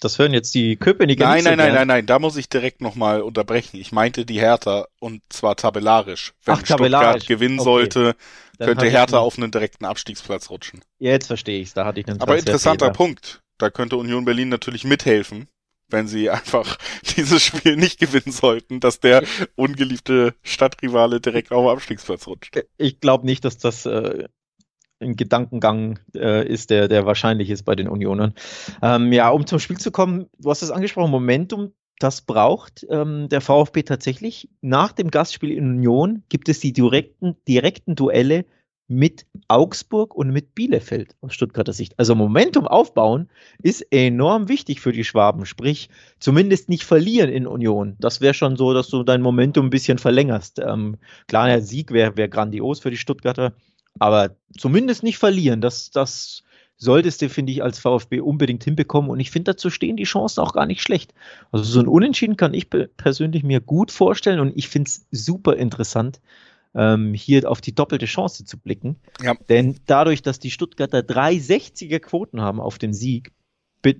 das 0.00 0.18
hören 0.18 0.32
jetzt 0.32 0.54
die 0.54 0.76
Köpenicker 0.76 1.24
Nein, 1.24 1.44
nein, 1.44 1.58
nein, 1.58 1.74
nein, 1.74 1.88
nein, 1.88 2.06
da 2.06 2.18
muss 2.18 2.36
ich 2.36 2.48
direkt 2.48 2.80
nochmal 2.80 3.20
unterbrechen. 3.20 3.78
Ich 3.78 3.92
meinte 3.92 4.24
die 4.24 4.40
Hertha 4.40 4.86
und 5.00 5.22
zwar 5.28 5.56
tabellarisch. 5.56 6.34
Wenn 6.44 6.54
Ach, 6.54 6.62
tabellarisch. 6.62 7.22
Stuttgart 7.22 7.26
gewinnen 7.26 7.58
okay. 7.58 7.64
sollte, 7.64 8.16
Dann 8.58 8.68
könnte 8.68 8.86
Hertha 8.86 9.18
auf 9.18 9.38
einen 9.38 9.50
direkten 9.50 9.84
Abstiegsplatz 9.84 10.50
rutschen. 10.50 10.82
Jetzt 10.98 11.26
verstehe 11.26 11.60
ich 11.60 11.72
da 11.72 11.84
hatte 11.84 12.00
ich 12.00 12.08
einen 12.08 12.20
Aber 12.20 12.38
interessanter 12.38 12.90
Punkt. 12.90 13.42
Da 13.58 13.70
könnte 13.70 13.96
Union 13.96 14.24
Berlin 14.24 14.48
natürlich 14.50 14.84
mithelfen, 14.84 15.48
wenn 15.88 16.06
sie 16.06 16.30
einfach 16.30 16.78
dieses 17.16 17.42
Spiel 17.42 17.76
nicht 17.76 17.98
gewinnen 17.98 18.32
sollten, 18.32 18.78
dass 18.78 19.00
der 19.00 19.24
ungeliebte 19.56 20.34
Stadtrivale 20.42 21.20
direkt 21.20 21.50
auf 21.50 21.64
den 21.64 21.72
Abstiegsplatz 21.72 22.28
rutscht. 22.28 22.56
Ich 22.76 23.00
glaube 23.00 23.26
nicht, 23.26 23.44
dass 23.44 23.58
das 23.58 23.84
äh, 23.84 24.28
ein 25.00 25.16
Gedankengang 25.16 25.98
äh, 26.14 26.46
ist, 26.46 26.70
der, 26.70 26.88
der 26.88 27.06
wahrscheinlich 27.06 27.50
ist 27.50 27.64
bei 27.64 27.74
den 27.74 27.88
Unionern. 27.88 28.34
Ähm, 28.82 29.12
ja, 29.12 29.30
um 29.30 29.46
zum 29.46 29.58
Spiel 29.58 29.78
zu 29.78 29.90
kommen, 29.90 30.26
du 30.38 30.50
hast 30.50 30.62
es 30.62 30.70
angesprochen, 30.70 31.10
Momentum, 31.10 31.72
das 31.98 32.22
braucht 32.22 32.86
ähm, 32.90 33.28
der 33.28 33.40
VfB 33.40 33.82
tatsächlich. 33.82 34.48
Nach 34.60 34.92
dem 34.92 35.10
Gastspiel 35.10 35.50
in 35.50 35.68
Union 35.68 36.22
gibt 36.28 36.48
es 36.48 36.60
die 36.60 36.72
direkten, 36.72 37.36
direkten 37.46 37.96
Duelle 37.96 38.44
mit 38.90 39.26
Augsburg 39.48 40.14
und 40.14 40.30
mit 40.30 40.54
Bielefeld 40.54 41.14
aus 41.20 41.34
Stuttgarter 41.34 41.74
Sicht. 41.74 41.98
Also 41.98 42.14
Momentum 42.14 42.66
aufbauen 42.66 43.28
ist 43.62 43.82
enorm 43.92 44.48
wichtig 44.48 44.80
für 44.80 44.92
die 44.92 45.04
Schwaben, 45.04 45.44
sprich 45.44 45.90
zumindest 46.20 46.70
nicht 46.70 46.84
verlieren 46.84 47.30
in 47.30 47.46
Union. 47.46 47.96
Das 48.00 48.22
wäre 48.22 48.32
schon 48.32 48.56
so, 48.56 48.72
dass 48.72 48.88
du 48.88 49.02
dein 49.02 49.20
Momentum 49.20 49.66
ein 49.66 49.70
bisschen 49.70 49.98
verlängerst. 49.98 50.58
Ähm, 50.58 50.96
klar, 51.26 51.48
der 51.48 51.60
Sieg 51.60 51.92
wäre 51.92 52.16
wär 52.16 52.28
grandios 52.28 52.80
für 52.80 52.90
die 52.90 52.96
Stuttgarter, 52.96 53.52
aber 53.98 54.36
zumindest 54.56 55.02
nicht 55.02 55.18
verlieren. 55.18 55.60
Das, 55.60 55.90
das 55.90 56.42
solltest 56.76 57.20
du, 57.20 57.28
finde 57.28 57.52
ich, 57.52 57.62
als 57.62 57.78
VfB 57.78 58.20
unbedingt 58.20 58.64
hinbekommen. 58.64 59.10
Und 59.10 59.20
ich 59.20 59.30
finde, 59.30 59.52
dazu 59.52 59.68
stehen 59.68 59.96
die 59.96 60.04
Chancen 60.04 60.40
auch 60.40 60.52
gar 60.52 60.66
nicht 60.66 60.82
schlecht. 60.82 61.12
Also 61.50 61.64
so 61.64 61.80
ein 61.80 61.88
Unentschieden 61.88 62.36
kann 62.36 62.54
ich 62.54 62.68
persönlich 62.70 63.42
mir 63.42 63.60
gut 63.60 63.90
vorstellen 63.90 64.40
und 64.40 64.56
ich 64.56 64.68
finde 64.68 64.88
es 64.88 65.06
super 65.10 65.56
interessant, 65.56 66.20
ähm, 66.74 67.14
hier 67.14 67.50
auf 67.50 67.60
die 67.60 67.74
doppelte 67.74 68.06
Chance 68.06 68.44
zu 68.44 68.58
blicken. 68.58 68.96
Ja. 69.22 69.34
Denn 69.48 69.76
dadurch, 69.86 70.22
dass 70.22 70.38
die 70.38 70.50
Stuttgarter 70.50 71.00
360er 71.00 71.98
Quoten 71.98 72.40
haben 72.40 72.60
auf 72.60 72.78
den 72.78 72.92
Sieg, 72.92 73.32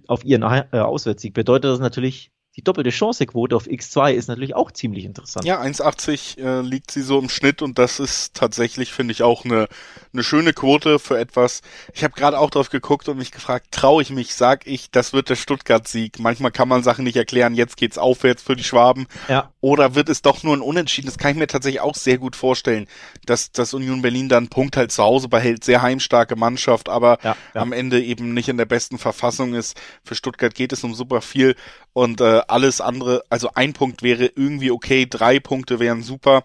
auf 0.06 0.24
ihren 0.24 0.42
äh, 0.42 0.78
Auswärtssieg, 0.78 1.34
bedeutet 1.34 1.70
das 1.70 1.80
natürlich 1.80 2.30
die 2.58 2.64
doppelte 2.64 2.90
Chancequote 2.90 3.54
auf 3.54 3.68
X2 3.68 4.14
ist 4.14 4.26
natürlich 4.26 4.56
auch 4.56 4.72
ziemlich 4.72 5.04
interessant. 5.04 5.44
Ja, 5.44 5.62
1,80 5.62 6.40
äh, 6.40 6.60
liegt 6.60 6.90
sie 6.90 7.02
so 7.02 7.16
im 7.16 7.28
Schnitt 7.28 7.62
und 7.62 7.78
das 7.78 8.00
ist 8.00 8.34
tatsächlich, 8.34 8.92
finde 8.92 9.12
ich, 9.12 9.22
auch 9.22 9.44
eine, 9.44 9.68
eine 10.12 10.24
schöne 10.24 10.52
Quote 10.52 10.98
für 10.98 11.16
etwas. 11.20 11.60
Ich 11.94 12.02
habe 12.02 12.14
gerade 12.14 12.36
auch 12.36 12.50
drauf 12.50 12.68
geguckt 12.68 13.08
und 13.08 13.16
mich 13.16 13.30
gefragt, 13.30 13.68
traue 13.70 14.02
ich 14.02 14.10
mich, 14.10 14.34
sag 14.34 14.66
ich, 14.66 14.90
das 14.90 15.12
wird 15.12 15.30
der 15.30 15.36
Stuttgart-Sieg. 15.36 16.18
Manchmal 16.18 16.50
kann 16.50 16.66
man 16.66 16.82
Sachen 16.82 17.04
nicht 17.04 17.14
erklären, 17.14 17.54
jetzt 17.54 17.76
geht's 17.76 17.96
aufwärts 17.96 18.42
für 18.42 18.56
die 18.56 18.64
Schwaben. 18.64 19.06
Ja. 19.28 19.52
Oder 19.60 19.94
wird 19.94 20.08
es 20.08 20.22
doch 20.22 20.42
nur 20.42 20.56
ein 20.56 20.60
Unentschieden? 20.60 21.06
Das 21.06 21.16
kann 21.16 21.30
ich 21.30 21.36
mir 21.36 21.46
tatsächlich 21.46 21.80
auch 21.80 21.94
sehr 21.94 22.18
gut 22.18 22.34
vorstellen, 22.34 22.88
dass, 23.24 23.52
dass 23.52 23.72
Union 23.72 24.02
Berlin 24.02 24.28
dann 24.28 24.48
Punkt 24.48 24.76
halt 24.76 24.90
zu 24.90 25.04
Hause 25.04 25.28
behält. 25.28 25.62
Sehr 25.62 25.80
heimstarke 25.80 26.34
Mannschaft, 26.34 26.88
aber 26.88 27.18
ja, 27.22 27.36
ja. 27.54 27.60
am 27.60 27.70
Ende 27.70 28.02
eben 28.02 28.34
nicht 28.34 28.48
in 28.48 28.56
der 28.56 28.66
besten 28.66 28.98
Verfassung 28.98 29.54
ist. 29.54 29.80
Für 30.02 30.16
Stuttgart 30.16 30.56
geht 30.56 30.72
es 30.72 30.82
um 30.82 30.92
super 30.92 31.20
viel 31.20 31.54
und 31.92 32.20
äh, 32.20 32.42
alles 32.50 32.80
andere, 32.80 33.22
also 33.30 33.50
ein 33.54 33.72
Punkt 33.72 34.02
wäre 34.02 34.30
irgendwie 34.34 34.70
okay, 34.70 35.06
drei 35.08 35.40
Punkte 35.40 35.78
wären 35.78 36.02
super 36.02 36.42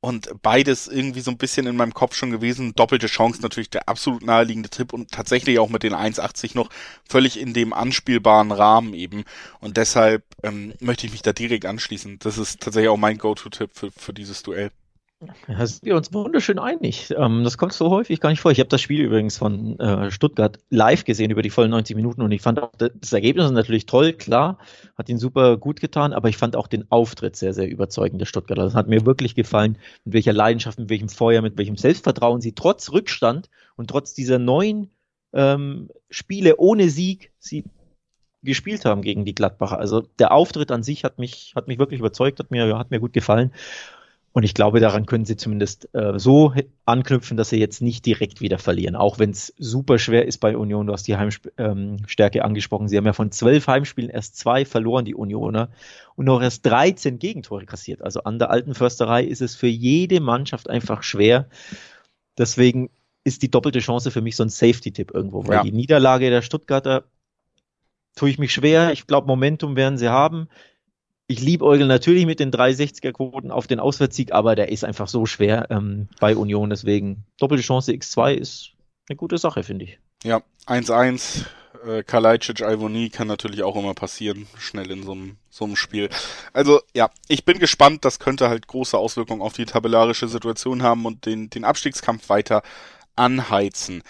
und 0.00 0.30
beides 0.42 0.88
irgendwie 0.88 1.20
so 1.20 1.30
ein 1.30 1.36
bisschen 1.36 1.66
in 1.66 1.76
meinem 1.76 1.92
Kopf 1.92 2.14
schon 2.14 2.30
gewesen. 2.30 2.74
Doppelte 2.74 3.06
Chance 3.06 3.42
natürlich 3.42 3.70
der 3.70 3.88
absolut 3.88 4.24
naheliegende 4.24 4.70
Tipp 4.70 4.92
und 4.92 5.10
tatsächlich 5.10 5.58
auch 5.58 5.68
mit 5.68 5.82
den 5.82 5.94
1,80 5.94 6.52
noch 6.54 6.70
völlig 7.08 7.38
in 7.38 7.52
dem 7.52 7.72
anspielbaren 7.72 8.50
Rahmen 8.50 8.94
eben. 8.94 9.24
Und 9.60 9.76
deshalb 9.76 10.24
ähm, 10.42 10.74
möchte 10.80 11.06
ich 11.06 11.12
mich 11.12 11.22
da 11.22 11.32
direkt 11.32 11.66
anschließen. 11.66 12.18
Das 12.20 12.38
ist 12.38 12.60
tatsächlich 12.60 12.88
auch 12.88 12.96
mein 12.96 13.18
Go-To-Tipp 13.18 13.70
für, 13.74 13.90
für 13.92 14.14
dieses 14.14 14.42
Duell. 14.42 14.70
Da 15.46 15.66
sind 15.66 15.84
wir 15.84 15.96
uns 15.96 16.14
wunderschön 16.14 16.58
einig. 16.58 17.12
Ähm, 17.14 17.44
das 17.44 17.58
kommt 17.58 17.74
so 17.74 17.90
häufig 17.90 18.20
gar 18.20 18.30
nicht 18.30 18.40
vor. 18.40 18.52
Ich 18.52 18.58
habe 18.58 18.70
das 18.70 18.80
Spiel 18.80 19.02
übrigens 19.02 19.36
von 19.36 19.78
äh, 19.78 20.10
Stuttgart 20.10 20.58
live 20.70 21.04
gesehen 21.04 21.30
über 21.30 21.42
die 21.42 21.50
vollen 21.50 21.70
90 21.70 21.94
Minuten 21.94 22.22
und 22.22 22.32
ich 22.32 22.40
fand 22.40 22.58
auch 22.58 22.72
das 22.78 23.12
Ergebnis 23.12 23.50
natürlich 23.50 23.84
toll, 23.84 24.14
klar, 24.14 24.58
hat 24.96 25.10
ihn 25.10 25.18
super 25.18 25.58
gut 25.58 25.80
getan, 25.80 26.14
aber 26.14 26.30
ich 26.30 26.38
fand 26.38 26.56
auch 26.56 26.68
den 26.68 26.90
Auftritt 26.90 27.36
sehr, 27.36 27.52
sehr 27.52 27.68
überzeugend 27.68 28.20
der 28.20 28.26
Stuttgarter. 28.26 28.64
Das 28.64 28.74
hat 28.74 28.88
mir 28.88 29.04
wirklich 29.04 29.34
gefallen, 29.34 29.76
mit 30.04 30.14
welcher 30.14 30.32
Leidenschaft, 30.32 30.78
mit 30.78 30.88
welchem 30.88 31.10
Feuer, 31.10 31.42
mit 31.42 31.58
welchem 31.58 31.76
Selbstvertrauen 31.76 32.40
sie 32.40 32.54
trotz 32.54 32.90
Rückstand 32.90 33.50
und 33.76 33.90
trotz 33.90 34.14
dieser 34.14 34.38
neuen 34.38 34.90
ähm, 35.34 35.90
Spiele 36.08 36.56
ohne 36.56 36.88
Sieg 36.88 37.30
sie 37.38 37.64
gespielt 38.42 38.86
haben 38.86 39.02
gegen 39.02 39.26
die 39.26 39.34
Gladbacher. 39.34 39.78
Also 39.78 40.00
der 40.18 40.32
Auftritt 40.32 40.70
an 40.70 40.82
sich 40.82 41.04
hat 41.04 41.18
mich, 41.18 41.52
hat 41.56 41.68
mich 41.68 41.78
wirklich 41.78 42.00
überzeugt, 42.00 42.38
hat 42.38 42.50
mir, 42.50 42.78
hat 42.78 42.90
mir 42.90 43.00
gut 43.00 43.12
gefallen. 43.12 43.52
Und 44.32 44.44
ich 44.44 44.54
glaube, 44.54 44.78
daran 44.78 45.06
können 45.06 45.24
sie 45.24 45.36
zumindest 45.36 45.92
äh, 45.92 46.16
so 46.16 46.54
anknüpfen, 46.84 47.36
dass 47.36 47.48
sie 47.48 47.58
jetzt 47.58 47.82
nicht 47.82 48.06
direkt 48.06 48.40
wieder 48.40 48.58
verlieren. 48.58 48.94
Auch 48.94 49.18
wenn 49.18 49.30
es 49.30 49.52
super 49.58 49.98
schwer 49.98 50.24
ist 50.26 50.38
bei 50.38 50.56
Union. 50.56 50.86
Du 50.86 50.92
hast 50.92 51.08
die 51.08 51.16
Heimstärke 51.16 52.38
ähm, 52.38 52.44
angesprochen. 52.44 52.86
Sie 52.86 52.96
haben 52.96 53.06
ja 53.06 53.12
von 53.12 53.32
zwölf 53.32 53.66
Heimspielen 53.66 54.08
erst 54.08 54.36
zwei 54.36 54.64
verloren, 54.64 55.04
die 55.04 55.16
Unioner, 55.16 55.70
und 56.14 56.26
noch 56.26 56.40
erst 56.42 56.64
13 56.64 57.18
Gegentore 57.18 57.66
kassiert. 57.66 58.02
Also 58.02 58.22
an 58.22 58.38
der 58.38 58.50
alten 58.50 58.74
Försterei 58.74 59.24
ist 59.24 59.42
es 59.42 59.56
für 59.56 59.66
jede 59.66 60.20
Mannschaft 60.20 60.70
einfach 60.70 61.02
schwer. 61.02 61.48
Deswegen 62.38 62.90
ist 63.24 63.42
die 63.42 63.50
doppelte 63.50 63.80
Chance 63.80 64.12
für 64.12 64.20
mich 64.20 64.36
so 64.36 64.44
ein 64.44 64.48
Safety-Tipp 64.48 65.10
irgendwo, 65.12 65.46
weil 65.48 65.56
ja. 65.56 65.62
die 65.64 65.72
Niederlage 65.72 66.30
der 66.30 66.42
Stuttgarter 66.42 67.04
tue 68.14 68.30
ich 68.30 68.38
mich 68.38 68.52
schwer. 68.52 68.92
Ich 68.92 69.08
glaube, 69.08 69.26
Momentum 69.26 69.76
werden 69.76 69.98
sie 69.98 70.08
haben 70.08 70.48
ich 71.30 71.40
liebe 71.40 71.64
Eugel 71.64 71.86
natürlich 71.86 72.26
mit 72.26 72.40
den 72.40 72.50
360er-Quoten 72.50 73.52
auf 73.52 73.68
den 73.68 73.78
Auswärtssieg, 73.78 74.32
aber 74.32 74.56
der 74.56 74.70
ist 74.70 74.84
einfach 74.84 75.06
so 75.06 75.26
schwer 75.26 75.68
ähm, 75.70 76.08
bei 76.18 76.34
Union. 76.34 76.70
Deswegen 76.70 77.24
doppelte 77.38 77.62
Chance 77.62 77.92
X2 77.92 78.34
ist 78.34 78.72
eine 79.08 79.14
gute 79.14 79.38
Sache, 79.38 79.62
finde 79.62 79.84
ich. 79.84 80.00
Ja, 80.24 80.42
1-1. 80.66 81.44
Äh, 81.86 82.02
Kalajdzic, 82.02 82.62
Ivoni 82.62 83.10
kann 83.10 83.28
natürlich 83.28 83.62
auch 83.62 83.76
immer 83.76 83.94
passieren, 83.94 84.48
schnell 84.58 84.90
in 84.90 85.04
so 85.04 85.12
einem, 85.12 85.36
so 85.50 85.66
einem 85.66 85.76
Spiel. 85.76 86.10
Also 86.52 86.80
ja, 86.96 87.10
ich 87.28 87.44
bin 87.44 87.60
gespannt, 87.60 88.04
das 88.04 88.18
könnte 88.18 88.48
halt 88.48 88.66
große 88.66 88.98
Auswirkungen 88.98 89.40
auf 89.40 89.52
die 89.52 89.66
tabellarische 89.66 90.26
Situation 90.26 90.82
haben 90.82 91.06
und 91.06 91.26
den, 91.26 91.48
den 91.48 91.64
Abstiegskampf 91.64 92.28
weiter 92.28 92.62
anheizen. 93.14 94.02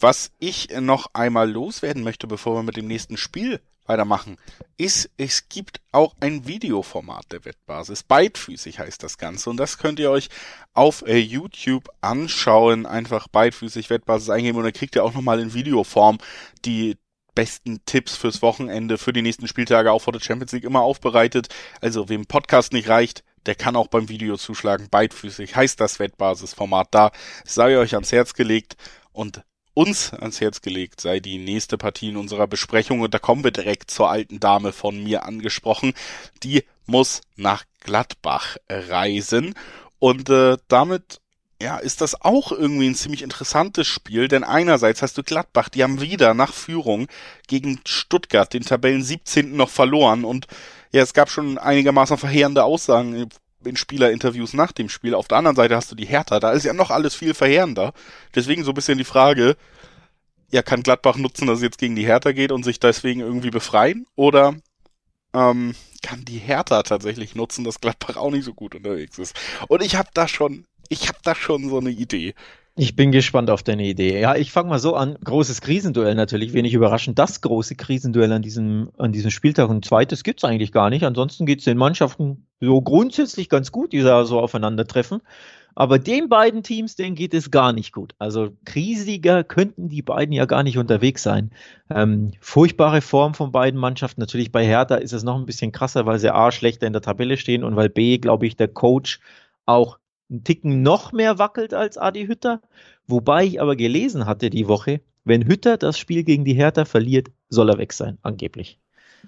Was 0.00 0.30
ich 0.38 0.68
noch 0.80 1.10
einmal 1.12 1.50
loswerden 1.50 2.04
möchte, 2.04 2.28
bevor 2.28 2.54
wir 2.54 2.62
mit 2.62 2.76
dem 2.76 2.86
nächsten 2.86 3.16
Spiel 3.16 3.60
weitermachen, 3.88 4.36
ist, 4.76 5.10
es 5.16 5.48
gibt 5.48 5.80
auch 5.92 6.14
ein 6.20 6.46
Videoformat 6.46 7.32
der 7.32 7.44
Wettbasis. 7.44 8.02
Beidfüßig 8.02 8.78
heißt 8.78 9.02
das 9.02 9.18
Ganze 9.18 9.50
und 9.50 9.56
das 9.56 9.78
könnt 9.78 9.98
ihr 9.98 10.10
euch 10.10 10.28
auf 10.74 11.02
äh, 11.06 11.18
YouTube 11.18 11.88
anschauen. 12.00 12.86
Einfach 12.86 13.28
beidfüßig 13.28 13.90
Wettbasis 13.90 14.30
eingeben 14.30 14.58
und 14.58 14.64
dann 14.64 14.72
kriegt 14.72 14.96
ihr 14.96 15.04
auch 15.04 15.14
nochmal 15.14 15.40
in 15.40 15.54
Videoform 15.54 16.18
die 16.64 16.96
besten 17.34 17.80
Tipps 17.86 18.16
fürs 18.16 18.42
Wochenende, 18.42 18.98
für 18.98 19.12
die 19.12 19.22
nächsten 19.22 19.46
Spieltage, 19.46 19.92
auch 19.92 20.02
vor 20.02 20.12
der 20.12 20.20
Champions 20.20 20.52
League 20.52 20.64
immer 20.64 20.82
aufbereitet. 20.82 21.48
Also 21.80 22.08
wem 22.08 22.26
Podcast 22.26 22.72
nicht 22.72 22.88
reicht, 22.88 23.22
der 23.46 23.54
kann 23.54 23.76
auch 23.76 23.86
beim 23.86 24.08
Video 24.08 24.36
zuschlagen. 24.36 24.88
Beidfüßig 24.90 25.54
heißt 25.54 25.80
das 25.80 26.00
Wettbasisformat 26.00 26.88
da. 26.90 27.12
Sei 27.44 27.78
euch 27.78 27.94
ans 27.94 28.12
Herz 28.12 28.34
gelegt 28.34 28.76
und 29.12 29.42
uns 29.78 30.12
ans 30.12 30.40
Herz 30.40 30.60
gelegt 30.60 31.00
sei 31.00 31.20
die 31.20 31.38
nächste 31.38 31.78
Partie 31.78 32.08
in 32.08 32.16
unserer 32.16 32.48
Besprechung 32.48 32.98
und 32.98 33.14
da 33.14 33.20
kommen 33.20 33.44
wir 33.44 33.52
direkt 33.52 33.92
zur 33.92 34.10
alten 34.10 34.40
Dame 34.40 34.72
von 34.72 35.00
mir 35.00 35.24
angesprochen. 35.24 35.92
Die 36.42 36.64
muss 36.86 37.20
nach 37.36 37.62
Gladbach 37.78 38.56
reisen 38.68 39.54
und 40.00 40.30
äh, 40.30 40.56
damit 40.66 41.20
ja, 41.62 41.76
ist 41.78 42.00
das 42.00 42.20
auch 42.20 42.50
irgendwie 42.50 42.88
ein 42.88 42.96
ziemlich 42.96 43.22
interessantes 43.22 43.86
Spiel, 43.86 44.26
denn 44.26 44.42
einerseits 44.42 45.00
hast 45.00 45.16
du 45.16 45.22
Gladbach, 45.22 45.68
die 45.68 45.84
haben 45.84 46.00
wieder 46.00 46.34
nach 46.34 46.52
Führung 46.52 47.06
gegen 47.46 47.80
Stuttgart, 47.86 48.52
den 48.52 48.64
Tabellen 48.64 49.04
17. 49.04 49.54
noch 49.54 49.70
verloren 49.70 50.24
und 50.24 50.48
ja, 50.90 51.02
es 51.02 51.14
gab 51.14 51.30
schon 51.30 51.56
einigermaßen 51.56 52.18
verheerende 52.18 52.64
Aussagen 52.64 53.28
in 53.64 53.76
Spielerinterviews 53.76 54.54
nach 54.54 54.72
dem 54.72 54.88
Spiel. 54.88 55.14
Auf 55.14 55.28
der 55.28 55.38
anderen 55.38 55.56
Seite 55.56 55.76
hast 55.76 55.90
du 55.90 55.94
die 55.94 56.06
Hertha, 56.06 56.40
da 56.40 56.52
ist 56.52 56.64
ja 56.64 56.72
noch 56.72 56.90
alles 56.90 57.14
viel 57.14 57.34
verheerender. 57.34 57.92
Deswegen 58.34 58.64
so 58.64 58.72
ein 58.72 58.74
bisschen 58.74 58.98
die 58.98 59.04
Frage, 59.04 59.56
ja, 60.50 60.62
kann 60.62 60.82
Gladbach 60.82 61.16
nutzen, 61.16 61.46
dass 61.46 61.58
es 61.58 61.64
jetzt 61.64 61.78
gegen 61.78 61.96
die 61.96 62.06
Hertha 62.06 62.32
geht 62.32 62.52
und 62.52 62.64
sich 62.64 62.80
deswegen 62.80 63.20
irgendwie 63.20 63.50
befreien? 63.50 64.06
Oder 64.16 64.56
ähm, 65.34 65.74
kann 66.02 66.24
die 66.24 66.38
Hertha 66.38 66.82
tatsächlich 66.82 67.34
nutzen, 67.34 67.64
dass 67.64 67.80
Gladbach 67.80 68.16
auch 68.16 68.30
nicht 68.30 68.44
so 68.44 68.54
gut 68.54 68.74
unterwegs 68.74 69.18
ist? 69.18 69.38
Und 69.68 69.82
ich 69.82 69.96
habe 69.96 70.08
da 70.14 70.26
schon, 70.28 70.64
ich 70.88 71.08
habe 71.08 71.18
da 71.22 71.34
schon 71.34 71.68
so 71.68 71.78
eine 71.78 71.90
Idee. 71.90 72.34
Ich 72.80 72.94
bin 72.94 73.10
gespannt 73.10 73.50
auf 73.50 73.64
deine 73.64 73.84
Idee. 73.84 74.20
Ja, 74.20 74.36
ich 74.36 74.52
fange 74.52 74.68
mal 74.68 74.78
so 74.78 74.94
an. 74.94 75.18
Großes 75.24 75.62
Krisenduell 75.62 76.14
natürlich, 76.14 76.52
wenig 76.52 76.74
überraschend. 76.74 77.18
Das 77.18 77.40
große 77.40 77.74
Krisenduell 77.74 78.30
an 78.30 78.40
diesem, 78.40 78.90
an 78.98 79.10
diesem 79.10 79.32
Spieltag. 79.32 79.68
Und 79.68 79.84
zweites 79.84 80.22
gibt's 80.22 80.44
eigentlich 80.44 80.70
gar 80.70 80.88
nicht. 80.88 81.02
Ansonsten 81.02 81.44
geht's 81.44 81.64
den 81.64 81.76
Mannschaften 81.76 82.46
so 82.60 82.80
grundsätzlich 82.80 83.48
ganz 83.48 83.72
gut, 83.72 83.92
die 83.92 84.02
da 84.02 84.24
so 84.24 84.38
aufeinandertreffen. 84.38 85.22
Aber 85.74 85.98
den 85.98 86.28
beiden 86.28 86.62
Teams, 86.62 86.94
denen 86.94 87.16
geht 87.16 87.34
es 87.34 87.50
gar 87.50 87.72
nicht 87.72 87.92
gut. 87.92 88.14
Also 88.20 88.50
kriesiger 88.64 89.42
könnten 89.42 89.88
die 89.88 90.02
beiden 90.02 90.32
ja 90.32 90.44
gar 90.44 90.62
nicht 90.62 90.78
unterwegs 90.78 91.24
sein. 91.24 91.50
Ähm, 91.90 92.30
furchtbare 92.38 93.00
Form 93.00 93.34
von 93.34 93.50
beiden 93.50 93.80
Mannschaften. 93.80 94.20
Natürlich 94.20 94.52
bei 94.52 94.64
Hertha 94.64 94.94
ist 94.94 95.12
es 95.12 95.24
noch 95.24 95.34
ein 95.36 95.46
bisschen 95.46 95.72
krasser, 95.72 96.06
weil 96.06 96.20
sie 96.20 96.32
A 96.32 96.52
schlechter 96.52 96.86
in 96.86 96.92
der 96.92 97.02
Tabelle 97.02 97.38
stehen 97.38 97.64
und 97.64 97.74
weil 97.74 97.88
B, 97.88 98.18
glaube 98.18 98.46
ich, 98.46 98.54
der 98.54 98.68
Coach 98.68 99.18
auch 99.66 99.98
einen 100.30 100.44
Ticken 100.44 100.82
noch 100.82 101.12
mehr 101.12 101.38
wackelt 101.38 101.74
als 101.74 101.98
Adi 101.98 102.26
Hütter. 102.26 102.60
Wobei 103.06 103.44
ich 103.44 103.60
aber 103.60 103.76
gelesen 103.76 104.26
hatte 104.26 104.50
die 104.50 104.68
Woche, 104.68 105.00
wenn 105.24 105.46
Hütter 105.46 105.76
das 105.76 105.98
Spiel 105.98 106.24
gegen 106.24 106.44
die 106.44 106.54
Hertha 106.54 106.84
verliert, 106.84 107.28
soll 107.48 107.70
er 107.70 107.78
weg 107.78 107.92
sein, 107.92 108.18
angeblich. 108.22 108.78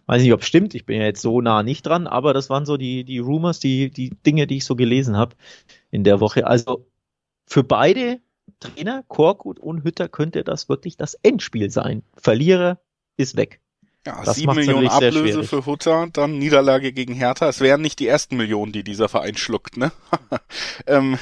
Weiß 0.07 0.23
nicht, 0.23 0.33
ob 0.33 0.41
es 0.41 0.47
stimmt, 0.47 0.75
ich 0.75 0.87
bin 0.87 0.99
ja 0.99 1.05
jetzt 1.05 1.23
so 1.23 1.41
nah 1.41 1.63
nicht 1.63 1.87
dran, 1.87 2.07
aber 2.07 2.33
das 2.33 2.51
waren 2.51 2.67
so 2.67 2.77
die, 2.77 3.05
die 3.05 3.19
Rumors, 3.19 3.61
die, 3.61 3.91
die 3.91 4.11
Dinge, 4.11 4.47
die 4.47 4.59
ich 4.59 4.65
so 4.65 4.77
gelesen 4.77 5.17
habe 5.17 5.37
in 5.91 6.05
der 6.05 6.21
Woche. 6.21 6.47
Also 6.47 6.87
für 7.47 7.65
beide 7.65 8.21
Trainer, 8.61 9.05
Korkut 9.09 9.59
und 9.59 9.85
Hütter, 9.85 10.09
könnte 10.09 10.45
das 10.45 10.69
wirklich 10.69 10.97
das 10.97 11.15
Endspiel 11.15 11.71
sein. 11.71 12.03
Verlierer 12.17 12.81
ist 13.17 13.37
weg. 13.37 13.61
Ja, 14.07 14.23
das 14.25 14.37
7 14.37 14.55
Millionen 14.55 14.89
Ablöse 14.89 15.45
für 15.45 15.67
Hutter, 15.67 16.09
dann 16.13 16.39
Niederlage 16.39 16.93
gegen 16.93 17.13
Hertha. 17.13 17.49
Es 17.49 17.61
wären 17.61 17.83
nicht 17.83 17.99
die 17.99 18.07
ersten 18.07 18.37
Millionen, 18.37 18.73
die 18.73 18.83
dieser 18.83 19.11
Verein 19.11 19.37
schluckt, 19.37 19.77
ne? 19.77 19.93
ähm, 20.87 21.19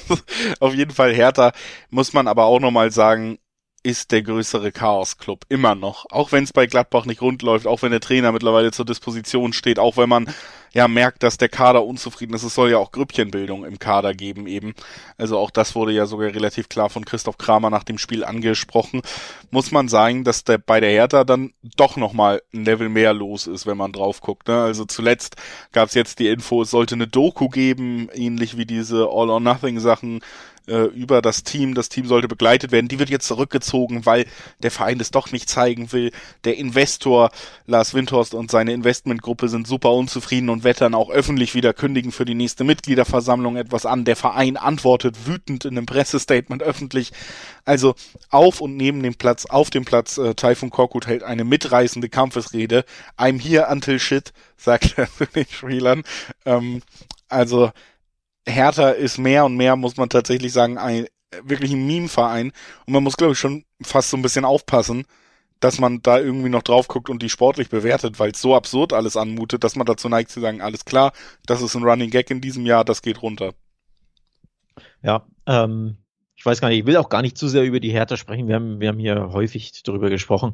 auf 0.60 0.74
jeden 0.74 0.92
Fall 0.92 1.14
Hertha, 1.14 1.52
muss 1.90 2.14
man 2.14 2.26
aber 2.26 2.46
auch 2.46 2.60
nochmal 2.60 2.90
sagen, 2.90 3.38
ist 3.82 4.12
der 4.12 4.22
größere 4.22 4.72
Chaos-Club. 4.72 5.44
Immer 5.50 5.74
noch. 5.74 6.06
Auch 6.10 6.32
wenn 6.32 6.44
es 6.44 6.54
bei 6.54 6.66
Gladbach 6.66 7.04
nicht 7.04 7.20
rund 7.20 7.42
läuft, 7.42 7.66
auch 7.66 7.82
wenn 7.82 7.90
der 7.90 8.00
Trainer 8.00 8.32
mittlerweile 8.32 8.72
zur 8.72 8.86
Disposition 8.86 9.52
steht, 9.52 9.78
auch 9.78 9.98
wenn 9.98 10.08
man 10.08 10.34
ja 10.74 10.88
merkt, 10.88 11.22
dass 11.22 11.38
der 11.38 11.48
Kader 11.48 11.84
unzufrieden 11.84 12.34
ist. 12.34 12.42
Es 12.42 12.54
soll 12.54 12.70
ja 12.70 12.78
auch 12.78 12.92
Grüppchenbildung 12.92 13.64
im 13.64 13.78
Kader 13.78 14.12
geben 14.12 14.46
eben. 14.46 14.74
Also 15.16 15.38
auch 15.38 15.50
das 15.50 15.74
wurde 15.74 15.92
ja 15.92 16.04
sogar 16.06 16.34
relativ 16.34 16.68
klar 16.68 16.90
von 16.90 17.04
Christoph 17.04 17.38
Kramer 17.38 17.70
nach 17.70 17.84
dem 17.84 17.96
Spiel 17.96 18.24
angesprochen. 18.24 19.00
Muss 19.50 19.70
man 19.70 19.88
sagen, 19.88 20.24
dass 20.24 20.44
der 20.44 20.58
bei 20.58 20.80
der 20.80 20.90
Hertha 20.90 21.24
dann 21.24 21.54
doch 21.76 21.96
nochmal 21.96 22.42
ein 22.52 22.64
Level 22.64 22.88
mehr 22.88 23.14
los 23.14 23.46
ist, 23.46 23.66
wenn 23.66 23.76
man 23.76 23.92
drauf 23.92 24.20
guckt. 24.20 24.48
Ne? 24.48 24.62
Also 24.62 24.84
zuletzt 24.84 25.36
gab 25.72 25.88
es 25.88 25.94
jetzt 25.94 26.18
die 26.18 26.28
Info, 26.28 26.62
es 26.62 26.70
sollte 26.70 26.96
eine 26.96 27.06
Doku 27.06 27.48
geben, 27.48 28.08
ähnlich 28.12 28.56
wie 28.56 28.66
diese 28.66 29.08
All-or-Nothing-Sachen 29.08 30.20
äh, 30.66 30.84
über 30.84 31.22
das 31.22 31.44
Team. 31.44 31.74
Das 31.74 31.88
Team 31.88 32.06
sollte 32.06 32.28
begleitet 32.28 32.72
werden. 32.72 32.88
Die 32.88 32.98
wird 32.98 33.10
jetzt 33.10 33.26
zurückgezogen, 33.26 34.06
weil 34.06 34.26
der 34.62 34.70
Verein 34.70 34.98
das 34.98 35.10
doch 35.10 35.32
nicht 35.32 35.48
zeigen 35.48 35.92
will. 35.92 36.10
Der 36.44 36.56
Investor 36.56 37.30
Lars 37.66 37.94
Windhorst 37.94 38.34
und 38.34 38.50
seine 38.50 38.72
Investmentgruppe 38.72 39.48
sind 39.48 39.66
super 39.66 39.92
unzufrieden 39.92 40.48
und 40.48 40.64
wettern 40.64 40.94
auch 40.94 41.10
öffentlich 41.10 41.54
wieder 41.54 41.72
kündigen 41.72 42.12
für 42.12 42.24
die 42.24 42.34
nächste 42.34 42.64
Mitgliederversammlung 42.64 43.56
etwas 43.56 43.86
an. 43.86 44.04
Der 44.04 44.16
Verein 44.16 44.56
antwortet 44.56 45.26
wütend 45.26 45.64
in 45.64 45.76
einem 45.76 45.86
Pressestatement 45.86 46.62
öffentlich. 46.62 47.12
Also 47.64 47.94
auf 48.30 48.60
und 48.60 48.76
neben 48.76 49.02
dem 49.02 49.14
Platz, 49.14 49.46
auf 49.46 49.70
dem 49.70 49.84
Platz, 49.84 50.18
äh, 50.18 50.34
Taifun 50.34 50.70
Korkut 50.70 51.06
hält 51.06 51.22
eine 51.22 51.44
mitreißende 51.44 52.08
Kampfesrede. 52.08 52.84
I'm 53.18 53.40
here 53.40 53.68
until 53.70 53.98
shit, 53.98 54.32
sagt 54.56 54.98
er 54.98 55.08
zu 55.10 55.26
den 55.26 55.46
Spielern. 55.48 56.02
Ähm, 56.44 56.82
also 57.28 57.70
Hertha 58.46 58.90
ist 58.90 59.18
mehr 59.18 59.44
und 59.44 59.56
mehr, 59.56 59.76
muss 59.76 59.96
man 59.96 60.08
tatsächlich 60.08 60.52
sagen, 60.52 60.78
ein 60.78 61.06
wirklich 61.42 61.72
ein 61.72 61.86
Meme-Verein. 61.86 62.52
Und 62.86 62.92
man 62.92 63.02
muss, 63.02 63.16
glaube 63.16 63.32
ich, 63.32 63.38
schon 63.38 63.64
fast 63.82 64.10
so 64.10 64.16
ein 64.16 64.22
bisschen 64.22 64.44
aufpassen, 64.44 65.04
dass 65.60 65.78
man 65.78 66.02
da 66.02 66.18
irgendwie 66.18 66.48
noch 66.48 66.62
drauf 66.62 66.88
guckt 66.88 67.08
und 67.08 67.22
die 67.22 67.30
sportlich 67.30 67.70
bewertet, 67.70 68.18
weil 68.18 68.32
es 68.32 68.40
so 68.40 68.54
absurd 68.54 68.92
alles 68.92 69.16
anmutet, 69.16 69.64
dass 69.64 69.76
man 69.76 69.86
dazu 69.86 70.08
neigt 70.08 70.30
zu 70.30 70.40
sagen, 70.40 70.60
alles 70.60 70.84
klar, 70.84 71.12
das 71.46 71.62
ist 71.62 71.74
ein 71.74 71.84
Running 71.84 72.10
Gag 72.10 72.30
in 72.30 72.40
diesem 72.40 72.66
Jahr, 72.66 72.84
das 72.84 73.02
geht 73.02 73.22
runter. 73.22 73.54
Ja, 75.02 75.26
ähm, 75.46 75.98
ich 76.36 76.44
weiß 76.44 76.60
gar 76.60 76.68
nicht, 76.68 76.80
ich 76.80 76.86
will 76.86 76.96
auch 76.96 77.08
gar 77.08 77.22
nicht 77.22 77.38
zu 77.38 77.48
sehr 77.48 77.64
über 77.64 77.80
die 77.80 77.92
Hertha 77.92 78.16
sprechen. 78.16 78.48
Wir 78.48 78.56
haben, 78.56 78.80
wir 78.80 78.88
haben 78.88 78.98
hier 78.98 79.32
häufig 79.32 79.82
darüber 79.84 80.10
gesprochen, 80.10 80.52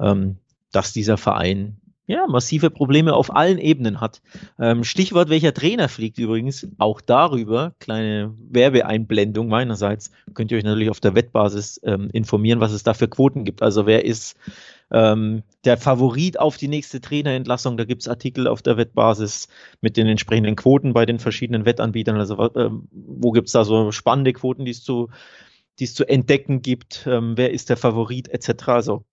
ähm, 0.00 0.38
dass 0.70 0.92
dieser 0.92 1.16
Verein 1.16 1.80
ja, 2.06 2.26
massive 2.26 2.70
Probleme 2.70 3.14
auf 3.14 3.34
allen 3.34 3.58
Ebenen 3.58 4.00
hat. 4.00 4.22
Ähm, 4.58 4.84
Stichwort, 4.84 5.28
welcher 5.28 5.54
Trainer 5.54 5.88
fliegt 5.88 6.18
übrigens, 6.18 6.66
auch 6.78 7.00
darüber, 7.00 7.74
kleine 7.78 8.34
Werbeeinblendung 8.50 9.48
meinerseits, 9.48 10.10
könnt 10.34 10.50
ihr 10.50 10.58
euch 10.58 10.64
natürlich 10.64 10.90
auf 10.90 11.00
der 11.00 11.14
Wettbasis 11.14 11.80
ähm, 11.84 12.10
informieren, 12.12 12.60
was 12.60 12.72
es 12.72 12.82
da 12.82 12.94
für 12.94 13.08
Quoten 13.08 13.44
gibt. 13.44 13.62
Also 13.62 13.86
wer 13.86 14.04
ist 14.04 14.36
ähm, 14.90 15.42
der 15.64 15.78
Favorit 15.78 16.40
auf 16.40 16.56
die 16.56 16.68
nächste 16.68 17.00
Trainerentlassung? 17.00 17.76
Da 17.76 17.84
gibt 17.84 18.02
es 18.02 18.08
Artikel 18.08 18.48
auf 18.48 18.62
der 18.62 18.76
Wettbasis 18.76 19.46
mit 19.80 19.96
den 19.96 20.08
entsprechenden 20.08 20.56
Quoten 20.56 20.92
bei 20.92 21.06
den 21.06 21.20
verschiedenen 21.20 21.64
Wettanbietern. 21.64 22.16
Also 22.16 22.36
äh, 22.36 22.70
wo 22.90 23.30
gibt 23.30 23.46
es 23.46 23.52
da 23.52 23.64
so 23.64 23.92
spannende 23.92 24.32
Quoten, 24.32 24.64
die 24.64 24.72
es 24.72 24.82
zu 24.82 25.08
die 25.78 25.84
es 25.84 25.94
zu 25.94 26.04
entdecken 26.04 26.60
gibt, 26.60 27.06
ähm, 27.06 27.36
wer 27.36 27.50
ist 27.50 27.70
der 27.70 27.78
Favorit 27.78 28.28
etc. 28.28 28.68
Also 28.68 29.04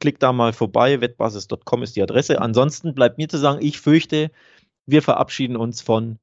Klick 0.00 0.18
da 0.18 0.32
mal 0.32 0.52
vorbei. 0.52 1.00
Wettbasis.com 1.00 1.82
ist 1.82 1.96
die 1.96 2.02
Adresse. 2.02 2.40
Ansonsten 2.40 2.94
bleibt 2.94 3.18
mir 3.18 3.28
zu 3.28 3.38
sagen, 3.38 3.64
ich 3.64 3.80
fürchte, 3.80 4.30
wir 4.86 5.02
verabschieden 5.02 5.56
uns 5.56 5.80
von 5.80 6.18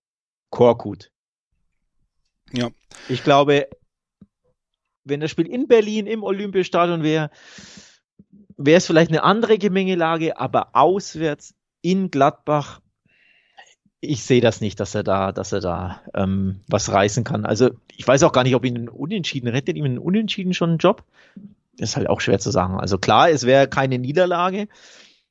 Korkut. 0.50 1.12
Ja. 2.52 2.70
Ich 3.10 3.24
glaube, 3.24 3.68
wenn 5.04 5.20
das 5.20 5.32
Spiel 5.32 5.48
in 5.48 5.68
Berlin 5.68 6.06
im 6.06 6.24
Olympiastadion 6.24 7.04
wäre, 7.04 7.32
wäre 8.58 8.78
es 8.78 8.86
vielleicht 8.86 9.12
eine 9.12 9.24
andere 9.24 9.58
Gemengelage, 9.58 10.38
aber 10.40 10.76
auswärts 10.76 11.56
in 11.82 12.12
Gladbach, 12.12 12.82
ich 14.02 14.24
sehe 14.24 14.42
das 14.42 14.62
nicht, 14.62 14.80
dass 14.80 14.96
er 14.96 15.04
da, 15.04 15.32
dass 15.32 15.52
er 15.52 15.60
da 15.60 16.02
ähm, 16.16 16.62
was 16.68 16.92
reißen 16.92 17.24
kann. 17.24 17.46
Also 17.46 17.72
ich 17.96 18.08
weiß 18.08 18.24
auch 18.24 18.32
gar 18.32 18.44
nicht, 18.44 18.56
ob 18.56 18.66
ihn 18.66 18.76
ein 18.76 18.90
Unentschieden 18.90 19.48
rettet 19.48 19.78
ihm 19.78 19.86
ein 19.86 20.00
Unentschieden 20.00 20.54
schon 20.54 20.72
einen 20.72 20.80
Job 20.80 21.04
ist 21.78 21.98
halt 21.98 22.10
auch 22.10 22.22
schwer 22.22 22.40
zu 22.40 22.52
sagen. 22.52 22.80
Also 22.80 22.98
klar, 22.98 23.30
es 23.30 23.46
wäre 23.46 23.68
keine 23.68 24.00
Niederlage, 24.00 24.68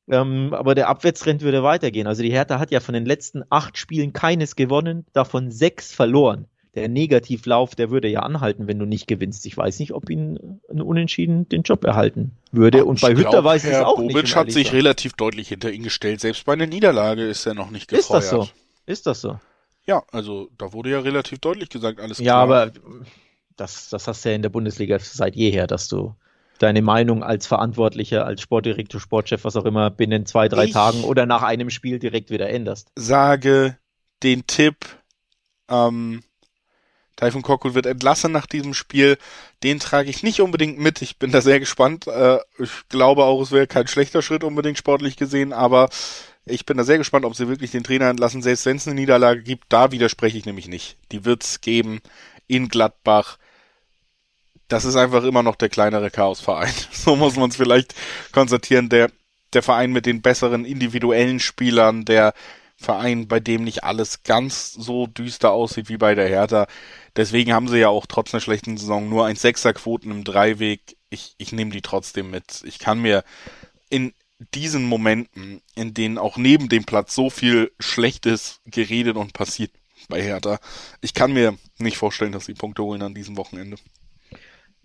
ähm, 0.09 0.53
aber 0.53 0.75
der 0.75 0.89
Abwärtstrend 0.89 1.43
würde 1.43 1.63
weitergehen. 1.63 2.07
Also 2.07 2.23
die 2.23 2.33
Hertha 2.33 2.59
hat 2.59 2.71
ja 2.71 2.81
von 2.81 2.95
den 2.95 3.07
letzten 3.07 3.43
acht 3.51 3.79
Spielen 3.79 4.13
keines 4.13 4.57
gewonnen, 4.57 5.07
davon 5.13 5.51
sechs 5.51 5.93
verloren. 5.95 6.47
Der 6.77 6.89
Negativlauf, 6.89 7.75
der 7.75 7.91
würde 7.91 8.07
ja 8.07 8.21
anhalten, 8.21 8.69
wenn 8.69 8.79
du 8.79 8.87
nicht 8.87 9.09
gewinnst. 9.09 9.45
Ich 9.45 9.57
weiß 9.57 9.81
nicht, 9.81 9.93
ob 9.93 10.09
ihn 10.09 10.61
ein 10.71 10.81
Unentschieden 10.81 11.49
den 11.49 11.63
Job 11.63 11.85
erhalten 11.85 12.33
würde. 12.53 12.85
Und 12.85 13.01
bei 13.01 13.15
Hütter 13.15 13.43
weiß 13.43 13.65
ich 13.65 13.73
es 13.73 13.81
auch 13.81 13.97
Bobic 13.97 14.23
nicht. 14.23 14.37
hat 14.37 14.53
sich 14.53 14.73
relativ 14.73 15.15
deutlich 15.15 15.49
hinter 15.49 15.73
ihn 15.73 15.83
gestellt. 15.83 16.21
Selbst 16.21 16.45
bei 16.45 16.53
einer 16.53 16.67
Niederlage 16.67 17.27
ist 17.27 17.45
er 17.45 17.55
noch 17.55 17.71
nicht 17.71 17.89
gefeuert. 17.89 18.05
Ist 18.05 18.11
das 18.11 18.31
so? 18.31 18.49
Ist 18.87 19.07
das 19.07 19.21
so? 19.21 19.41
Ja, 19.85 20.05
also 20.13 20.49
da 20.59 20.73
wurde 20.73 20.91
ja 20.91 21.01
relativ 21.01 21.41
deutlich 21.41 21.71
gesagt, 21.71 21.99
alles 21.99 22.19
klar. 22.19 22.27
Ja, 22.27 22.37
aber 22.37 22.73
das, 23.57 23.89
das 23.89 24.07
hast 24.07 24.25
du 24.25 24.29
ja 24.29 24.37
in 24.37 24.43
der 24.43 24.51
Bundesliga 24.51 24.99
seit 25.01 25.35
jeher, 25.35 25.67
dass 25.67 25.89
du 25.89 26.15
deine 26.61 26.83
Meinung 26.83 27.25
als 27.25 27.47
Verantwortlicher, 27.47 28.27
als 28.27 28.43
Sportdirektor, 28.43 29.01
Sportchef, 29.01 29.45
was 29.45 29.57
auch 29.57 29.65
immer, 29.65 29.91
binnen 29.91 30.27
zwei, 30.27 30.47
drei 30.49 30.67
ich 30.67 30.73
Tagen 30.73 31.05
oder 31.05 31.25
nach 31.25 31.43
einem 31.43 31.71
Spiel 31.71 31.99
direkt 31.99 32.31
wieder 32.31 32.51
änderst. 32.51 32.93
Sage 32.95 33.79
den 34.23 34.47
Tipp, 34.47 34.77
ähm, 35.69 36.23
Taifun 37.17 37.43
Korkut 37.43 37.75
wird 37.75 37.87
entlassen 37.87 38.33
nach 38.33 38.47
diesem 38.47 38.75
Spiel. 38.75 39.17
Den 39.63 39.79
trage 39.79 40.11
ich 40.11 40.23
nicht 40.23 40.41
unbedingt 40.41 40.79
mit. 40.79 41.01
Ich 41.03 41.19
bin 41.19 41.33
da 41.33 41.41
sehr 41.41 41.61
gespannt. 41.61 42.07
Äh, 42.07 42.39
ich 42.59 42.71
glaube 42.91 43.25
auch, 43.25 43.41
es 43.41 43.53
wäre 43.53 43.67
kein 43.67 43.89
schlechter 43.89 44.21
Schritt 44.21 44.45
unbedingt 44.45 44.79
sportlich 44.79 45.17
gesehen, 45.17 45.53
aber 45.55 45.89
ich 46.45 46.67
bin 46.67 46.77
da 46.77 46.85
sehr 46.85 46.99
gespannt, 46.99 47.25
ob 47.25 47.37
sie 47.37 47.49
wirklich 47.49 47.71
den 47.71 47.85
Trainer 47.85 48.11
entlassen. 48.11 48.43
Selbst 48.43 48.67
wenn 48.67 48.77
es 48.77 48.87
eine 48.87 48.97
Niederlage 48.97 49.43
gibt, 49.43 49.65
da 49.71 49.93
widerspreche 49.93 50.37
ich 50.37 50.47
nämlich 50.47 50.69
nicht. 50.69 50.99
Die 51.11 51.25
wird's 51.25 51.61
geben 51.63 52.01
in 52.47 52.69
Gladbach 52.69 53.39
das 54.71 54.85
ist 54.85 54.97
einfach 54.97 55.25
immer 55.25 55.43
noch 55.43 55.57
der 55.57 55.69
kleinere 55.69 56.11
Chaosverein. 56.11 56.73
So 56.93 57.17
muss 57.17 57.37
man 57.37 57.51
es 57.51 57.57
vielleicht 57.57 57.95
konstatieren. 58.33 58.89
Der, 58.89 59.11
der 59.53 59.63
Verein 59.63 59.93
mit 59.93 60.07
den 60.07 60.23
besseren 60.23 60.65
individuellen 60.65 61.41
Spielern, 61.41 62.05
der 62.05 62.35
Verein, 62.77 63.29
bei 63.29 63.41
dem 63.41 63.65
nicht 63.65 63.85
alles 63.85 64.23
ganz 64.23 64.73
so 64.73 65.07
düster 65.07 65.51
aussieht 65.51 65.89
wie 65.89 65.97
bei 65.97 66.15
der 66.15 66.29
Hertha. 66.29 66.67
Deswegen 67.17 67.53
haben 67.53 67.69
sie 67.69 67.79
ja 67.79 67.89
auch 67.89 68.07
trotz 68.07 68.33
einer 68.33 68.41
schlechten 68.41 68.77
Saison 68.77 69.09
nur 69.09 69.27
ein 69.27 69.37
Sechserquoten 69.37 70.11
im 70.11 70.25
Dreiweg. 70.25 70.97
Ich, 71.11 71.35
ich 71.37 71.53
nehme 71.53 71.73
die 71.73 71.83
trotzdem 71.83 72.31
mit. 72.31 72.63
Ich 72.65 72.79
kann 72.79 73.01
mir 73.01 73.25
in 73.91 74.15
diesen 74.55 74.85
Momenten, 74.85 75.61
in 75.75 75.93
denen 75.93 76.17
auch 76.17 76.37
neben 76.37 76.69
dem 76.69 76.85
Platz 76.85 77.15
so 77.15 77.29
viel 77.29 77.73
Schlechtes 77.81 78.61
geredet 78.65 79.17
und 79.17 79.35
passiert 79.35 79.73
bei 80.09 80.23
Hertha, 80.23 80.59
ich 81.03 81.13
kann 81.13 81.33
mir 81.33 81.59
nicht 81.79 81.99
vorstellen, 81.99 82.33
dass 82.33 82.47
sie 82.47 82.55
Punkte 82.55 82.83
holen 82.83 83.03
an 83.03 83.15
diesem 83.15 83.37
Wochenende. 83.37 83.77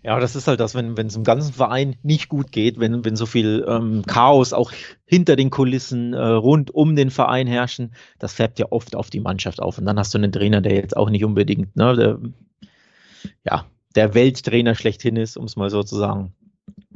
Ja, 0.05 0.19
das 0.19 0.35
ist 0.35 0.47
halt 0.47 0.59
das, 0.59 0.75
wenn 0.75 0.95
es 0.95 1.15
im 1.15 1.23
ganzen 1.23 1.51
Verein 1.51 1.95
nicht 2.03 2.29
gut 2.29 2.51
geht, 2.51 2.79
wenn 2.79 3.03
wenn 3.03 3.15
so 3.15 3.25
viel 3.25 3.65
ähm, 3.67 4.03
Chaos 4.05 4.53
auch 4.53 4.71
hinter 5.03 5.35
den 5.35 5.49
Kulissen 5.49 6.13
äh, 6.13 6.19
rund 6.19 6.69
um 6.69 6.95
den 6.95 7.09
Verein 7.09 7.47
herrschen, 7.47 7.95
das 8.19 8.33
färbt 8.33 8.59
ja 8.59 8.67
oft 8.69 8.95
auf 8.95 9.09
die 9.09 9.19
Mannschaft 9.19 9.59
auf. 9.59 9.79
Und 9.79 9.85
dann 9.85 9.97
hast 9.97 10.13
du 10.13 10.19
einen 10.19 10.31
Trainer, 10.31 10.61
der 10.61 10.75
jetzt 10.75 10.95
auch 10.95 11.09
nicht 11.09 11.25
unbedingt, 11.25 11.75
ne, 11.75 11.95
der, 11.95 12.19
ja, 13.45 13.65
der 13.95 14.13
Welttrainer 14.13 14.75
schlechthin 14.75 15.15
ist, 15.15 15.37
um 15.37 15.45
es 15.45 15.55
mal 15.55 15.71
so 15.71 15.81
zu 15.81 15.95
sagen. 15.95 16.35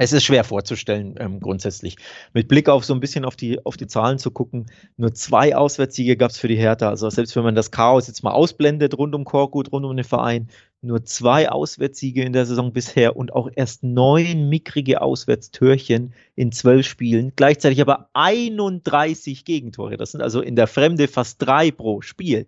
Es 0.02 0.14
ist 0.14 0.24
schwer 0.24 0.46
vorzustellen, 0.46 1.16
ähm, 1.20 1.42
grundsätzlich. 1.42 1.98
Mit 2.34 2.48
Blick 2.48 2.70
auf 2.70 2.86
so 2.86 2.94
ein 2.94 3.02
bisschen 3.02 3.26
auf 3.26 3.36
die, 3.36 3.64
auf 3.66 3.76
die 3.76 3.86
Zahlen 3.86 4.18
zu 4.18 4.32
gucken, 4.32 4.68
nur 4.96 5.14
zwei 5.14 5.58
Auswärtssiege 5.58 6.16
gab 6.16 6.32
es 6.32 6.38
für 6.38 6.48
die 6.48 6.56
Hertha. 6.56 6.88
Also 6.88 7.10
selbst 7.10 7.36
wenn 7.36 7.44
man 7.44 7.54
das 7.54 7.70
Chaos 7.70 8.08
jetzt 8.08 8.24
mal 8.24 8.32
ausblendet, 8.32 8.98
rund 8.98 9.14
um 9.14 9.26
Korkut, 9.26 9.74
rund 9.74 9.86
um 9.86 9.98
den 9.98 10.06
Verein, 10.06 10.48
nur 10.82 11.04
zwei 11.04 11.50
Auswärtssiege 11.50 12.24
in 12.24 12.32
der 12.32 12.46
Saison 12.46 12.72
bisher 12.72 13.18
und 13.18 13.34
auch 13.34 13.50
erst 13.54 13.84
neun 13.84 14.48
mickrige 14.48 15.02
Auswärtstörchen 15.02 16.14
in 16.34 16.54
zwölf 16.54 16.88
Spielen, 16.88 17.34
gleichzeitig 17.36 17.82
aber 17.82 18.10
31 18.14 19.44
Gegentore. 19.44 19.98
Das 19.98 20.14
sind 20.14 20.22
also 20.22 20.40
in 20.40 20.56
der 20.56 20.68
Fremde 20.68 21.10
fast 21.10 21.42
drei 21.42 21.72
pro 21.72 22.00
Spiel. 22.00 22.48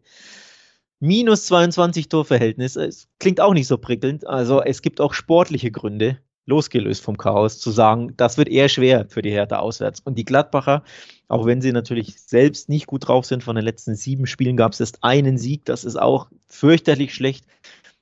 Minus 1.02 1.48
22 1.48 2.08
Torverhältnis, 2.08 2.78
es 2.78 3.10
klingt 3.20 3.42
auch 3.42 3.54
nicht 3.54 3.68
so 3.68 3.78
prickelnd. 3.78 4.26
Also 4.26 4.62
es 4.62 4.82
gibt 4.82 5.02
auch 5.02 5.14
sportliche 5.14 5.70
Gründe, 5.70 6.20
losgelöst 6.45 7.04
vom 7.04 7.17
Chaos, 7.17 7.60
zu 7.60 7.71
sagen, 7.71 8.13
das 8.17 8.38
wird 8.38 8.49
eher 8.49 8.69
schwer 8.69 9.06
für 9.10 9.21
die 9.21 9.32
Hertha 9.32 9.60
auswärts. 9.60 9.99
Und 9.99 10.17
die 10.17 10.25
Gladbacher, 10.25 10.84
auch 11.27 11.45
wenn 11.45 11.62
sie 11.62 11.71
natürlich 11.71 12.19
selbst 12.19 12.69
nicht 12.69 12.88
gut 12.88 13.08
drauf 13.08 13.25
sind, 13.25 13.43
von 13.43 13.56
den 13.56 13.65
letzten 13.65 13.95
sieben 13.95 14.25
Spielen 14.25 14.58
gab 14.58 14.73
es 14.73 14.80
erst 14.80 15.04
einen 15.04 15.38
Sieg, 15.38 15.65
das 15.65 15.84
ist 15.84 15.95
auch 15.95 16.27
fürchterlich 16.47 17.13
schlecht. 17.13 17.45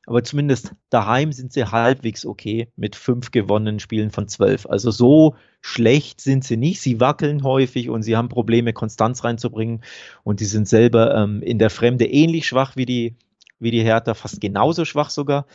Aber 0.10 0.24
zumindest 0.24 0.74
daheim 0.90 1.32
sind 1.32 1.54
sie 1.54 1.66
halbwegs 1.66 2.26
okay 2.26 2.68
mit 2.76 2.96
fünf 2.96 3.30
gewonnenen 3.30 3.80
Spielen 3.80 4.10
von 4.10 4.28
zwölf. 4.28 4.66
Also 4.66 4.90
so 4.90 5.36
schlecht 5.62 6.20
sind 6.20 6.44
sie 6.44 6.58
nicht. 6.58 6.82
Sie 6.82 7.00
wackeln 7.00 7.44
häufig 7.44 7.92
und 7.92 8.02
sie 8.02 8.18
haben 8.18 8.28
Probleme, 8.28 8.74
Konstanz 8.74 9.24
reinzubringen. 9.24 9.84
Und 10.24 10.40
die 10.40 10.46
sind 10.46 10.68
selber 10.68 11.14
ähm, 11.14 11.44
in 11.44 11.60
der 11.60 11.70
Fremde 11.70 12.08
ähnlich 12.08 12.48
schwach 12.48 12.76
wie 12.76 12.88
die, 12.88 13.18
wie 13.60 13.70
die 13.70 13.84
Hertha, 13.84 14.16
fast 14.16 14.42
genauso 14.42 14.84
schwach 14.84 15.12
sogar. 15.12 15.46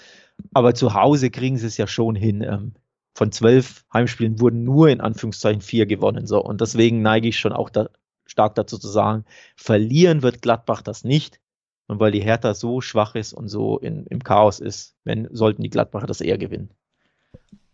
Aber 0.52 0.74
zu 0.74 0.94
Hause 0.94 1.30
kriegen 1.30 1.58
sie 1.58 1.66
es 1.66 1.76
ja 1.76 1.86
schon 1.86 2.14
hin. 2.14 2.42
Ähm, 2.42 2.72
von 3.14 3.30
zwölf 3.30 3.84
Heimspielen 3.92 4.40
wurden 4.40 4.64
nur 4.64 4.88
in 4.88 5.00
Anführungszeichen 5.00 5.62
vier 5.62 5.86
gewonnen. 5.86 6.26
So. 6.26 6.42
Und 6.42 6.60
deswegen 6.60 7.02
neige 7.02 7.28
ich 7.28 7.38
schon 7.38 7.52
auch 7.52 7.70
da 7.70 7.88
stark 8.26 8.54
dazu 8.54 8.78
zu 8.78 8.88
sagen, 8.88 9.24
verlieren 9.54 10.22
wird 10.22 10.42
Gladbach 10.42 10.82
das 10.82 11.04
nicht. 11.04 11.40
Und 11.86 12.00
weil 12.00 12.12
die 12.12 12.22
Hertha 12.22 12.54
so 12.54 12.80
schwach 12.80 13.14
ist 13.14 13.34
und 13.34 13.48
so 13.48 13.78
in, 13.78 14.06
im 14.06 14.24
Chaos 14.24 14.58
ist, 14.58 14.94
wenn, 15.04 15.28
sollten 15.30 15.62
die 15.62 15.70
Gladbacher 15.70 16.06
das 16.06 16.22
eher 16.22 16.38
gewinnen. 16.38 16.70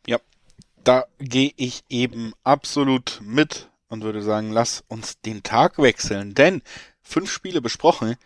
Ja, 0.07 0.19
da 0.83 1.05
gehe 1.21 1.53
ich 1.57 1.85
eben 1.89 2.33
absolut 2.43 3.21
mit 3.23 3.71
und 3.89 4.03
würde 4.03 4.23
sagen, 4.23 4.51
lass 4.51 4.85
uns 4.89 5.21
den 5.21 5.43
Tag 5.45 5.79
wechseln. 5.79 6.35
Denn 6.35 6.63
fünf 7.03 7.31
Spiele 7.31 7.61
besprochen. 7.61 8.17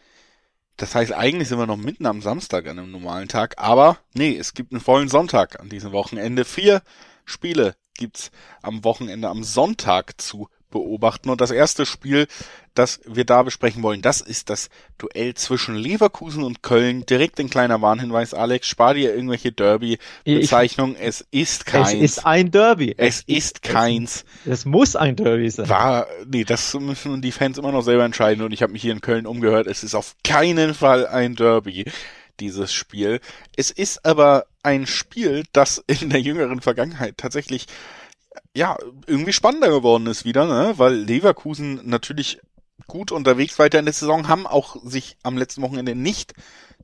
Das 0.77 0.95
heißt, 0.95 1.13
eigentlich 1.13 1.49
sind 1.49 1.59
wir 1.59 1.67
noch 1.67 1.77
mitten 1.77 2.07
am 2.07 2.21
Samstag 2.21 2.67
an 2.67 2.79
einem 2.79 2.91
normalen 2.91 3.29
Tag. 3.29 3.55
Aber 3.59 3.99
nee, 4.15 4.37
es 4.37 4.55
gibt 4.55 4.73
einen 4.73 4.81
vollen 4.81 5.09
Sonntag 5.09 5.61
an 5.61 5.69
diesem 5.69 5.93
Wochenende. 5.93 6.45
Vier 6.45 6.83
Spiele 7.25 7.77
gibt's 7.97 8.33
am 8.63 8.83
Wochenende 8.83 9.29
am 9.29 9.45
Sonntag 9.45 10.21
zu 10.21 10.49
beobachten. 10.75 11.31
Und 11.31 11.41
das 11.41 11.51
erste 11.51 11.87
Spiel, 11.87 12.27
das 12.75 13.01
wir 13.07 13.25
da 13.25 13.43
besprechen 13.43 13.83
wollen, 13.83 14.03
das 14.03 14.21
ist 14.21 14.51
das 14.51 14.69
Duell 14.99 15.33
zwischen 15.35 15.77
Leverkusen 15.77 16.43
und 16.43 16.63
Köln. 16.63 17.07
Direkt 17.07 17.41
ein 17.41 17.49
kleiner 17.49 17.81
Warnhinweis, 17.81 18.35
Alex, 18.35 18.67
spar 18.67 18.93
dir 18.93 19.15
irgendwelche 19.15 19.53
Derby-Bezeichnungen. 19.53 20.97
Es 20.97 21.25
ist 21.31 21.65
keins. 21.65 21.95
Es 21.95 22.01
ist 22.01 22.27
ein 22.27 22.51
Derby. 22.51 22.95
Es, 22.99 23.21
es 23.21 23.25
ist 23.27 23.63
keins. 23.63 24.25
Es, 24.45 24.51
es, 24.51 24.65
muss 24.67 24.97
ein 24.97 25.17
Derby 25.17 25.49
sein. 25.49 25.69
War, 25.71 26.07
nee, 26.27 26.45
das 26.45 26.75
müssen 26.75 27.23
die 27.23 27.33
Fans 27.33 27.57
immer 27.57 27.73
noch 27.73 27.83
selber 27.83 28.05
entscheiden. 28.05 28.45
Und 28.45 28.53
ich 28.53 28.63
habe 28.63 28.73
mich 28.73 28.83
hier 28.83 28.93
in 28.93 29.01
Köln 29.01 29.27
umgehört. 29.27 29.67
Es 29.67 29.83
ist 29.83 29.95
auf 29.95 30.17
keinen 30.23 30.75
Fall 30.75 31.07
ein 31.07 31.37
Derby 31.37 31.87
dieses 32.41 32.73
Spiel. 32.73 33.21
Es 33.57 33.71
ist 33.71 34.05
aber 34.05 34.47
ein 34.63 34.87
Spiel, 34.87 35.45
das 35.53 35.83
in 35.87 36.11
der 36.11 36.21
jüngeren 36.21 36.61
Vergangenheit 36.61 37.17
tatsächlich 37.17 37.67
ja, 38.55 38.77
irgendwie 39.07 39.33
spannender 39.33 39.69
geworden 39.69 40.07
ist 40.07 40.25
wieder, 40.25 40.47
ne? 40.47 40.75
weil 40.77 40.95
Leverkusen 40.95 41.81
natürlich 41.85 42.41
gut 42.87 43.13
unterwegs 43.13 43.59
weiter 43.59 43.79
in 43.79 43.85
der 43.85 43.95
Saison 43.95 44.29
haben, 44.29 44.47
auch 44.47 44.77
sich 44.85 45.17
am 45.23 45.39
letzten 45.39 45.63
Wochenende 45.63 45.95
nicht 45.95 46.35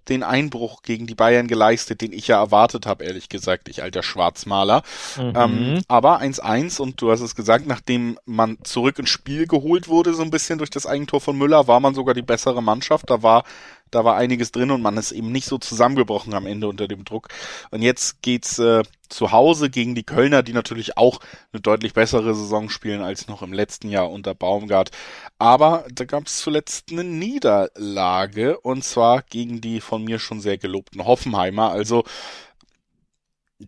den 0.09 0.23
Einbruch 0.23 0.83
gegen 0.83 1.07
die 1.07 1.15
Bayern 1.15 1.47
geleistet, 1.47 2.01
den 2.01 2.13
ich 2.13 2.27
ja 2.29 2.39
erwartet 2.39 2.87
habe, 2.87 3.05
ehrlich 3.05 3.29
gesagt, 3.29 3.69
ich 3.69 3.83
alter 3.83 4.03
Schwarzmaler. 4.03 4.83
Mhm. 5.17 5.33
Ähm, 5.37 5.83
aber 5.89 6.21
1-1 6.21 6.81
und 6.81 7.01
du 7.01 7.11
hast 7.11 7.21
es 7.21 7.37
gesagt, 7.37 7.67
nachdem 7.67 8.19
man 8.25 8.59
zurück 8.65 8.99
ins 8.99 9.11
Spiel 9.11 9.47
geholt 9.47 9.89
wurde, 9.89 10.15
so 10.15 10.23
ein 10.23 10.31
bisschen 10.31 10.59
durch 10.59 10.71
das 10.71 10.87
Eigentor 10.87 11.21
von 11.21 11.37
Müller, 11.37 11.69
war 11.69 11.81
man 11.81 11.95
sogar 11.95 12.15
die 12.15 12.23
bessere 12.23 12.63
Mannschaft. 12.63 13.11
Da 13.11 13.23
war 13.23 13.45
da 13.91 14.05
war 14.05 14.17
einiges 14.17 14.53
drin 14.53 14.71
und 14.71 14.83
man 14.83 14.97
ist 14.97 15.13
eben 15.13 15.33
nicht 15.33 15.47
so 15.47 15.59
zusammengebrochen 15.59 16.35
am 16.35 16.47
Ende 16.47 16.69
unter 16.69 16.89
dem 16.89 17.05
Druck. 17.05 17.29
Und 17.71 17.83
jetzt 17.83 18.23
geht's 18.23 18.59
äh, 18.59 18.83
zu 19.09 19.33
Hause 19.33 19.71
gegen 19.71 19.95
die 19.95 20.05
Kölner, 20.05 20.43
die 20.43 20.53
natürlich 20.53 20.97
auch 20.97 21.21
eine 21.53 21.61
deutlich 21.61 21.95
bessere 21.95 22.35
Saison 22.35 22.69
spielen 22.71 23.03
als 23.03 23.29
noch 23.29 23.43
im 23.43 23.53
letzten 23.53 23.89
Jahr 23.89 24.11
unter 24.11 24.35
Baumgart. 24.35 24.91
Aber 25.39 25.85
da 25.93 26.05
gab 26.05 26.27
es 26.27 26.39
zuletzt 26.39 26.91
eine 26.91 27.05
Niederlage 27.05 28.59
und 28.61 28.85
zwar 28.85 29.23
gegen 29.23 29.61
die 29.61 29.81
von 29.81 30.05
mir 30.05 30.19
schon 30.19 30.41
sehr 30.41 30.59
gelobten 30.59 31.05
Hoffenheimer. 31.05 31.71
Also 31.71 32.05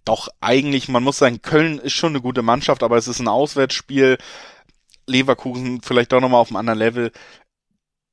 doch 0.05 0.29
eigentlich, 0.41 0.89
man 0.89 1.03
muss 1.03 1.19
sagen, 1.19 1.43
Köln 1.43 1.79
ist 1.79 1.93
schon 1.93 2.13
eine 2.13 2.23
gute 2.23 2.43
Mannschaft, 2.43 2.83
aber 2.83 2.97
es 2.97 3.09
ist 3.09 3.21
ein 3.21 3.29
Auswärtsspiel. 3.29 4.19
Leverkusen 5.07 5.83
vielleicht 5.83 6.13
doch 6.13 6.21
nochmal 6.21 6.41
auf 6.41 6.49
einem 6.49 6.57
anderen 6.57 6.79
Level 6.79 7.13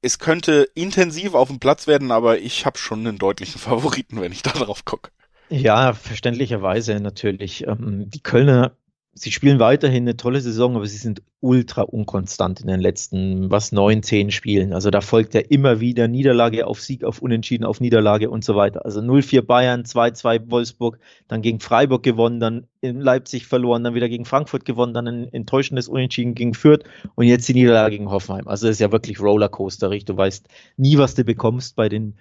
es 0.01 0.19
könnte 0.19 0.69
intensiv 0.75 1.33
auf 1.33 1.49
dem 1.49 1.59
Platz 1.59 1.87
werden, 1.87 2.11
aber 2.11 2.39
ich 2.39 2.65
habe 2.65 2.77
schon 2.77 3.05
einen 3.05 3.17
deutlichen 3.17 3.59
Favoriten, 3.59 4.21
wenn 4.21 4.31
ich 4.31 4.43
da 4.43 4.51
drauf 4.51 4.85
gucke. 4.85 5.11
Ja, 5.49 5.93
verständlicherweise 5.93 6.99
natürlich. 6.99 7.65
Ähm, 7.65 8.09
die 8.09 8.21
Kölner 8.21 8.73
sie 9.19 9.33
spielen 9.33 9.59
weiterhin 9.59 10.03
eine 10.03 10.15
tolle 10.15 10.39
Saison, 10.39 10.77
aber 10.77 10.85
sie 10.85 10.97
sind 10.97 11.21
ultra 11.41 11.81
unkonstant 11.81 12.61
in 12.61 12.67
den 12.67 12.79
letzten, 12.79 13.51
was, 13.51 13.73
neun, 13.73 14.01
zehn 14.01 14.31
Spielen. 14.31 14.71
Also 14.71 14.91
da 14.91 15.01
folgt 15.01 15.33
ja 15.33 15.41
immer 15.41 15.81
wieder 15.81 16.07
Niederlage 16.07 16.65
auf 16.65 16.81
Sieg, 16.81 17.03
auf 17.03 17.21
Unentschieden, 17.21 17.65
auf 17.65 17.81
Niederlage 17.81 18.29
und 18.29 18.45
so 18.45 18.55
weiter. 18.55 18.85
Also 18.85 19.01
0-4 19.01 19.41
Bayern, 19.41 19.83
2-2 19.83 20.49
Wolfsburg, 20.49 20.99
dann 21.27 21.41
gegen 21.41 21.59
Freiburg 21.59 22.01
gewonnen, 22.01 22.39
dann 22.39 22.67
in 22.79 23.01
Leipzig 23.01 23.45
verloren, 23.45 23.83
dann 23.83 23.93
wieder 23.93 24.07
gegen 24.07 24.23
Frankfurt 24.23 24.63
gewonnen, 24.63 24.93
dann 24.93 25.07
ein 25.07 25.33
enttäuschendes 25.33 25.89
Unentschieden 25.89 26.33
gegen 26.33 26.53
Fürth 26.53 26.85
und 27.15 27.25
jetzt 27.25 27.47
die 27.49 27.53
Niederlage 27.53 27.97
gegen 27.97 28.09
Hoffenheim. 28.09 28.47
Also 28.47 28.67
das 28.67 28.77
ist 28.77 28.81
ja 28.81 28.93
wirklich 28.93 29.19
Rollercoasterig. 29.19 30.05
Du 30.05 30.15
weißt 30.15 30.47
nie, 30.77 30.97
was 30.97 31.15
du 31.15 31.25
bekommst 31.25 31.75
bei 31.75 31.89
den, 31.89 32.15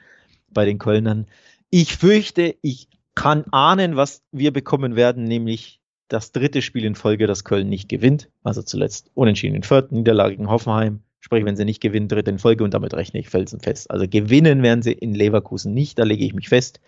bei 0.53 0.65
den 0.65 0.79
Kölnern. 0.79 1.27
Ich 1.71 1.97
fürchte, 1.97 2.57
ich 2.61 2.89
kann 3.15 3.45
ahnen, 3.53 3.97
was 3.97 4.23
wir 4.33 4.53
bekommen 4.53 4.97
werden, 4.97 5.25
nämlich 5.25 5.78
das 6.09 6.33
dritte 6.33 6.63
Spiel 6.63 6.85
in 6.85 6.95
Folge, 6.95 7.27
das 7.27 7.45
Köln 7.45 7.69
nicht 7.69 7.89
gewinnt. 7.89 8.29
Also 8.43 8.63
zuletzt 8.63 9.11
unentschieden 9.15 9.55
in 9.55 9.63
Fürth, 9.63 9.93
Niederlage 9.93 10.37
gegen 10.37 10.51
Hoffenheim. 10.51 11.01
Sprich, 11.21 11.45
wenn 11.45 11.57
sie 11.57 11.65
nicht 11.65 11.81
gewinnen, 11.81 12.09
dritte 12.09 12.31
in 12.31 12.39
Folge 12.39 12.65
und 12.65 12.75
damit 12.75 12.95
rechne 12.95 13.21
ich 13.21 13.29
felsenfest. 13.29 13.91
Also 13.91 14.07
gewinnen 14.09 14.63
werden 14.63 14.83
sie 14.83 14.93
in 14.93 15.15
Leverkusen 15.15 15.75
nicht, 15.75 15.99
da 15.99 16.05
lege 16.05 16.25
ich 16.25 16.33
mich 16.33 16.49
fest. 16.49 16.81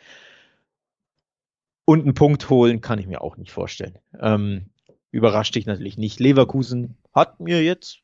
Und 1.85 2.03
einen 2.03 2.15
Punkt 2.15 2.49
holen 2.49 2.81
kann 2.81 2.99
ich 2.99 3.07
mir 3.07 3.21
auch 3.21 3.37
nicht 3.37 3.51
vorstellen. 3.51 3.99
Ähm, 4.21 4.67
überrascht 5.11 5.57
dich 5.57 5.67
natürlich 5.67 5.99
nicht. 5.99 6.21
Leverkusen 6.21 6.97
hat 7.13 7.41
mir 7.41 7.63
jetzt 7.63 7.99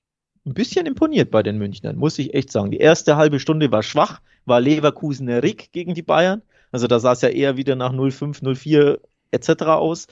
ein 0.44 0.54
bisschen 0.54 0.86
imponiert 0.86 1.30
bei 1.30 1.42
den 1.42 1.58
Münchnern, 1.58 1.96
muss 1.96 2.18
ich 2.18 2.34
echt 2.34 2.50
sagen. 2.50 2.70
Die 2.70 2.78
erste 2.78 3.16
halbe 3.16 3.40
Stunde 3.40 3.70
war 3.70 3.82
schwach, 3.82 4.20
war 4.44 4.60
Leverkusen 4.60 5.28
Rick 5.28 5.70
gegen 5.72 5.94
die 5.94 6.02
Bayern. 6.02 6.42
Also 6.72 6.88
da 6.88 6.98
sah 6.98 7.12
es 7.12 7.22
ja 7.22 7.28
eher 7.28 7.56
wieder 7.56 7.76
nach 7.76 7.92
0-5, 7.92 8.42
0-4 8.42 8.98
etc. 9.30 9.62
aus. 9.64 10.06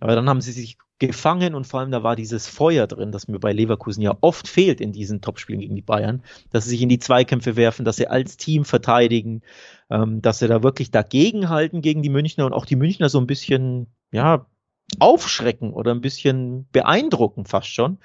Aber 0.00 0.14
dann 0.14 0.28
haben 0.28 0.40
sie 0.40 0.52
sich 0.52 0.78
gefangen 0.98 1.54
und 1.54 1.66
vor 1.66 1.80
allem 1.80 1.90
da 1.90 2.02
war 2.02 2.16
dieses 2.16 2.46
Feuer 2.46 2.86
drin, 2.86 3.10
das 3.12 3.26
mir 3.28 3.40
bei 3.40 3.52
Leverkusen 3.52 4.00
ja 4.00 4.16
oft 4.20 4.46
fehlt 4.46 4.80
in 4.80 4.92
diesen 4.92 5.20
Topspielen 5.20 5.60
gegen 5.60 5.74
die 5.74 5.82
Bayern, 5.82 6.22
dass 6.50 6.64
sie 6.64 6.70
sich 6.70 6.82
in 6.82 6.88
die 6.88 7.00
Zweikämpfe 7.00 7.56
werfen, 7.56 7.84
dass 7.84 7.96
sie 7.96 8.06
als 8.06 8.36
Team 8.36 8.64
verteidigen, 8.64 9.42
ähm, 9.90 10.22
dass 10.22 10.38
sie 10.38 10.48
da 10.48 10.62
wirklich 10.62 10.90
dagegenhalten 10.90 11.82
gegen 11.82 12.02
die 12.02 12.10
Münchner 12.10 12.46
und 12.46 12.52
auch 12.52 12.64
die 12.64 12.76
Münchner 12.76 13.08
so 13.08 13.18
ein 13.18 13.26
bisschen, 13.26 13.88
ja, 14.12 14.46
aufschrecken 14.98 15.72
oder 15.72 15.92
ein 15.92 16.00
bisschen 16.00 16.68
beeindrucken 16.70 17.46
fast 17.46 17.68
schon. 17.68 17.98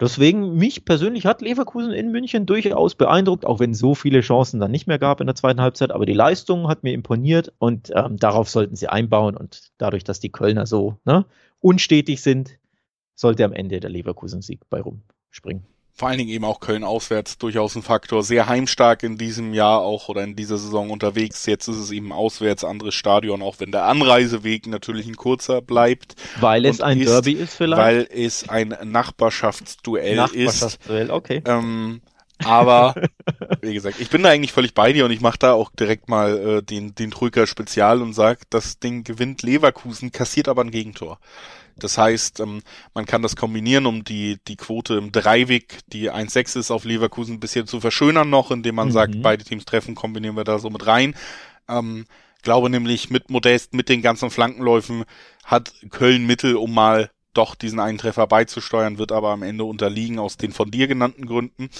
Deswegen, 0.00 0.54
mich 0.54 0.84
persönlich 0.84 1.26
hat 1.26 1.42
Leverkusen 1.42 1.92
in 1.92 2.12
München 2.12 2.46
durchaus 2.46 2.94
beeindruckt, 2.94 3.44
auch 3.44 3.58
wenn 3.58 3.74
so 3.74 3.96
viele 3.96 4.20
Chancen 4.20 4.60
dann 4.60 4.70
nicht 4.70 4.86
mehr 4.86 4.98
gab 4.98 5.20
in 5.20 5.26
der 5.26 5.34
zweiten 5.34 5.60
Halbzeit. 5.60 5.90
Aber 5.90 6.06
die 6.06 6.12
Leistung 6.12 6.68
hat 6.68 6.84
mir 6.84 6.92
imponiert 6.92 7.52
und 7.58 7.90
ähm, 7.94 8.16
darauf 8.16 8.48
sollten 8.48 8.76
sie 8.76 8.88
einbauen. 8.88 9.36
Und 9.36 9.72
dadurch, 9.78 10.04
dass 10.04 10.20
die 10.20 10.30
Kölner 10.30 10.66
so 10.66 10.98
ne, 11.04 11.26
unstetig 11.60 12.22
sind, 12.22 12.58
sollte 13.16 13.44
am 13.44 13.52
Ende 13.52 13.80
der 13.80 13.90
Leverkusen-Sieg 13.90 14.60
bei 14.70 14.80
rumspringen 14.80 15.66
vor 15.98 16.08
allen 16.08 16.18
Dingen 16.18 16.30
eben 16.30 16.44
auch 16.44 16.60
Köln 16.60 16.84
auswärts 16.84 17.38
durchaus 17.38 17.74
ein 17.74 17.82
Faktor. 17.82 18.22
Sehr 18.22 18.46
heimstark 18.46 19.02
in 19.02 19.18
diesem 19.18 19.52
Jahr 19.52 19.80
auch 19.80 20.08
oder 20.08 20.22
in 20.22 20.36
dieser 20.36 20.56
Saison 20.56 20.90
unterwegs. 20.90 21.44
Jetzt 21.46 21.66
ist 21.66 21.76
es 21.76 21.90
eben 21.90 22.12
auswärts 22.12 22.62
anderes 22.62 22.94
Stadion, 22.94 23.42
auch 23.42 23.56
wenn 23.58 23.72
der 23.72 23.84
Anreiseweg 23.84 24.68
natürlich 24.68 25.08
ein 25.08 25.16
kurzer 25.16 25.60
bleibt. 25.60 26.14
Weil 26.38 26.66
es 26.66 26.80
ein 26.80 27.00
ist, 27.00 27.08
Derby 27.08 27.32
ist 27.32 27.54
vielleicht? 27.56 27.82
Weil 27.82 28.08
es 28.12 28.48
ein 28.48 28.76
Nachbarschaftsduell, 28.84 30.14
Nachbarschaftsduell 30.14 31.06
ist. 31.06 31.12
okay. 31.12 31.42
Ähm, 31.44 32.00
aber 32.44 32.94
wie 33.62 33.74
gesagt, 33.74 34.00
ich 34.00 34.10
bin 34.10 34.22
da 34.22 34.30
eigentlich 34.30 34.52
völlig 34.52 34.74
bei 34.74 34.92
dir 34.92 35.04
und 35.04 35.10
ich 35.10 35.20
mache 35.20 35.38
da 35.38 35.52
auch 35.52 35.70
direkt 35.70 36.08
mal 36.08 36.38
äh, 36.38 36.62
den 36.62 36.94
den 36.94 37.10
Trücker 37.10 37.46
Spezial 37.46 38.02
und 38.02 38.12
sag, 38.12 38.48
das 38.50 38.78
Ding 38.78 39.04
gewinnt 39.04 39.42
Leverkusen, 39.42 40.12
kassiert 40.12 40.48
aber 40.48 40.62
ein 40.62 40.70
Gegentor. 40.70 41.18
Das 41.78 41.96
heißt, 41.96 42.40
ähm, 42.40 42.62
man 42.94 43.06
kann 43.06 43.22
das 43.22 43.36
kombinieren, 43.36 43.86
um 43.86 44.04
die, 44.04 44.38
die 44.48 44.56
Quote 44.56 44.94
im 44.94 45.12
Dreiweg, 45.12 45.78
die 45.86 46.10
1,6 46.10 46.58
ist 46.58 46.70
auf 46.70 46.84
Leverkusen, 46.84 47.34
ein 47.34 47.40
bisschen 47.40 47.66
zu 47.66 47.80
verschönern 47.80 48.28
noch, 48.30 48.50
indem 48.50 48.74
man 48.74 48.88
mhm. 48.88 48.92
sagt, 48.92 49.22
beide 49.22 49.44
Teams 49.44 49.64
treffen, 49.64 49.94
kombinieren 49.94 50.36
wir 50.36 50.44
da 50.44 50.58
so 50.58 50.70
mit 50.70 50.86
rein. 50.86 51.14
Ähm, 51.68 52.06
glaube 52.42 52.70
nämlich, 52.70 53.10
mit 53.10 53.30
Modest, 53.30 53.74
mit 53.74 53.88
den 53.88 54.02
ganzen 54.02 54.30
Flankenläufen 54.30 55.04
hat 55.44 55.72
Köln 55.90 56.26
Mittel, 56.26 56.56
um 56.56 56.74
mal 56.74 57.10
doch 57.34 57.54
diesen 57.54 57.78
einen 57.78 57.98
Treffer 57.98 58.26
beizusteuern, 58.26 58.98
wird 58.98 59.12
aber 59.12 59.30
am 59.30 59.42
Ende 59.42 59.64
unterliegen 59.64 60.18
aus 60.18 60.36
den 60.36 60.52
von 60.52 60.70
dir 60.70 60.88
genannten 60.88 61.26
Gründen. 61.26 61.70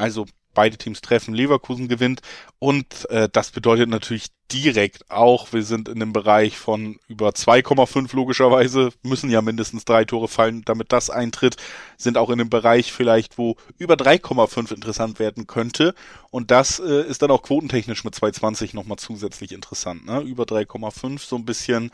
Also 0.00 0.26
beide 0.54 0.76
Teams 0.76 1.00
treffen, 1.00 1.34
Leverkusen 1.34 1.86
gewinnt 1.86 2.22
und 2.58 3.08
äh, 3.10 3.28
das 3.32 3.50
bedeutet 3.50 3.88
natürlich 3.88 4.28
direkt 4.52 5.08
auch, 5.08 5.52
wir 5.52 5.62
sind 5.62 5.88
in 5.88 6.00
dem 6.00 6.12
Bereich 6.12 6.58
von 6.58 6.98
über 7.06 7.30
2,5 7.30 8.16
logischerweise, 8.16 8.90
müssen 9.02 9.30
ja 9.30 9.42
mindestens 9.42 9.84
drei 9.84 10.04
Tore 10.04 10.26
fallen, 10.26 10.62
damit 10.64 10.90
das 10.90 11.08
eintritt, 11.08 11.56
sind 11.96 12.18
auch 12.18 12.30
in 12.30 12.38
dem 12.38 12.50
Bereich 12.50 12.92
vielleicht, 12.92 13.38
wo 13.38 13.56
über 13.78 13.94
3,5 13.94 14.74
interessant 14.74 15.20
werden 15.20 15.46
könnte 15.46 15.94
und 16.30 16.50
das 16.50 16.80
äh, 16.80 17.06
ist 17.06 17.22
dann 17.22 17.30
auch 17.30 17.42
quotentechnisch 17.42 18.02
mit 18.02 18.14
2,20 18.14 18.74
nochmal 18.74 18.98
zusätzlich 18.98 19.52
interessant, 19.52 20.04
ne? 20.06 20.20
über 20.22 20.44
3,5 20.44 21.20
so 21.20 21.36
ein 21.36 21.44
bisschen, 21.44 21.92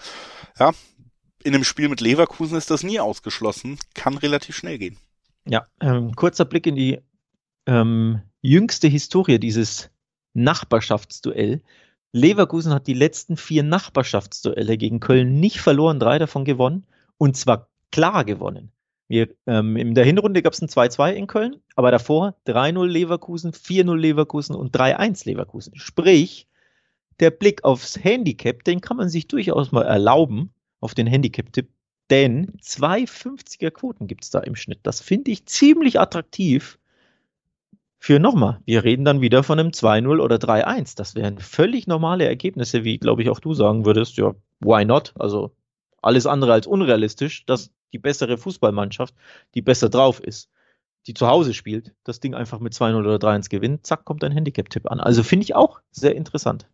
ja, 0.58 0.72
in 1.44 1.54
einem 1.54 1.64
Spiel 1.64 1.88
mit 1.88 2.00
Leverkusen 2.00 2.56
ist 2.56 2.70
das 2.70 2.82
nie 2.82 3.00
ausgeschlossen, 3.00 3.78
kann 3.94 4.16
relativ 4.16 4.56
schnell 4.56 4.78
gehen. 4.78 4.96
Ja, 5.48 5.66
ähm, 5.80 6.14
kurzer 6.16 6.44
Blick 6.44 6.66
in 6.66 6.74
die 6.74 6.98
ähm, 7.66 8.22
jüngste 8.40 8.88
Historie, 8.88 9.38
dieses 9.38 9.90
Nachbarschaftsduell. 10.34 11.62
Leverkusen 12.12 12.72
hat 12.72 12.86
die 12.86 12.94
letzten 12.94 13.36
vier 13.36 13.62
Nachbarschaftsduelle 13.62 14.78
gegen 14.78 15.00
Köln 15.00 15.40
nicht 15.40 15.60
verloren, 15.60 16.00
drei 16.00 16.18
davon 16.18 16.44
gewonnen 16.44 16.86
und 17.18 17.36
zwar 17.36 17.68
klar 17.90 18.24
gewonnen. 18.24 18.70
Wir, 19.08 19.28
ähm, 19.46 19.76
in 19.76 19.94
der 19.94 20.04
Hinrunde 20.04 20.42
gab 20.42 20.52
es 20.52 20.60
ein 20.60 20.68
2-2 20.68 21.12
in 21.12 21.26
Köln, 21.26 21.56
aber 21.76 21.90
davor 21.90 22.34
3-0 22.46 22.86
Leverkusen, 22.86 23.52
4-0 23.52 23.96
Leverkusen 23.96 24.56
und 24.56 24.74
3-1 24.76 25.26
Leverkusen. 25.26 25.76
Sprich, 25.76 26.48
der 27.20 27.30
Blick 27.30 27.64
aufs 27.64 28.02
Handicap, 28.02 28.64
den 28.64 28.80
kann 28.80 28.96
man 28.96 29.08
sich 29.08 29.28
durchaus 29.28 29.72
mal 29.72 29.84
erlauben, 29.84 30.52
auf 30.80 30.94
den 30.94 31.06
Handicap-Tipp, 31.06 31.68
denn 32.10 32.52
2,50er 32.60 33.70
Quoten 33.70 34.06
gibt 34.06 34.24
es 34.24 34.30
da 34.30 34.40
im 34.40 34.56
Schnitt. 34.56 34.80
Das 34.82 35.00
finde 35.00 35.30
ich 35.30 35.46
ziemlich 35.46 35.98
attraktiv 35.98 36.78
für 38.06 38.20
nochmal. 38.20 38.60
Wir 38.64 38.84
reden 38.84 39.04
dann 39.04 39.20
wieder 39.20 39.42
von 39.42 39.58
einem 39.58 39.70
2-0 39.70 40.20
oder 40.20 40.36
3-1. 40.36 40.96
Das 40.96 41.16
wären 41.16 41.40
völlig 41.40 41.88
normale 41.88 42.24
Ergebnisse, 42.24 42.84
wie, 42.84 42.98
glaube 42.98 43.22
ich, 43.22 43.30
auch 43.30 43.40
du 43.40 43.52
sagen 43.52 43.84
würdest. 43.84 44.16
Ja, 44.16 44.36
why 44.60 44.84
not? 44.84 45.12
Also 45.18 45.56
alles 46.02 46.24
andere 46.24 46.52
als 46.52 46.68
unrealistisch, 46.68 47.44
dass 47.46 47.72
die 47.92 47.98
bessere 47.98 48.38
Fußballmannschaft, 48.38 49.12
die 49.56 49.62
besser 49.62 49.88
drauf 49.88 50.20
ist, 50.20 50.50
die 51.08 51.14
zu 51.14 51.26
Hause 51.26 51.52
spielt, 51.52 51.94
das 52.04 52.20
Ding 52.20 52.36
einfach 52.36 52.60
mit 52.60 52.74
2-0 52.74 52.96
oder 52.96 53.16
3-1 53.16 53.50
gewinnt, 53.50 53.84
zack, 53.84 54.04
kommt 54.04 54.22
ein 54.22 54.30
Handicap-Tipp 54.30 54.88
an. 54.88 55.00
Also 55.00 55.24
finde 55.24 55.42
ich 55.42 55.56
auch 55.56 55.80
sehr 55.90 56.14
interessant. 56.14 56.68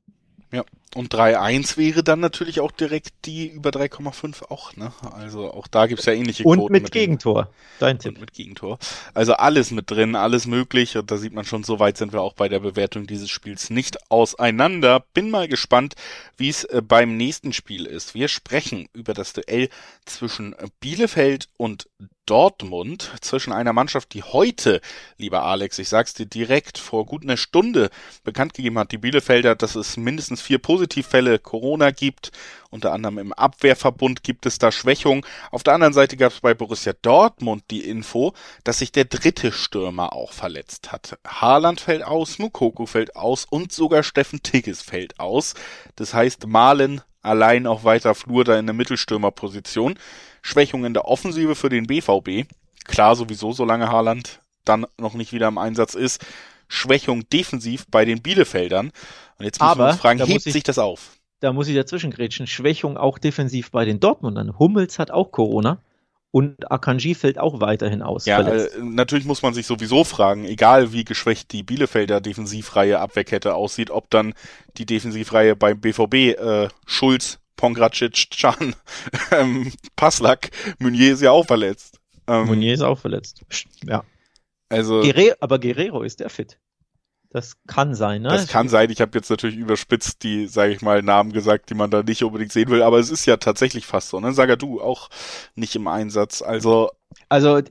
Ja, 0.52 0.64
und 0.94 1.14
3-1 1.14 1.78
wäre 1.78 2.02
dann 2.02 2.20
natürlich 2.20 2.60
auch 2.60 2.70
direkt 2.70 3.12
die 3.24 3.48
über 3.48 3.70
3,5 3.70 4.50
auch, 4.50 4.76
ne? 4.76 4.92
Also 5.12 5.50
auch 5.52 5.66
da 5.66 5.86
gibt's 5.86 6.04
ja 6.04 6.12
ähnliche 6.12 6.42
Quoten. 6.42 6.60
Und 6.60 6.70
mit, 6.70 6.82
mit 6.84 6.92
Gegentor, 6.92 7.48
dein 7.78 7.98
Tipp. 7.98 8.14
Und 8.14 8.20
mit 8.20 8.32
Gegentor. 8.34 8.78
Also 9.14 9.34
alles 9.34 9.70
mit 9.70 9.90
drin, 9.90 10.16
alles 10.16 10.46
möglich. 10.46 10.98
Und 10.98 11.10
da 11.10 11.16
sieht 11.16 11.32
man 11.32 11.46
schon, 11.46 11.64
so 11.64 11.78
weit 11.78 11.96
sind 11.96 12.12
wir 12.12 12.20
auch 12.20 12.34
bei 12.34 12.48
der 12.48 12.60
Bewertung 12.60 13.06
dieses 13.06 13.30
Spiels 13.30 13.70
nicht 13.70 14.10
auseinander. 14.10 15.04
Bin 15.14 15.30
mal 15.30 15.48
gespannt, 15.48 15.94
wie 16.36 16.50
es 16.50 16.64
äh, 16.64 16.82
beim 16.86 17.16
nächsten 17.16 17.54
Spiel 17.54 17.86
ist. 17.86 18.14
Wir 18.14 18.28
sprechen 18.28 18.88
über 18.92 19.14
das 19.14 19.32
Duell 19.32 19.70
zwischen 20.04 20.54
Bielefeld 20.80 21.48
und 21.56 21.88
Dortmund 22.26 23.10
zwischen 23.20 23.52
einer 23.52 23.72
Mannschaft, 23.72 24.14
die 24.14 24.22
heute, 24.22 24.80
lieber 25.18 25.42
Alex, 25.42 25.78
ich 25.78 25.88
sag's 25.88 26.14
dir 26.14 26.26
direkt 26.26 26.78
vor 26.78 27.04
gut 27.04 27.24
einer 27.24 27.36
Stunde 27.36 27.90
bekannt 28.22 28.54
gegeben 28.54 28.78
hat, 28.78 28.92
die 28.92 28.98
Bielefelder, 28.98 29.56
dass 29.56 29.74
es 29.74 29.96
mindestens 29.96 30.40
vier 30.40 30.58
Positivfälle 30.82 31.38
Corona 31.38 31.92
gibt. 31.92 32.32
Unter 32.70 32.92
anderem 32.92 33.18
im 33.18 33.32
Abwehrverbund 33.32 34.24
gibt 34.24 34.46
es 34.46 34.58
da 34.58 34.72
Schwächungen. 34.72 35.24
Auf 35.52 35.62
der 35.62 35.74
anderen 35.74 35.92
Seite 35.92 36.16
gab 36.16 36.32
es 36.32 36.40
bei 36.40 36.54
Borussia 36.54 36.92
Dortmund 37.02 37.62
die 37.70 37.88
Info, 37.88 38.32
dass 38.64 38.78
sich 38.78 38.90
der 38.90 39.04
dritte 39.04 39.52
Stürmer 39.52 40.12
auch 40.12 40.32
verletzt 40.32 40.90
hat. 40.90 41.18
Haaland 41.24 41.80
fällt 41.80 42.02
aus, 42.02 42.40
Mukoko 42.40 42.86
fällt 42.86 43.14
aus 43.14 43.44
und 43.48 43.70
sogar 43.70 44.02
Steffen 44.02 44.42
Tigges 44.42 44.82
fällt 44.82 45.20
aus. 45.20 45.54
Das 45.94 46.14
heißt, 46.14 46.48
Malen 46.48 47.00
allein 47.20 47.68
auf 47.68 47.84
weiter 47.84 48.16
Flur 48.16 48.42
da 48.42 48.58
in 48.58 48.66
der 48.66 48.74
Mittelstürmerposition. 48.74 49.96
Schwächung 50.40 50.84
in 50.84 50.94
der 50.94 51.04
Offensive 51.04 51.54
für 51.54 51.68
den 51.68 51.86
BVB. 51.86 52.50
Klar, 52.86 53.14
sowieso, 53.14 53.52
solange 53.52 53.88
Haaland 53.88 54.40
dann 54.64 54.86
noch 54.98 55.14
nicht 55.14 55.32
wieder 55.32 55.46
im 55.46 55.58
Einsatz 55.58 55.94
ist. 55.94 56.24
Schwächung 56.72 57.28
defensiv 57.28 57.86
bei 57.90 58.04
den 58.04 58.22
Bielefeldern. 58.22 58.92
Und 59.38 59.44
jetzt 59.44 59.60
müssen 59.60 59.78
wir 59.78 59.88
uns 59.90 60.00
fragen, 60.00 60.24
hebt 60.24 60.46
ich, 60.46 60.52
sich 60.52 60.62
das 60.62 60.78
auf? 60.78 61.10
Da 61.40 61.52
muss 61.52 61.68
ich 61.68 61.74
dazwischen 61.74 62.10
grätschen. 62.10 62.46
Schwächung 62.46 62.96
auch 62.96 63.18
defensiv 63.18 63.70
bei 63.70 63.84
den 63.84 64.00
Dortmundern. 64.00 64.58
Hummels 64.58 64.98
hat 64.98 65.10
auch 65.10 65.32
Corona. 65.32 65.82
Und 66.30 66.72
Akanji 66.72 67.14
fällt 67.14 67.38
auch 67.38 67.60
weiterhin 67.60 68.00
aus. 68.00 68.24
Ja, 68.24 68.40
äh, 68.40 68.70
natürlich 68.80 69.26
muss 69.26 69.42
man 69.42 69.52
sich 69.52 69.66
sowieso 69.66 70.02
fragen, 70.02 70.46
egal 70.46 70.94
wie 70.94 71.04
geschwächt 71.04 71.52
die 71.52 71.62
Bielefelder 71.62 72.22
Defensivreihe 72.22 73.00
Abwehrkette 73.00 73.54
aussieht, 73.54 73.90
ob 73.90 74.08
dann 74.08 74.32
die 74.78 74.86
Defensivreihe 74.86 75.56
beim 75.56 75.78
BVB 75.78 76.14
äh, 76.14 76.68
Schulz, 76.86 77.38
Pongracic, 77.56 78.30
Can, 78.30 78.74
ähm, 79.30 79.72
Paslak, 79.94 80.50
Meunier 80.78 81.12
ist 81.12 81.20
ja 81.20 81.32
auch 81.32 81.46
verletzt. 81.46 81.98
Ähm, 82.26 82.46
Meunier 82.46 82.72
ist 82.72 82.82
auch 82.82 82.98
verletzt. 82.98 83.42
Ja. 83.84 84.04
Also, 84.72 85.00
Guerrero, 85.00 85.36
aber 85.40 85.58
Guerrero 85.58 86.02
ist 86.02 86.20
der 86.20 86.30
fit. 86.30 86.58
Das 87.30 87.56
kann 87.66 87.94
sein, 87.94 88.22
ne? 88.22 88.28
Das 88.28 88.46
kann 88.46 88.68
sein. 88.68 88.90
Ich 88.90 89.00
habe 89.00 89.16
jetzt 89.16 89.30
natürlich 89.30 89.56
überspitzt 89.56 90.22
die, 90.22 90.46
sage 90.46 90.72
ich 90.72 90.82
mal, 90.82 91.02
Namen 91.02 91.32
gesagt, 91.32 91.70
die 91.70 91.74
man 91.74 91.90
da 91.90 92.02
nicht 92.02 92.22
unbedingt 92.24 92.52
sehen 92.52 92.68
will, 92.68 92.82
aber 92.82 92.98
es 92.98 93.10
ist 93.10 93.24
ja 93.24 93.38
tatsächlich 93.38 93.86
fast 93.86 94.10
so. 94.10 94.20
Ne? 94.20 94.32
Saga 94.34 94.56
du 94.56 94.82
auch 94.82 95.08
nicht 95.54 95.74
im 95.74 95.86
Einsatz. 95.86 96.42
Also 96.42 96.90
also 97.30 97.62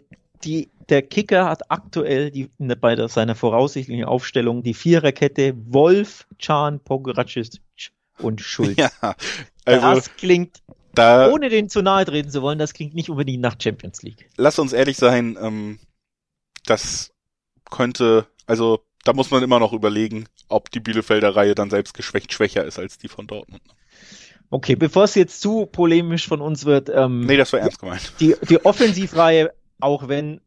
die 0.44 0.72
der 0.90 1.04
Kicker 1.04 1.46
hat 1.46 1.70
aktuell 1.70 2.32
die, 2.32 2.50
bei 2.58 2.96
der, 2.96 3.08
seiner 3.08 3.36
voraussichtlichen 3.36 4.04
Aufstellung 4.04 4.64
die 4.64 4.74
Viererkette 4.74 5.54
Wolf, 5.68 6.28
Chan, 6.40 6.80
Pogracic 6.80 7.62
und 8.18 8.42
Schulz. 8.42 8.78
Ja, 9.04 9.16
also 9.66 9.96
das 9.96 10.16
klingt 10.16 10.58
da, 10.96 11.32
ohne 11.32 11.50
den 11.50 11.70
zu 11.70 11.82
nahe 11.82 12.04
treten 12.04 12.30
zu 12.30 12.42
wollen, 12.42 12.60
das 12.60 12.74
klingt 12.74 12.94
nicht 12.94 13.10
unbedingt 13.10 13.42
nach 13.42 13.56
Champions 13.62 14.02
League. 14.02 14.30
Lass 14.38 14.60
uns 14.60 14.74
ehrlich 14.74 14.98
sein, 14.98 15.38
ähm, 15.40 15.80
das 16.66 17.12
könnte, 17.70 18.28
also 18.46 18.84
da 19.04 19.14
muss 19.14 19.32
man 19.32 19.44
immer 19.44 19.60
noch 19.60 19.74
überlegen, 19.74 20.26
ob 20.48 20.70
die 20.72 20.80
Bielefelder 20.80 21.36
Reihe 21.36 21.56
dann 21.56 21.70
selbst 21.70 21.94
geschwächt 21.94 22.34
schwächer 22.34 22.66
ist 22.66 22.78
als 22.78 22.98
die 22.98 23.08
von 23.08 23.28
Dortmund. 23.28 23.62
Okay, 24.50 24.76
bevor 24.76 25.06
es 25.06 25.16
jetzt 25.16 25.42
zu 25.42 25.66
polemisch 25.66 26.28
von 26.28 26.42
uns 26.42 26.66
wird. 26.66 26.90
Ähm, 26.94 27.22
nee, 27.22 27.38
das 27.38 27.54
war 27.54 27.62
ernst 27.62 27.80
gemeint. 27.80 28.14
Die, 28.20 28.36
die 28.50 28.64
Offensivreihe, 28.66 29.54
auch 29.80 30.10
wenn 30.10 30.42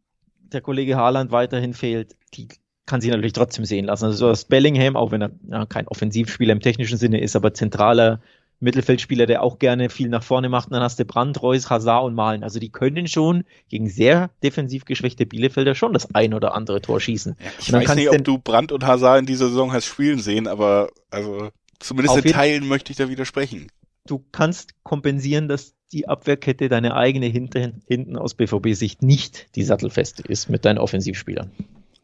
der 0.52 0.60
Kollege 0.60 0.96
Haaland 0.96 1.32
weiterhin 1.32 1.72
fehlt, 1.72 2.14
die 2.34 2.48
kann 2.86 3.00
sich 3.00 3.10
natürlich 3.10 3.32
trotzdem 3.32 3.64
sehen 3.64 3.86
lassen. 3.86 4.04
Also 4.04 4.34
so 4.34 4.46
Bellingham, 4.46 4.96
auch 4.96 5.10
wenn 5.10 5.22
er 5.22 5.30
ja, 5.48 5.64
kein 5.64 5.88
Offensivspieler 5.88 6.52
im 6.52 6.60
technischen 6.60 6.98
Sinne 6.98 7.20
ist, 7.20 7.34
aber 7.34 7.54
zentraler 7.54 8.20
Mittelfeldspieler, 8.64 9.26
der 9.26 9.42
auch 9.42 9.58
gerne 9.58 9.90
viel 9.90 10.08
nach 10.08 10.22
vorne 10.22 10.48
macht. 10.48 10.68
Und 10.68 10.74
dann 10.74 10.82
hast 10.82 10.98
du 10.98 11.04
Brandt, 11.04 11.40
Reus, 11.40 11.70
Hazard 11.70 12.04
und 12.04 12.14
Malen. 12.14 12.42
Also 12.42 12.58
die 12.58 12.70
können 12.70 13.06
schon 13.06 13.44
gegen 13.68 13.88
sehr 13.88 14.30
defensiv 14.42 14.84
geschwächte 14.84 15.26
Bielefelder 15.26 15.74
schon 15.74 15.92
das 15.92 16.14
ein 16.14 16.34
oder 16.34 16.54
andere 16.54 16.80
Tor 16.80 17.00
schießen. 17.00 17.36
Ja, 17.38 17.50
ich 17.60 17.72
weiß 17.72 17.94
nicht, 17.94 18.10
ob 18.10 18.24
du 18.24 18.38
Brandt 18.38 18.72
und 18.72 18.84
Hazard 18.84 19.20
in 19.20 19.26
dieser 19.26 19.48
Saison 19.48 19.72
hast 19.72 19.86
spielen 19.86 20.18
sehen, 20.18 20.48
aber 20.48 20.90
also 21.10 21.50
zumindest 21.78 22.24
in 22.24 22.32
Teilen 22.32 22.66
möchte 22.66 22.90
ich 22.90 22.96
da 22.96 23.08
widersprechen. 23.08 23.68
Du 24.06 24.24
kannst 24.32 24.74
kompensieren, 24.82 25.48
dass 25.48 25.74
die 25.92 26.08
Abwehrkette 26.08 26.68
deine 26.68 26.94
eigene 26.94 27.26
hinten, 27.26 27.82
hinten 27.86 28.16
aus 28.16 28.34
BVB-Sicht 28.34 29.02
nicht 29.02 29.54
die 29.54 29.62
sattelfeste 29.62 30.22
ist 30.22 30.50
mit 30.50 30.64
deinen 30.64 30.78
Offensivspielern. 30.78 31.52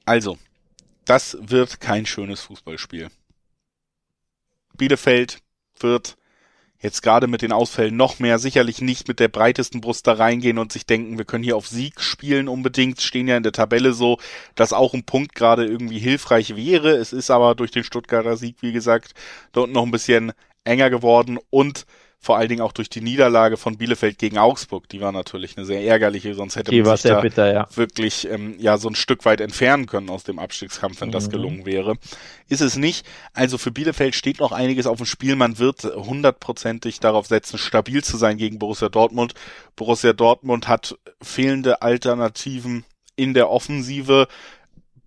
Also, 0.05 0.39
das 1.05 1.37
wird 1.41 1.81
kein 1.81 2.07
schönes 2.07 2.41
Fußballspiel. 2.43 3.09
Bielefeld 4.77 5.39
wird 5.79 6.17
jetzt 6.81 7.03
gerade 7.03 7.27
mit 7.27 7.43
den 7.43 7.53
Ausfällen 7.53 7.97
noch 7.97 8.19
mehr 8.19 8.39
sicherlich 8.39 8.81
nicht 8.81 9.07
mit 9.07 9.21
der 9.21 9.29
breitesten 9.29 9.81
Brust 9.81 10.07
da 10.07 10.15
reingehen 10.15 10.59
und 10.59 10.73
sich 10.73 10.87
denken, 10.87 11.19
wir 11.19 11.25
können 11.25 11.45
hier 11.45 11.57
auf 11.57 11.69
Sieg 11.69 12.01
spielen 12.01 12.49
unbedingt, 12.49 13.01
stehen 13.01 13.29
ja 13.29 13.37
in 13.37 13.43
der 13.43 13.53
Tabelle 13.53 13.93
so, 13.93 14.19
dass 14.55 14.73
auch 14.73 14.95
ein 14.95 15.05
Punkt 15.05 15.35
gerade 15.35 15.67
irgendwie 15.67 15.99
hilfreich 15.99 16.57
wäre. 16.57 16.97
Es 16.97 17.13
ist 17.13 17.31
aber 17.31 17.55
durch 17.55 17.71
den 17.71 17.85
Stuttgarter 17.85 18.37
Sieg, 18.37 18.57
wie 18.61 18.73
gesagt, 18.73 19.13
dort 19.53 19.71
noch 19.71 19.85
ein 19.85 19.91
bisschen 19.91 20.33
enger 20.65 20.91
geworden 20.91 21.39
und 21.51 21.87
vor 22.23 22.37
allen 22.37 22.51
Dingen 22.51 22.61
auch 22.61 22.73
durch 22.73 22.91
die 22.91 23.01
Niederlage 23.01 23.57
von 23.57 23.79
Bielefeld 23.79 24.19
gegen 24.19 24.37
Augsburg, 24.37 24.91
die 24.91 25.01
war 25.01 25.11
natürlich 25.11 25.57
eine 25.57 25.65
sehr 25.65 25.83
ärgerliche, 25.83 26.35
sonst 26.35 26.55
hätte 26.55 26.71
die 26.71 26.83
man 26.83 26.99
sich 26.99 27.11
da 27.11 27.23
bitter, 27.23 27.51
ja. 27.51 27.67
wirklich 27.75 28.29
ähm, 28.29 28.57
ja 28.59 28.77
so 28.77 28.89
ein 28.91 28.95
Stück 28.95 29.25
weit 29.25 29.41
entfernen 29.41 29.87
können 29.87 30.11
aus 30.11 30.23
dem 30.23 30.39
Abstiegskampf, 30.39 31.01
wenn 31.01 31.09
mhm. 31.09 31.13
das 31.13 31.31
gelungen 31.31 31.65
wäre. 31.65 31.95
Ist 32.47 32.61
es 32.61 32.77
nicht. 32.77 33.07
Also 33.33 33.57
für 33.57 33.71
Bielefeld 33.71 34.15
steht 34.15 34.39
noch 34.39 34.53
einiges 34.53 34.87
auf 34.87 34.99
dem 34.99 35.07
Spiel. 35.07 35.35
Man 35.35 35.59
wird 35.59 35.85
hundertprozentig 35.85 37.01
darauf 37.01 37.27
setzen, 37.27 37.57
stabil 37.57 38.05
zu 38.05 38.19
sein 38.19 38.37
gegen 38.37 38.59
Borussia 38.59 38.91
Dortmund. 38.91 39.33
Borussia 39.75 40.13
Dortmund 40.13 40.69
hat 40.69 40.99
fehlende 41.23 41.81
Alternativen 41.81 42.85
in 43.17 43.33
der 43.33 43.49
Offensive 43.49 44.29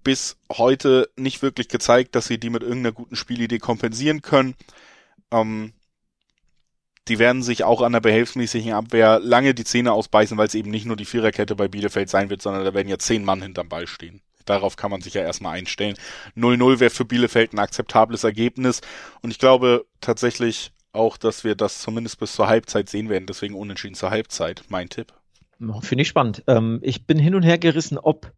bis 0.03 0.37
heute 0.51 1.09
nicht 1.15 1.43
wirklich 1.43 1.67
gezeigt, 1.69 2.15
dass 2.15 2.25
sie 2.25 2.39
die 2.39 2.49
mit 2.49 2.63
irgendeiner 2.63 2.91
guten 2.91 3.15
Spielidee 3.15 3.59
kompensieren 3.59 4.23
können. 4.23 4.55
Ähm, 5.31 5.73
die 7.07 7.19
werden 7.19 7.43
sich 7.43 7.63
auch 7.63 7.81
an 7.81 7.93
der 7.93 7.99
behelfsmäßigen 7.99 8.73
Abwehr 8.73 9.19
lange 9.19 9.53
die 9.53 9.65
Zähne 9.65 9.91
ausbeißen, 9.91 10.37
weil 10.37 10.47
es 10.47 10.55
eben 10.55 10.71
nicht 10.71 10.85
nur 10.85 10.95
die 10.95 11.05
Viererkette 11.05 11.55
bei 11.55 11.67
Bielefeld 11.67 12.09
sein 12.09 12.29
wird, 12.29 12.41
sondern 12.41 12.63
da 12.63 12.73
werden 12.73 12.87
ja 12.87 12.97
zehn 12.97 13.25
Mann 13.25 13.41
hinterm 13.41 13.69
Ball 13.69 13.87
stehen. 13.87 14.21
Darauf 14.45 14.75
kann 14.75 14.91
man 14.91 15.01
sich 15.01 15.13
ja 15.13 15.21
erstmal 15.21 15.57
einstellen. 15.57 15.95
0-0 16.35 16.79
wäre 16.79 16.89
für 16.89 17.05
Bielefeld 17.05 17.53
ein 17.53 17.59
akzeptables 17.59 18.23
Ergebnis 18.23 18.81
und 19.21 19.31
ich 19.31 19.39
glaube 19.39 19.85
tatsächlich 20.01 20.71
auch, 20.91 21.17
dass 21.17 21.43
wir 21.43 21.55
das 21.55 21.79
zumindest 21.79 22.19
bis 22.19 22.33
zur 22.33 22.47
Halbzeit 22.47 22.89
sehen 22.89 23.09
werden, 23.09 23.25
deswegen 23.25 23.55
unentschieden 23.55 23.95
zur 23.95 24.11
Halbzeit, 24.11 24.63
mein 24.69 24.89
Tipp. 24.89 25.13
Finde 25.81 26.01
ich 26.01 26.07
spannend. 26.07 26.43
Ähm, 26.47 26.79
ich 26.81 27.05
bin 27.05 27.17
hin 27.17 27.35
und 27.35 27.43
her 27.43 27.57
gerissen, 27.57 27.97
ob 27.97 28.31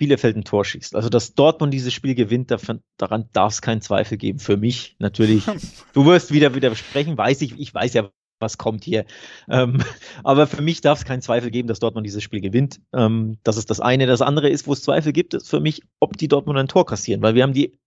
Bielefeld 0.00 0.34
ein 0.34 0.44
Tor 0.44 0.64
schießt. 0.64 0.96
Also, 0.96 1.10
dass 1.10 1.34
Dortmund 1.34 1.74
dieses 1.74 1.92
Spiel 1.92 2.14
gewinnt, 2.14 2.50
davon, 2.50 2.80
daran 2.96 3.28
darf 3.32 3.52
es 3.52 3.62
keinen 3.62 3.82
Zweifel 3.82 4.16
geben. 4.16 4.38
Für 4.38 4.56
mich 4.56 4.96
natürlich. 4.98 5.44
du 5.92 6.06
wirst 6.06 6.32
wieder 6.32 6.54
widersprechen, 6.54 7.18
weiß 7.18 7.42
ich. 7.42 7.60
Ich 7.60 7.72
weiß 7.74 7.92
ja, 7.92 8.10
was 8.40 8.56
kommt 8.56 8.82
hier. 8.82 9.04
Ähm, 9.48 9.84
aber 10.24 10.46
für 10.46 10.62
mich 10.62 10.80
darf 10.80 10.98
es 10.98 11.04
keinen 11.04 11.20
Zweifel 11.20 11.50
geben, 11.50 11.68
dass 11.68 11.80
Dortmund 11.80 12.06
dieses 12.06 12.22
Spiel 12.22 12.40
gewinnt. 12.40 12.80
Ähm, 12.94 13.36
das 13.44 13.58
ist 13.58 13.68
das 13.68 13.80
eine. 13.80 14.06
Das 14.06 14.22
andere 14.22 14.48
ist, 14.48 14.66
wo 14.66 14.72
es 14.72 14.82
Zweifel 14.82 15.12
gibt, 15.12 15.34
ist 15.34 15.50
für 15.50 15.60
mich, 15.60 15.82
ob 16.00 16.16
die 16.16 16.28
Dortmund 16.28 16.58
ein 16.58 16.68
Tor 16.68 16.86
kassieren, 16.86 17.20
weil 17.20 17.34
wir 17.34 17.42
haben 17.42 17.52
die 17.52 17.78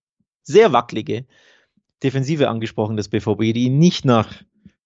sehr 0.44 0.72
wackelige 0.72 1.26
Defensive 2.04 2.48
angesprochen 2.48 2.96
des 2.96 3.08
BVB, 3.08 3.52
die 3.52 3.70
nicht 3.70 4.04
nach 4.04 4.32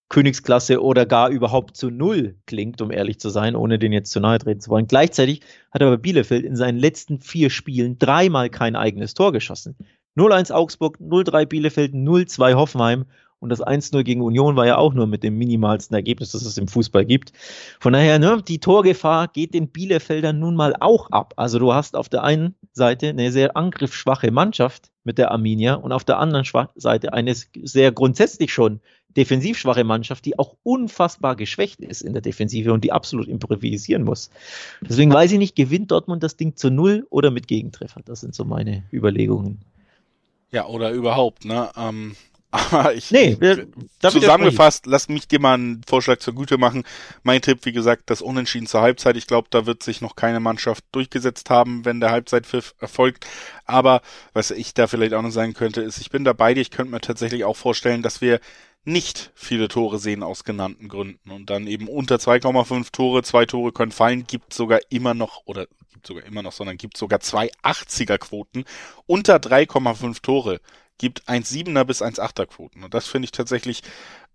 Königsklasse 0.08 0.82
oder 0.82 1.04
gar 1.06 1.28
überhaupt 1.28 1.76
zu 1.76 1.90
Null 1.90 2.36
klingt, 2.46 2.80
um 2.80 2.90
ehrlich 2.90 3.20
zu 3.20 3.28
sein, 3.28 3.54
ohne 3.54 3.78
den 3.78 3.92
jetzt 3.92 4.10
zu 4.10 4.20
nahe 4.20 4.38
treten 4.38 4.60
zu 4.60 4.70
wollen. 4.70 4.86
Gleichzeitig 4.86 5.42
hat 5.70 5.82
aber 5.82 5.98
Bielefeld 5.98 6.44
in 6.44 6.56
seinen 6.56 6.78
letzten 6.78 7.20
vier 7.20 7.50
Spielen 7.50 7.98
dreimal 7.98 8.48
kein 8.48 8.76
eigenes 8.76 9.14
Tor 9.14 9.32
geschossen. 9.32 9.76
0-1 10.16 10.52
Augsburg, 10.52 10.98
0-3 10.98 11.46
Bielefeld, 11.46 11.94
0-2 11.94 12.54
Hoffenheim 12.54 13.04
und 13.40 13.50
das 13.50 13.62
1-0 13.62 14.02
gegen 14.02 14.22
Union 14.22 14.56
war 14.56 14.66
ja 14.66 14.78
auch 14.78 14.94
nur 14.94 15.06
mit 15.06 15.22
dem 15.22 15.38
minimalsten 15.38 15.94
Ergebnis, 15.94 16.32
das 16.32 16.42
es 16.42 16.58
im 16.58 16.66
Fußball 16.66 17.04
gibt. 17.04 17.32
Von 17.78 17.92
daher, 17.92 18.18
ne, 18.18 18.42
die 18.46 18.58
Torgefahr 18.58 19.28
geht 19.28 19.54
den 19.54 19.68
Bielefeldern 19.68 20.38
nun 20.38 20.56
mal 20.56 20.74
auch 20.80 21.10
ab. 21.10 21.34
Also 21.36 21.58
du 21.58 21.72
hast 21.72 21.94
auf 21.94 22.08
der 22.08 22.24
einen 22.24 22.56
Seite 22.72 23.08
eine 23.10 23.30
sehr 23.30 23.56
angriffsschwache 23.56 24.32
Mannschaft 24.32 24.90
mit 25.08 25.16
der 25.16 25.30
Arminia 25.30 25.72
und 25.72 25.90
auf 25.90 26.04
der 26.04 26.18
anderen 26.18 26.44
Seite 26.76 27.14
eine 27.14 27.34
sehr 27.34 27.92
grundsätzlich 27.92 28.52
schon 28.52 28.80
defensiv 29.16 29.56
schwache 29.56 29.82
Mannschaft, 29.82 30.26
die 30.26 30.38
auch 30.38 30.54
unfassbar 30.64 31.34
geschwächt 31.34 31.80
ist 31.80 32.02
in 32.02 32.12
der 32.12 32.20
Defensive 32.20 32.74
und 32.74 32.84
die 32.84 32.92
absolut 32.92 33.26
improvisieren 33.26 34.04
muss. 34.04 34.30
Deswegen 34.82 35.10
weiß 35.10 35.32
ich 35.32 35.38
nicht, 35.38 35.56
gewinnt 35.56 35.92
Dortmund 35.92 36.22
das 36.22 36.36
Ding 36.36 36.56
zu 36.56 36.68
null 36.68 37.06
oder 37.08 37.30
mit 37.30 37.48
Gegentreffer? 37.48 38.02
Das 38.04 38.20
sind 38.20 38.34
so 38.34 38.44
meine 38.44 38.84
Überlegungen. 38.92 39.62
Ja, 40.52 40.66
oder 40.66 40.90
überhaupt, 40.90 41.46
ne? 41.46 41.70
Ähm, 41.74 42.14
aber 42.50 42.94
ich, 42.94 43.10
nee, 43.10 43.36
wir, 43.40 43.66
zusammengefasst, 44.00 44.86
lass 44.86 45.08
mich 45.08 45.28
dir 45.28 45.38
mal 45.38 45.54
einen 45.54 45.82
Vorschlag 45.86 46.20
zur 46.20 46.34
Güte 46.34 46.56
machen. 46.56 46.84
Mein 47.22 47.42
Tipp, 47.42 47.60
wie 47.64 47.72
gesagt, 47.72 48.04
das 48.06 48.22
Unentschieden 48.22 48.66
zur 48.66 48.80
Halbzeit. 48.80 49.18
Ich 49.18 49.26
glaube, 49.26 49.48
da 49.50 49.66
wird 49.66 49.82
sich 49.82 50.00
noch 50.00 50.16
keine 50.16 50.40
Mannschaft 50.40 50.84
durchgesetzt 50.92 51.50
haben, 51.50 51.84
wenn 51.84 52.00
der 52.00 52.10
Halbzeitpfiff 52.10 52.74
erfolgt. 52.80 53.26
Aber 53.66 54.00
was 54.32 54.50
ich 54.50 54.72
da 54.72 54.86
vielleicht 54.86 55.12
auch 55.12 55.22
noch 55.22 55.30
sagen 55.30 55.52
könnte, 55.52 55.82
ist, 55.82 56.00
ich 56.00 56.10
bin 56.10 56.24
dabei, 56.24 56.52
ich 56.54 56.70
könnte 56.70 56.92
mir 56.92 57.02
tatsächlich 57.02 57.44
auch 57.44 57.56
vorstellen, 57.56 58.02
dass 58.02 58.22
wir 58.22 58.40
nicht 58.84 59.30
viele 59.34 59.68
Tore 59.68 59.98
sehen 59.98 60.22
aus 60.22 60.44
genannten 60.44 60.88
Gründen 60.88 61.30
und 61.30 61.50
dann 61.50 61.66
eben 61.66 61.88
unter 61.88 62.16
2,5 62.16 62.90
Tore, 62.92 63.22
zwei 63.22 63.44
Tore 63.44 63.72
können 63.72 63.92
fallen, 63.92 64.26
gibt 64.26 64.54
sogar 64.54 64.80
immer 64.88 65.12
noch 65.12 65.42
oder 65.44 65.66
gibt 65.92 66.06
sogar 66.06 66.24
immer 66.24 66.42
noch, 66.42 66.52
sondern 66.52 66.78
gibt 66.78 66.96
sogar 66.96 67.20
zwei 67.20 67.50
80er 67.62 68.16
Quoten 68.16 68.64
unter 69.06 69.36
3,5 69.36 70.22
Tore 70.22 70.60
gibt 70.98 71.28
1,7er 71.28 71.84
bis 71.84 72.02
1,8er 72.02 72.46
Quoten. 72.46 72.84
Und 72.84 72.94
das 72.94 73.06
finde 73.06 73.26
ich 73.26 73.32
tatsächlich 73.32 73.82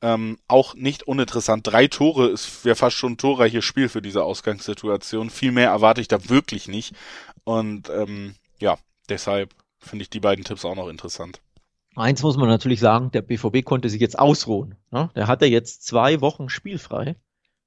ähm, 0.01 0.37
auch 0.47 0.75
nicht 0.75 1.03
uninteressant. 1.03 1.67
Drei 1.67 1.87
Tore 1.87 2.27
ist 2.27 2.65
wäre 2.65 2.75
fast 2.75 2.97
schon 2.97 3.13
ein 3.13 3.17
torreiches 3.17 3.63
Spiel 3.63 3.89
für 3.89 4.01
diese 4.01 4.23
Ausgangssituation. 4.23 5.29
Viel 5.29 5.51
mehr 5.51 5.69
erwarte 5.69 6.01
ich 6.01 6.07
da 6.07 6.29
wirklich 6.29 6.67
nicht. 6.67 6.95
Und 7.43 7.89
ähm, 7.89 8.35
ja, 8.59 8.77
deshalb 9.09 9.53
finde 9.79 10.03
ich 10.03 10.09
die 10.09 10.19
beiden 10.19 10.43
Tipps 10.45 10.65
auch 10.65 10.75
noch 10.75 10.87
interessant. 10.87 11.41
Eins 11.95 12.23
muss 12.23 12.37
man 12.37 12.49
natürlich 12.49 12.79
sagen, 12.79 13.11
der 13.11 13.21
BVB 13.21 13.63
konnte 13.63 13.89
sich 13.89 14.01
jetzt 14.01 14.17
ausruhen. 14.17 14.75
Ne? 14.89 15.11
Der 15.15 15.27
hatte 15.27 15.45
jetzt 15.45 15.85
zwei 15.85 16.21
Wochen 16.21 16.49
spielfrei 16.49 17.15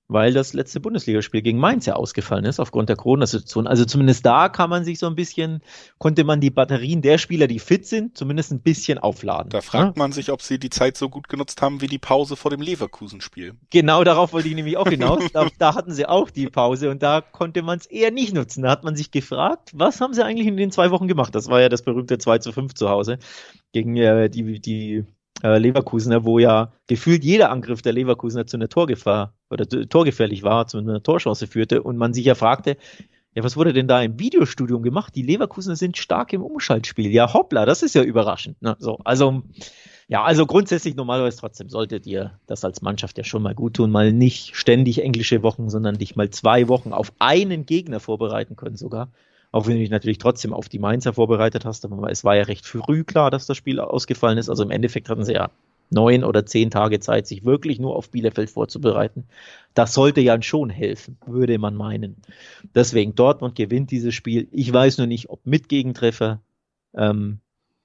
weil 0.08 0.32
das 0.32 0.52
letzte 0.52 0.78
Bundesligaspiel 0.80 1.42
gegen 1.42 1.58
Mainz 1.58 1.86
ja 1.86 1.94
ausgefallen 1.94 2.44
ist 2.44 2.60
aufgrund 2.60 2.88
der 2.88 2.96
Corona-Situation. 2.96 3.66
Also 3.66 3.84
zumindest 3.84 4.24
da 4.24 4.48
kann 4.48 4.70
man 4.70 4.84
sich 4.84 4.98
so 4.98 5.06
ein 5.06 5.16
bisschen, 5.16 5.62
konnte 5.98 6.24
man 6.24 6.40
die 6.40 6.50
Batterien 6.50 7.02
der 7.02 7.18
Spieler, 7.18 7.46
die 7.46 7.58
fit 7.58 7.86
sind, 7.86 8.16
zumindest 8.16 8.52
ein 8.52 8.60
bisschen 8.60 8.98
aufladen. 8.98 9.50
Da 9.50 9.60
fragt 9.60 9.96
ja? 9.96 10.00
man 10.00 10.12
sich, 10.12 10.30
ob 10.30 10.42
sie 10.42 10.58
die 10.58 10.70
Zeit 10.70 10.96
so 10.96 11.08
gut 11.08 11.28
genutzt 11.28 11.60
haben 11.60 11.80
wie 11.80 11.88
die 11.88 11.98
Pause 11.98 12.36
vor 12.36 12.50
dem 12.50 12.60
Leverkusen-Spiel. 12.60 13.54
Genau, 13.70 14.04
darauf 14.04 14.32
wollte 14.32 14.48
ich 14.48 14.54
nämlich 14.54 14.76
auch 14.76 14.88
hinaus. 14.88 15.24
da, 15.32 15.48
da, 15.58 15.74
hatten 15.74 15.92
sie 15.92 16.06
auch 16.06 16.30
die 16.30 16.46
Pause 16.46 16.90
und 16.90 17.02
da 17.02 17.20
konnte 17.20 17.62
man 17.62 17.78
es 17.78 17.86
eher 17.86 18.12
nicht 18.12 18.32
nutzen. 18.32 18.62
Da 18.62 18.70
hat 18.70 18.84
man 18.84 18.94
sich 18.94 19.10
gefragt, 19.10 19.72
was 19.74 20.00
haben 20.00 20.14
sie 20.14 20.24
eigentlich 20.24 20.46
in 20.46 20.56
den 20.56 20.70
zwei 20.70 20.90
Wochen 20.90 21.08
gemacht? 21.08 21.34
Das 21.34 21.48
war 21.48 21.60
ja 21.60 21.68
das 21.68 21.82
berühmte 21.82 22.18
2 22.18 22.38
zu 22.38 22.52
5 22.52 22.74
zu 22.74 22.88
Hause 22.88 23.18
gegen 23.72 23.96
äh, 23.96 24.30
die, 24.30 24.60
die 24.60 25.04
äh, 25.46 25.58
Leverkusener, 25.58 26.24
wo 26.24 26.38
ja 26.38 26.72
gefühlt 26.88 27.22
jeder 27.22 27.50
Angriff 27.50 27.80
der 27.80 27.92
Leverkusener 27.92 28.46
zu 28.46 28.56
einer 28.56 28.68
Torgefahr 28.68 29.34
oder 29.48 29.68
torgefährlich 29.68 30.42
war, 30.42 30.66
zu 30.66 30.78
einer 30.78 31.02
Torchance 31.02 31.46
führte 31.46 31.82
und 31.82 31.96
man 31.96 32.12
sich 32.12 32.24
ja 32.24 32.34
fragte, 32.34 32.76
ja, 33.34 33.44
was 33.44 33.56
wurde 33.56 33.72
denn 33.72 33.86
da 33.86 34.02
im 34.02 34.18
Videostudium 34.18 34.82
gemacht? 34.82 35.14
Die 35.14 35.22
Leverkusener 35.22 35.76
sind 35.76 35.98
stark 35.98 36.32
im 36.32 36.42
Umschaltspiel. 36.42 37.10
Ja, 37.12 37.32
hoppla, 37.32 37.66
das 37.66 37.82
ist 37.82 37.94
ja 37.94 38.02
überraschend. 38.02 38.60
Ne? 38.62 38.76
So, 38.80 38.98
also, 39.04 39.42
ja, 40.08 40.24
also 40.24 40.46
grundsätzlich 40.46 40.96
normalerweise 40.96 41.38
trotzdem 41.38 41.68
solltet 41.68 42.06
ihr 42.06 42.40
das 42.46 42.64
als 42.64 42.80
Mannschaft 42.80 43.18
ja 43.18 43.24
schon 43.24 43.42
mal 43.42 43.54
gut 43.54 43.74
tun, 43.74 43.90
mal 43.90 44.12
nicht 44.12 44.56
ständig 44.56 45.02
englische 45.02 45.42
Wochen, 45.42 45.68
sondern 45.68 45.98
dich 45.98 46.16
mal 46.16 46.30
zwei 46.30 46.66
Wochen 46.68 46.92
auf 46.92 47.12
einen 47.18 47.66
Gegner 47.66 48.00
vorbereiten 48.00 48.56
können 48.56 48.76
sogar. 48.76 49.12
Auch 49.52 49.66
wenn 49.66 49.74
du 49.74 49.80
dich 49.80 49.90
natürlich 49.90 50.18
trotzdem 50.18 50.52
auf 50.52 50.68
die 50.68 50.78
Mainzer 50.78 51.14
vorbereitet 51.14 51.64
hast, 51.64 51.84
aber 51.84 52.10
es 52.10 52.24
war 52.24 52.36
ja 52.36 52.42
recht 52.42 52.66
früh 52.66 53.04
klar, 53.04 53.30
dass 53.30 53.46
das 53.46 53.56
Spiel 53.56 53.80
ausgefallen 53.80 54.38
ist. 54.38 54.48
Also 54.48 54.62
im 54.62 54.70
Endeffekt 54.70 55.08
hatten 55.08 55.24
sie 55.24 55.34
ja 55.34 55.50
neun 55.90 56.24
oder 56.24 56.46
zehn 56.46 56.70
Tage 56.70 57.00
Zeit, 57.00 57.26
sich 57.26 57.44
wirklich 57.44 57.78
nur 57.78 57.96
auf 57.96 58.10
Bielefeld 58.10 58.50
vorzubereiten. 58.50 59.24
Das 59.74 59.94
sollte 59.94 60.20
ja 60.20 60.40
schon 60.42 60.70
helfen, 60.70 61.16
würde 61.26 61.58
man 61.58 61.74
meinen. 61.74 62.16
Deswegen 62.74 63.14
Dortmund 63.14 63.54
gewinnt 63.54 63.90
dieses 63.90 64.14
Spiel. 64.14 64.48
Ich 64.50 64.72
weiß 64.72 64.98
nur 64.98 65.06
nicht, 65.06 65.30
ob 65.30 65.46
mit 65.46 65.68
Gegentreffer. 65.68 66.40
Ähm, 66.94 67.40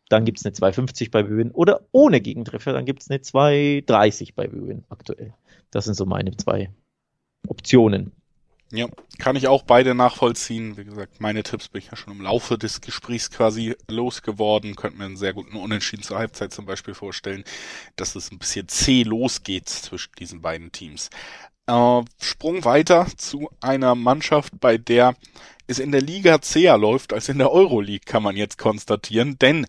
dann 0.10 0.26
gibt 0.26 0.40
es 0.40 0.46
eine 0.46 0.54
2,50 0.54 1.12
bei 1.12 1.24
Böwen 1.24 1.52
oder 1.52 1.82
ohne 1.92 2.20
Gegentreffer, 2.20 2.74
dann 2.74 2.86
gibt 2.86 3.02
es 3.02 3.10
eine 3.10 3.20
2,30 3.20 4.34
bei 4.36 4.48
Böwen 4.48 4.84
aktuell. 4.90 5.34
Das 5.70 5.86
sind 5.86 5.94
so 5.94 6.06
meine 6.06 6.36
zwei 6.36 6.70
Optionen. 7.48 8.12
Ja, 8.74 8.88
kann 9.20 9.36
ich 9.36 9.50
auch 9.50 9.64
beide 9.64 9.94
nachvollziehen. 9.94 10.78
Wie 10.78 10.86
gesagt, 10.86 11.20
meine 11.20 11.44
Tipps 11.44 11.68
bin 11.68 11.80
ich 11.80 11.92
ja 11.92 11.98
schon 11.98 12.14
im 12.14 12.22
Laufe 12.22 12.58
des 12.58 12.80
Gesprächs 12.80 13.30
quasi 13.30 13.76
losgeworden. 13.90 14.78
Könnte 14.78 14.98
mir 14.98 15.06
einen 15.06 15.18
sehr 15.18 15.34
guten 15.34 15.58
Unentschieden 15.58 16.04
zur 16.04 16.18
Halbzeit 16.18 16.54
zum 16.54 16.66
Beispiel 16.66 16.94
vorstellen, 16.94 17.44
dass 17.98 18.16
es 18.16 18.32
ein 18.32 18.40
bisschen 18.40 18.70
zäh 18.70 19.04
losgeht 19.04 19.68
zwischen 19.68 20.14
diesen 20.18 20.42
beiden 20.42 20.72
Teams. 20.72 21.10
Äh, 21.68 22.02
Sprung 22.22 22.64
weiter 22.64 23.08
zu 23.18 23.50
einer 23.60 23.94
Mannschaft, 23.94 24.54
bei 24.62 24.78
der 24.78 25.16
es 25.68 25.80
in 25.80 25.92
der 25.92 26.02
Liga 26.02 26.42
zäher 26.42 26.78
läuft 26.78 27.12
als 27.12 27.28
in 27.28 27.40
der 27.40 27.52
Euroleague, 27.52 28.06
kann 28.06 28.24
man 28.24 28.38
jetzt 28.38 28.58
konstatieren, 28.58 29.38
denn 29.40 29.68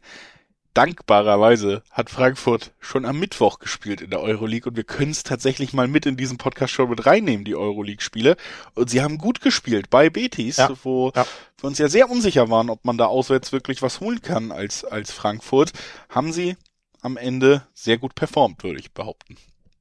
dankbarerweise 0.75 1.83
hat 1.91 2.11
Frankfurt 2.11 2.73
schon 2.81 3.05
am 3.05 3.19
Mittwoch 3.19 3.59
gespielt 3.59 4.01
in 4.01 4.11
der 4.11 4.21
Euroleague 4.21 4.69
und 4.71 4.77
wir 4.77 4.85
können 4.85 5.11
es 5.11 5.23
tatsächlich 5.23 5.73
mal 5.73 5.89
mit 5.89 6.07
in 6.07 6.17
diesen 6.17 6.39
Podcast 6.39 6.73
schon 6.73 6.91
mit 6.91 7.07
reinnehmen, 7.07 7.45
die 7.45 7.55
Euroleague-Spiele. 7.55 8.37
Und 8.75 8.91
sie 8.91 9.03
haben 9.03 9.19
gut 9.19 9.41
gespielt 9.41 9.91
bei 9.91 10.11
Betis, 10.11 10.57
ja, 10.57 10.71
wo 10.83 11.13
ja. 11.15 11.27
wir 11.59 11.67
uns 11.67 11.79
ja 11.79 11.89
sehr 11.89 12.11
unsicher 12.11 12.49
waren, 12.51 12.71
ob 12.71 12.85
man 12.85 12.97
da 12.97 13.07
auswärts 13.07 13.53
wirklich 13.53 13.83
was 13.83 14.01
holen 14.01 14.23
kann 14.23 14.53
als, 14.53 14.85
als 14.85 15.13
Frankfurt. 15.13 15.73
Haben 16.09 16.33
sie 16.33 16.57
am 17.03 17.17
Ende 17.17 17.67
sehr 17.75 17.99
gut 17.99 18.15
performt, 18.15 18.63
würde 18.63 18.81
ich 18.81 18.93
behaupten. 18.93 19.37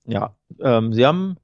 Ja, 0.05 0.35
ähm, 0.59 0.93
sie 0.93 1.05
haben 1.05 1.37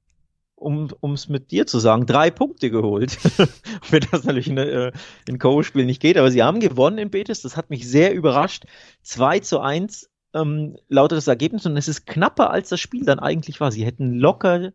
um 0.58 1.12
es 1.12 1.28
mit 1.28 1.50
dir 1.50 1.66
zu 1.66 1.78
sagen, 1.78 2.06
drei 2.06 2.30
Punkte 2.30 2.70
geholt. 2.70 3.18
Wenn 3.90 4.04
das 4.10 4.24
natürlich 4.24 4.48
in, 4.48 4.58
äh, 4.58 4.92
in 5.26 5.38
Co-Spiel 5.38 5.84
nicht 5.84 6.02
geht, 6.02 6.16
aber 6.16 6.30
sie 6.30 6.42
haben 6.42 6.60
gewonnen 6.60 6.98
in 6.98 7.10
Betis, 7.10 7.42
das 7.42 7.56
hat 7.56 7.70
mich 7.70 7.88
sehr 7.88 8.14
überrascht. 8.14 8.64
2 9.02 9.40
zu 9.40 9.60
1 9.60 10.10
ähm, 10.34 10.76
lautet 10.88 11.18
das 11.18 11.28
Ergebnis 11.28 11.66
und 11.66 11.76
es 11.76 11.88
ist 11.88 12.06
knapper, 12.06 12.50
als 12.50 12.68
das 12.68 12.80
Spiel 12.80 13.04
dann 13.04 13.18
eigentlich 13.18 13.60
war. 13.60 13.72
Sie 13.72 13.84
hätten 13.84 14.14
locker 14.14 14.72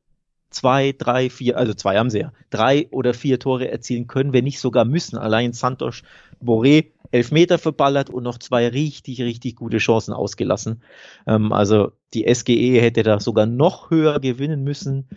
zwei, 0.53 0.93
drei, 0.97 1.29
vier, 1.29 1.57
also 1.57 1.73
zwei 1.73 1.97
haben 1.97 2.09
sie 2.09 2.19
ja, 2.19 2.33
drei 2.49 2.87
oder 2.91 3.13
vier 3.13 3.39
Tore 3.39 3.69
erzielen 3.69 4.07
können, 4.07 4.33
wenn 4.33 4.43
nicht 4.43 4.59
sogar 4.59 4.85
müssen. 4.85 5.17
Allein 5.17 5.53
Santos 5.53 6.03
Boré 6.41 6.91
elf 7.11 7.31
Meter 7.31 7.57
verballert 7.57 8.09
und 8.09 8.23
noch 8.23 8.37
zwei 8.37 8.67
richtig, 8.67 9.21
richtig 9.21 9.55
gute 9.55 9.77
Chancen 9.77 10.13
ausgelassen. 10.13 10.81
Ähm, 11.27 11.51
also 11.51 11.91
die 12.13 12.31
SGE 12.33 12.79
hätte 12.81 13.03
da 13.03 13.19
sogar 13.19 13.45
noch 13.45 13.89
höher 13.89 14.19
gewinnen 14.19 14.63
müssen 14.63 15.07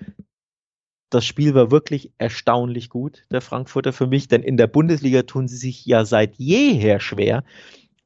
das 1.10 1.24
Spiel 1.24 1.54
war 1.54 1.70
wirklich 1.70 2.12
erstaunlich 2.18 2.88
gut, 2.88 3.22
der 3.30 3.40
Frankfurter 3.40 3.92
für 3.92 4.06
mich, 4.06 4.28
denn 4.28 4.42
in 4.42 4.56
der 4.56 4.66
Bundesliga 4.66 5.22
tun 5.22 5.48
sie 5.48 5.56
sich 5.56 5.86
ja 5.86 6.04
seit 6.04 6.36
jeher 6.36 7.00
schwer. 7.00 7.44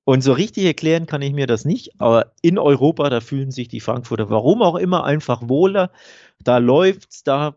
Und 0.05 0.23
so 0.23 0.33
richtig 0.33 0.65
erklären 0.65 1.07
kann 1.07 1.23
ich 1.23 1.33
mir 1.33 1.47
das 1.47 1.65
nicht, 1.65 2.01
aber 2.01 2.33
in 2.43 2.59
Europa, 2.59 3.09
da 3.11 3.21
fühlen 3.21 3.51
sich 3.51 3.69
die 3.69 3.81
Frankfurter, 3.81 4.29
warum 4.29 4.63
auch 4.63 4.77
immer, 4.77 5.05
einfach 5.05 5.49
wohler. 5.49 5.91
Da 6.43 6.59
läuft's, 6.59 7.23
da, 7.23 7.57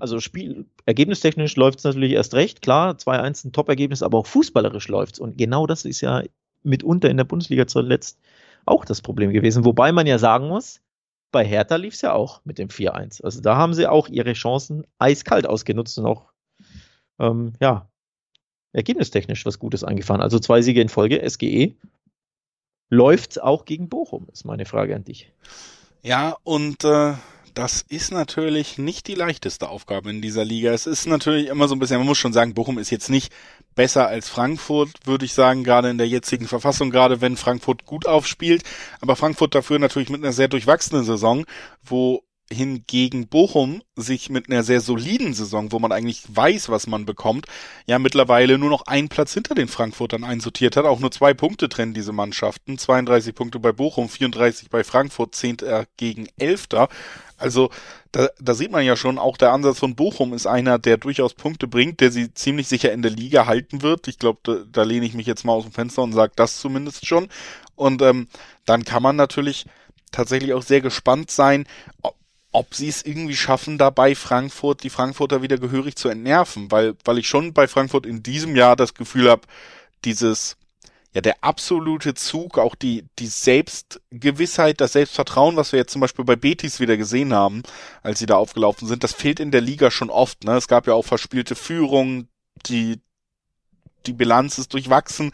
also 0.00 0.18
Spiel, 0.20 0.66
ergebnistechnisch 0.86 1.54
läuft's 1.56 1.84
natürlich 1.84 2.12
erst 2.12 2.34
recht, 2.34 2.62
klar, 2.62 2.94
2-1 2.94 3.46
ein 3.46 3.52
Top-Ergebnis, 3.52 4.02
aber 4.02 4.18
auch 4.18 4.26
fußballerisch 4.26 4.88
läuft's. 4.88 5.20
Und 5.20 5.38
genau 5.38 5.66
das 5.66 5.84
ist 5.84 6.00
ja 6.00 6.22
mitunter 6.62 7.08
in 7.08 7.18
der 7.18 7.24
Bundesliga 7.24 7.66
zuletzt 7.66 8.18
auch 8.64 8.84
das 8.84 9.00
Problem 9.00 9.32
gewesen. 9.32 9.64
Wobei 9.64 9.92
man 9.92 10.06
ja 10.06 10.18
sagen 10.18 10.48
muss, 10.48 10.80
bei 11.32 11.44
Hertha 11.44 11.76
lief 11.76 11.94
es 11.94 12.02
ja 12.02 12.12
auch 12.12 12.40
mit 12.44 12.58
dem 12.58 12.68
4-1. 12.68 13.22
Also 13.22 13.40
da 13.40 13.56
haben 13.56 13.74
sie 13.74 13.86
auch 13.86 14.08
ihre 14.08 14.32
Chancen 14.32 14.86
eiskalt 14.98 15.46
ausgenutzt 15.46 15.98
und 15.98 16.06
auch, 16.06 16.32
ähm, 17.18 17.54
ja, 17.60 17.88
ergebnistechnisch 18.72 19.46
was 19.46 19.58
Gutes 19.58 19.84
eingefahren. 19.84 20.20
Also 20.20 20.38
zwei 20.38 20.62
Siege 20.62 20.80
in 20.80 20.88
Folge, 20.88 21.28
SGE. 21.28 21.74
Läuft 22.88 23.42
auch 23.42 23.64
gegen 23.64 23.88
Bochum, 23.88 24.28
ist 24.32 24.44
meine 24.44 24.64
Frage 24.64 24.94
an 24.94 25.02
dich. 25.02 25.32
Ja, 26.02 26.36
und 26.44 26.84
äh, 26.84 27.14
das 27.56 27.82
ist 27.88 28.12
natürlich 28.12 28.76
nicht 28.76 29.08
die 29.08 29.14
leichteste 29.14 29.68
Aufgabe 29.70 30.10
in 30.10 30.20
dieser 30.20 30.44
Liga. 30.44 30.72
Es 30.72 30.86
ist 30.86 31.06
natürlich 31.06 31.48
immer 31.48 31.68
so 31.68 31.74
ein 31.74 31.78
bisschen, 31.78 31.98
man 31.98 32.06
muss 32.06 32.18
schon 32.18 32.34
sagen, 32.34 32.54
Bochum 32.54 32.78
ist 32.78 32.90
jetzt 32.90 33.08
nicht 33.08 33.32
besser 33.76 34.08
als 34.08 34.28
Frankfurt, 34.28 34.90
würde 35.04 35.24
ich 35.24 35.34
sagen, 35.34 35.62
gerade 35.62 35.90
in 35.90 35.98
der 35.98 36.08
jetzigen 36.08 36.48
Verfassung, 36.48 36.90
gerade 36.90 37.20
wenn 37.20 37.36
Frankfurt 37.36 37.86
gut 37.86 38.06
aufspielt. 38.06 38.64
Aber 39.00 39.14
Frankfurt 39.14 39.54
dafür 39.54 39.78
natürlich 39.78 40.10
mit 40.10 40.24
einer 40.24 40.32
sehr 40.32 40.48
durchwachsenen 40.48 41.04
Saison, 41.04 41.46
wo 41.84 42.25
hingegen 42.52 43.26
Bochum 43.26 43.82
sich 43.96 44.30
mit 44.30 44.48
einer 44.48 44.62
sehr 44.62 44.80
soliden 44.80 45.34
Saison, 45.34 45.72
wo 45.72 45.78
man 45.78 45.90
eigentlich 45.90 46.22
weiß, 46.28 46.68
was 46.68 46.86
man 46.86 47.04
bekommt, 47.04 47.46
ja 47.86 47.98
mittlerweile 47.98 48.56
nur 48.56 48.70
noch 48.70 48.86
einen 48.86 49.08
Platz 49.08 49.34
hinter 49.34 49.54
den 49.54 49.68
Frankfurtern 49.68 50.22
einsortiert 50.22 50.76
hat. 50.76 50.84
Auch 50.84 51.00
nur 51.00 51.10
zwei 51.10 51.34
Punkte 51.34 51.68
trennen 51.68 51.94
diese 51.94 52.12
Mannschaften. 52.12 52.78
32 52.78 53.34
Punkte 53.34 53.58
bei 53.58 53.72
Bochum, 53.72 54.08
34 54.08 54.70
bei 54.70 54.84
Frankfurt, 54.84 55.34
10. 55.34 55.58
gegen 55.96 56.28
11. 56.38 56.68
Also 57.36 57.70
da, 58.12 58.28
da 58.40 58.54
sieht 58.54 58.70
man 58.70 58.84
ja 58.84 58.96
schon, 58.96 59.18
auch 59.18 59.36
der 59.36 59.52
Ansatz 59.52 59.78
von 59.78 59.96
Bochum 59.96 60.32
ist 60.32 60.46
einer, 60.46 60.78
der 60.78 60.98
durchaus 60.98 61.34
Punkte 61.34 61.66
bringt, 61.66 62.00
der 62.00 62.12
sie 62.12 62.32
ziemlich 62.32 62.68
sicher 62.68 62.92
in 62.92 63.02
der 63.02 63.10
Liga 63.10 63.46
halten 63.46 63.82
wird. 63.82 64.08
Ich 64.08 64.18
glaube, 64.18 64.38
da, 64.44 64.56
da 64.70 64.82
lehne 64.84 65.04
ich 65.04 65.14
mich 65.14 65.26
jetzt 65.26 65.44
mal 65.44 65.52
aus 65.52 65.64
dem 65.64 65.72
Fenster 65.72 66.02
und 66.02 66.12
sage 66.12 66.32
das 66.36 66.60
zumindest 66.60 67.06
schon. 67.06 67.28
Und 67.74 68.02
ähm, 68.02 68.28
dann 68.64 68.84
kann 68.84 69.02
man 69.02 69.16
natürlich 69.16 69.66
tatsächlich 70.12 70.54
auch 70.54 70.62
sehr 70.62 70.80
gespannt 70.80 71.30
sein, 71.30 71.66
ob, 72.02 72.14
ob 72.52 72.74
sie 72.74 72.88
es 72.88 73.02
irgendwie 73.04 73.36
schaffen, 73.36 73.78
dabei 73.78 74.14
Frankfurt, 74.14 74.82
die 74.82 74.90
Frankfurter 74.90 75.42
wieder 75.42 75.58
gehörig 75.58 75.96
zu 75.96 76.08
entnerven, 76.08 76.70
weil, 76.70 76.94
weil 77.04 77.18
ich 77.18 77.28
schon 77.28 77.52
bei 77.52 77.68
Frankfurt 77.68 78.06
in 78.06 78.22
diesem 78.22 78.56
Jahr 78.56 78.76
das 78.76 78.94
Gefühl 78.94 79.30
habe, 79.30 79.42
dieses 80.04 80.56
ja 81.16 81.22
der 81.22 81.42
absolute 81.42 82.12
Zug, 82.12 82.58
auch 82.58 82.74
die, 82.74 83.06
die 83.18 83.26
Selbstgewissheit, 83.26 84.82
das 84.82 84.92
Selbstvertrauen, 84.92 85.56
was 85.56 85.72
wir 85.72 85.78
jetzt 85.78 85.92
zum 85.92 86.02
Beispiel 86.02 86.26
bei 86.26 86.36
Betis 86.36 86.78
wieder 86.78 86.98
gesehen 86.98 87.32
haben, 87.32 87.62
als 88.02 88.18
sie 88.18 88.26
da 88.26 88.36
aufgelaufen 88.36 88.86
sind, 88.86 89.02
das 89.02 89.14
fehlt 89.14 89.40
in 89.40 89.50
der 89.50 89.62
Liga 89.62 89.90
schon 89.90 90.10
oft. 90.10 90.44
Ne? 90.44 90.56
Es 90.56 90.68
gab 90.68 90.86
ja 90.86 90.92
auch 90.92 91.06
verspielte 91.06 91.54
Führungen, 91.54 92.28
die, 92.66 93.00
die 94.04 94.12
Bilanz 94.12 94.58
ist 94.58 94.74
durchwachsen. 94.74 95.32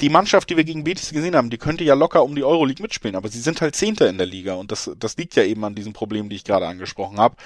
Die 0.00 0.08
Mannschaft, 0.08 0.48
die 0.48 0.56
wir 0.56 0.64
gegen 0.64 0.84
Betis 0.84 1.12
gesehen 1.12 1.36
haben, 1.36 1.50
die 1.50 1.58
könnte 1.58 1.84
ja 1.84 1.94
locker 1.94 2.24
um 2.24 2.34
die 2.34 2.44
Euroleague 2.44 2.82
mitspielen, 2.82 3.16
aber 3.16 3.28
sie 3.28 3.40
sind 3.40 3.60
halt 3.60 3.76
Zehnter 3.76 4.08
in 4.08 4.18
der 4.18 4.26
Liga 4.26 4.54
und 4.54 4.72
das, 4.72 4.90
das 4.98 5.16
liegt 5.16 5.36
ja 5.36 5.42
eben 5.44 5.64
an 5.64 5.74
diesem 5.74 5.92
Problem, 5.92 6.28
die 6.28 6.36
ich 6.36 6.44
gerade 6.44 6.66
angesprochen 6.66 7.18
habe. 7.18 7.36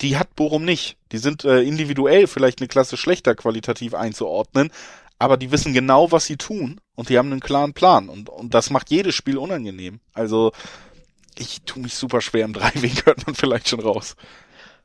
Die 0.00 0.16
hat 0.16 0.34
Bochum 0.34 0.64
nicht. 0.64 0.96
Die 1.12 1.18
sind 1.18 1.44
äh, 1.44 1.62
individuell 1.62 2.26
vielleicht 2.26 2.60
eine 2.60 2.68
Klasse 2.68 2.96
schlechter 2.96 3.34
qualitativ 3.34 3.94
einzuordnen, 3.94 4.70
aber 5.18 5.36
die 5.36 5.50
wissen 5.50 5.72
genau, 5.72 6.10
was 6.10 6.26
sie 6.26 6.36
tun 6.36 6.80
und 6.94 7.08
die 7.08 7.18
haben 7.18 7.30
einen 7.30 7.40
klaren 7.40 7.74
Plan 7.74 8.08
und, 8.08 8.28
und 8.28 8.54
das 8.54 8.70
macht 8.70 8.90
jedes 8.90 9.14
Spiel 9.14 9.38
unangenehm. 9.38 10.00
Also 10.14 10.52
ich 11.36 11.62
tue 11.62 11.82
mich 11.82 11.94
super 11.94 12.20
schwer 12.20 12.44
im 12.44 12.52
Dreiweg, 12.54 13.06
hört 13.06 13.26
man 13.26 13.34
vielleicht 13.34 13.68
schon 13.68 13.80
raus. 13.80 14.16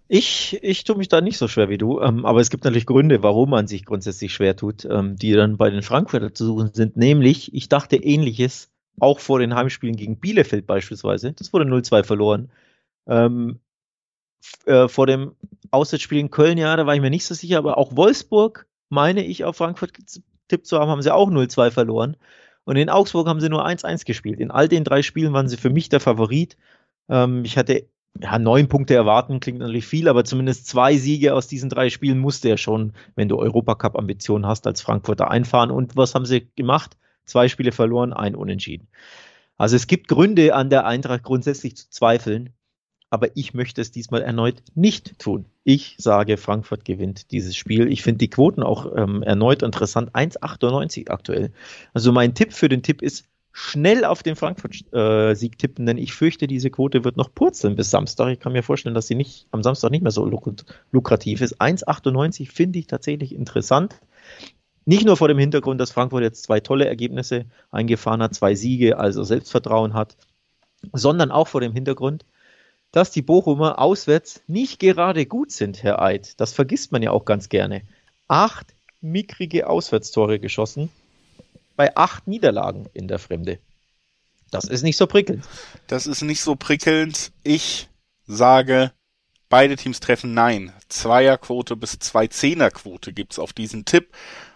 Ich, 0.08 0.60
ich 0.62 0.84
tue 0.84 0.98
mich 0.98 1.08
da 1.08 1.22
nicht 1.22 1.38
so 1.38 1.48
schwer 1.48 1.70
wie 1.70 1.78
du, 1.78 2.00
ähm, 2.02 2.26
aber 2.26 2.40
es 2.42 2.50
gibt 2.50 2.66
natürlich 2.66 2.86
Gründe, 2.86 3.24
warum 3.24 3.50
man 3.50 3.68
sich 3.68 3.86
grundsätzlich 3.86 4.34
schwer 4.34 4.56
tut, 4.56 4.86
ähm, 4.86 5.16
die 5.16 5.32
dann 5.34 5.58
bei 5.58 5.70
den 5.70 5.82
Frankfurter 5.82 6.34
zu 6.34 6.46
suchen 6.46 6.72
sind. 6.74 6.98
Nämlich, 6.98 7.54
ich 7.54 7.70
dachte 7.70 7.96
ähnliches, 7.96 8.70
auch 9.00 9.20
vor 9.20 9.40
den 9.40 9.56
Heimspielen 9.56 9.96
gegen 9.96 10.20
Bielefeld 10.20 10.68
beispielsweise. 10.68 11.34
Das 11.34 11.54
wurde 11.54 11.66
0-2 11.66 12.04
verloren. 12.04 12.52
Ähm, 13.08 13.60
äh, 14.66 14.88
vor 14.88 15.08
dem 15.08 15.36
Auswärtsspiel 15.72 16.20
in 16.20 16.30
Köln, 16.30 16.58
ja, 16.58 16.76
da 16.76 16.86
war 16.86 16.94
ich 16.96 17.02
mir 17.02 17.10
nicht 17.10 17.26
so 17.26 17.34
sicher, 17.34 17.58
aber 17.58 17.78
auch 17.78 17.96
Wolfsburg 17.96 18.68
meine 18.94 19.26
ich, 19.26 19.44
auf 19.44 19.58
Frankfurt 19.58 19.94
getippt 19.94 20.68
zu 20.68 20.80
haben, 20.80 20.90
haben 20.90 21.02
sie 21.02 21.14
auch 21.14 21.30
0-2 21.30 21.72
verloren. 21.72 22.16
Und 22.64 22.78
in 22.78 22.90
Augsburg 22.90 23.28
haben 23.28 23.42
sie 23.42 23.50
nur 23.50 23.66
1-1 23.66 24.06
gespielt. 24.06 24.40
In 24.40 24.52
all 24.52 24.70
den 24.70 24.86
drei 24.86 25.02
Spielen 25.02 25.34
waren 25.34 25.50
sie 25.50 25.58
für 25.58 25.70
mich 25.70 25.90
der 25.90 26.00
Favorit. 26.00 26.56
Ähm, 27.10 27.44
ich 27.44 27.58
hatte 27.58 27.88
ja, 28.22 28.38
neun 28.40 28.68
Punkte 28.68 28.94
erwarten, 28.94 29.40
klingt 29.40 29.60
natürlich 29.60 29.88
viel, 29.88 30.08
aber 30.08 30.24
zumindest 30.24 30.68
zwei 30.68 30.98
Siege 30.98 31.34
aus 31.34 31.48
diesen 31.48 31.70
drei 31.70 31.90
Spielen 31.90 32.20
musste 32.20 32.50
er 32.50 32.58
schon, 32.58 32.94
wenn 33.16 33.28
du 33.28 33.38
Europacup-Ambitionen 33.38 34.46
hast, 34.46 34.68
als 34.68 34.82
Frankfurter 34.82 35.32
einfahren. 35.32 35.72
Und 35.72 35.96
was 35.96 36.14
haben 36.16 36.26
sie 36.26 36.48
gemacht? 36.56 36.96
Zwei 37.26 37.48
Spiele 37.48 37.72
verloren, 37.72 38.14
ein 38.14 38.36
Unentschieden. 38.36 38.88
Also 39.58 39.76
es 39.76 39.88
gibt 39.88 40.08
Gründe 40.08 40.56
an 40.56 40.70
der 40.70 40.86
Eintracht 40.86 41.24
grundsätzlich 41.24 41.76
zu 41.78 41.90
zweifeln 41.90 42.54
aber 43.14 43.38
ich 43.38 43.54
möchte 43.54 43.80
es 43.80 43.92
diesmal 43.92 44.24
erneut 44.24 44.64
nicht 44.74 45.20
tun. 45.20 45.46
Ich 45.64 45.94
sage, 46.00 46.36
Frankfurt 46.36 46.84
gewinnt 46.84 47.30
dieses 47.30 47.56
Spiel. 47.56 47.92
Ich 47.92 48.02
finde 48.02 48.18
die 48.18 48.30
Quoten 48.32 48.64
auch 48.64 48.92
ähm, 48.98 49.22
erneut 49.22 49.62
interessant. 49.62 50.16
1,98 50.16 51.12
aktuell. 51.12 51.52
Also 51.94 52.12
mein 52.12 52.34
Tipp 52.34 52.54
für 52.54 52.70
den 52.70 52.82
Tipp 52.82 53.04
ist, 53.04 53.30
schnell 53.56 54.04
auf 54.04 54.24
den 54.24 54.36
Frankfurt-Sieg 54.36 55.54
äh, 55.54 55.58
tippen, 55.58 55.86
denn 55.86 56.00
ich 56.00 56.14
fürchte, 56.14 56.48
diese 56.48 56.72
Quote 56.72 57.04
wird 57.04 57.18
noch 57.18 57.34
purzeln 57.34 57.76
bis 57.76 57.92
Samstag. 57.92 58.30
Ich 58.30 58.40
kann 58.40 58.52
mir 58.52 58.64
vorstellen, 58.64 58.96
dass 58.96 59.06
sie 59.06 59.16
nicht 59.16 59.48
am 59.52 59.62
Samstag 59.62 59.92
nicht 59.92 60.02
mehr 60.02 60.12
so 60.12 60.26
luk 60.26 60.50
lukrativ 60.92 61.40
ist. 61.40 61.62
1,98 61.62 62.52
finde 62.52 62.80
ich 62.80 62.88
tatsächlich 62.88 63.34
interessant. 63.34 63.96
Nicht 64.86 65.06
nur 65.06 65.16
vor 65.16 65.28
dem 65.28 65.38
Hintergrund, 65.38 65.80
dass 65.80 65.92
Frankfurt 65.92 66.24
jetzt 66.24 66.44
zwei 66.44 66.60
tolle 66.60 66.88
Ergebnisse 66.88 67.46
eingefahren 67.70 68.24
hat, 68.24 68.34
zwei 68.34 68.56
Siege, 68.56 68.98
also 68.98 69.24
Selbstvertrauen 69.24 69.94
hat, 69.94 70.18
sondern 70.92 71.30
auch 71.30 71.48
vor 71.48 71.62
dem 71.62 71.74
Hintergrund, 71.74 72.26
dass 72.92 73.12
die 73.12 73.22
Bochumer 73.22 73.80
auswärts 73.80 74.42
nicht 74.48 74.80
gerade 74.80 75.28
gut 75.28 75.52
sind, 75.52 75.84
Herr 75.84 76.02
Eid. 76.02 76.40
Das 76.42 76.54
vergisst 76.54 76.92
man 76.92 77.04
ja 77.04 77.12
auch 77.12 77.24
ganz 77.24 77.50
gerne. 77.50 77.84
Acht 78.28 78.74
mickrige 79.00 79.70
Auswärtstore 79.70 80.40
geschossen 80.40 80.90
bei 81.76 81.96
acht 81.96 82.28
Niederlagen 82.28 82.88
in 82.94 83.08
der 83.08 83.20
Fremde. 83.20 83.60
Das 84.52 84.66
ist 84.66 84.84
nicht 84.84 84.98
so 84.98 85.08
prickelnd. 85.08 85.46
Das 85.88 86.06
ist 86.06 86.22
nicht 86.22 86.42
so 86.42 86.56
prickelnd. 86.56 87.32
Ich 87.44 87.90
sage, 88.26 88.92
beide 89.50 89.76
Teams 89.76 90.00
treffen 90.00 90.34
Nein. 90.34 90.72
Zweierquote 90.90 91.76
bis 91.76 91.98
zwei 92.00 92.28
Zehnerquote 92.28 93.14
gibt's 93.14 93.40
auf 93.40 93.54
diesen 93.54 93.86
Tipp. 93.86 94.14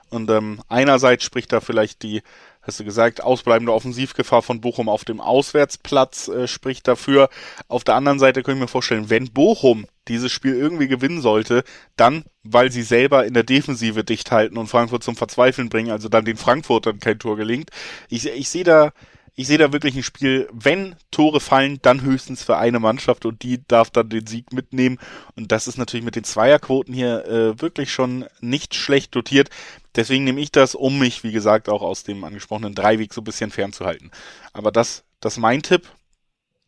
Und 0.09 0.29
ähm, 0.29 0.61
einerseits 0.69 1.23
spricht 1.23 1.51
da 1.51 1.59
vielleicht 1.59 2.03
die 2.03 2.21
hast 2.67 2.81
du 2.81 2.83
gesagt, 2.83 3.23
ausbleibende 3.23 3.73
Offensivgefahr 3.73 4.41
von 4.41 4.59
Bochum 4.59 4.89
auf 4.89 5.05
dem 5.05 5.21
Auswärtsplatz 5.21 6.27
äh, 6.27 6.47
spricht 6.47 6.87
dafür. 6.87 7.29
Auf 7.69 7.85
der 7.85 7.95
anderen 7.95 8.19
Seite 8.19 8.43
können 8.43 8.59
mir 8.59 8.67
vorstellen, 8.67 9.09
wenn 9.09 9.31
Bochum 9.31 9.87
dieses 10.09 10.31
Spiel 10.31 10.53
irgendwie 10.53 10.89
gewinnen 10.89 11.21
sollte, 11.21 11.63
dann, 11.95 12.25
weil 12.51 12.71
sie 12.71 12.83
selber 12.83 13.25
in 13.25 13.33
der 13.33 13.43
Defensive 13.43 14.03
dicht 14.03 14.31
halten 14.31 14.57
und 14.57 14.67
Frankfurt 14.67 15.03
zum 15.03 15.15
Verzweifeln 15.15 15.69
bringen, 15.69 15.91
also 15.91 16.09
dann 16.09 16.25
den 16.25 16.37
Frankfurtern 16.37 16.99
kein 16.99 17.19
Tor 17.19 17.37
gelingt. 17.37 17.69
Ich, 18.09 18.27
ich 18.27 18.49
sehe 18.49 18.63
da, 18.63 18.91
ich 19.35 19.47
sehe 19.47 19.59
da 19.59 19.71
wirklich 19.71 19.95
ein 19.95 20.03
Spiel, 20.03 20.49
wenn 20.51 20.95
Tore 21.11 21.39
fallen, 21.39 21.79
dann 21.83 22.01
höchstens 22.01 22.43
für 22.43 22.57
eine 22.57 22.79
Mannschaft 22.79 23.25
und 23.25 23.43
die 23.43 23.61
darf 23.67 23.91
dann 23.91 24.09
den 24.09 24.25
Sieg 24.25 24.51
mitnehmen. 24.51 24.97
Und 25.35 25.51
das 25.51 25.67
ist 25.67 25.77
natürlich 25.77 26.05
mit 26.05 26.15
den 26.15 26.23
Zweierquoten 26.23 26.93
hier 26.93 27.25
äh, 27.25 27.61
wirklich 27.61 27.91
schon 27.91 28.25
nicht 28.41 28.73
schlecht 28.73 29.15
dotiert. 29.15 29.49
Deswegen 29.95 30.23
nehme 30.23 30.41
ich 30.41 30.51
das, 30.51 30.73
um 30.73 30.97
mich, 30.97 31.23
wie 31.23 31.31
gesagt, 31.31 31.69
auch 31.69 31.83
aus 31.83 32.03
dem 32.03 32.23
angesprochenen 32.23 32.73
Dreiweg 32.73 33.13
so 33.13 33.21
ein 33.21 33.25
bisschen 33.25 33.51
fernzuhalten. 33.51 34.09
Aber 34.53 34.71
das, 34.71 35.03
das 35.19 35.33
ist 35.33 35.39
mein 35.39 35.61
Tipp. 35.61 35.87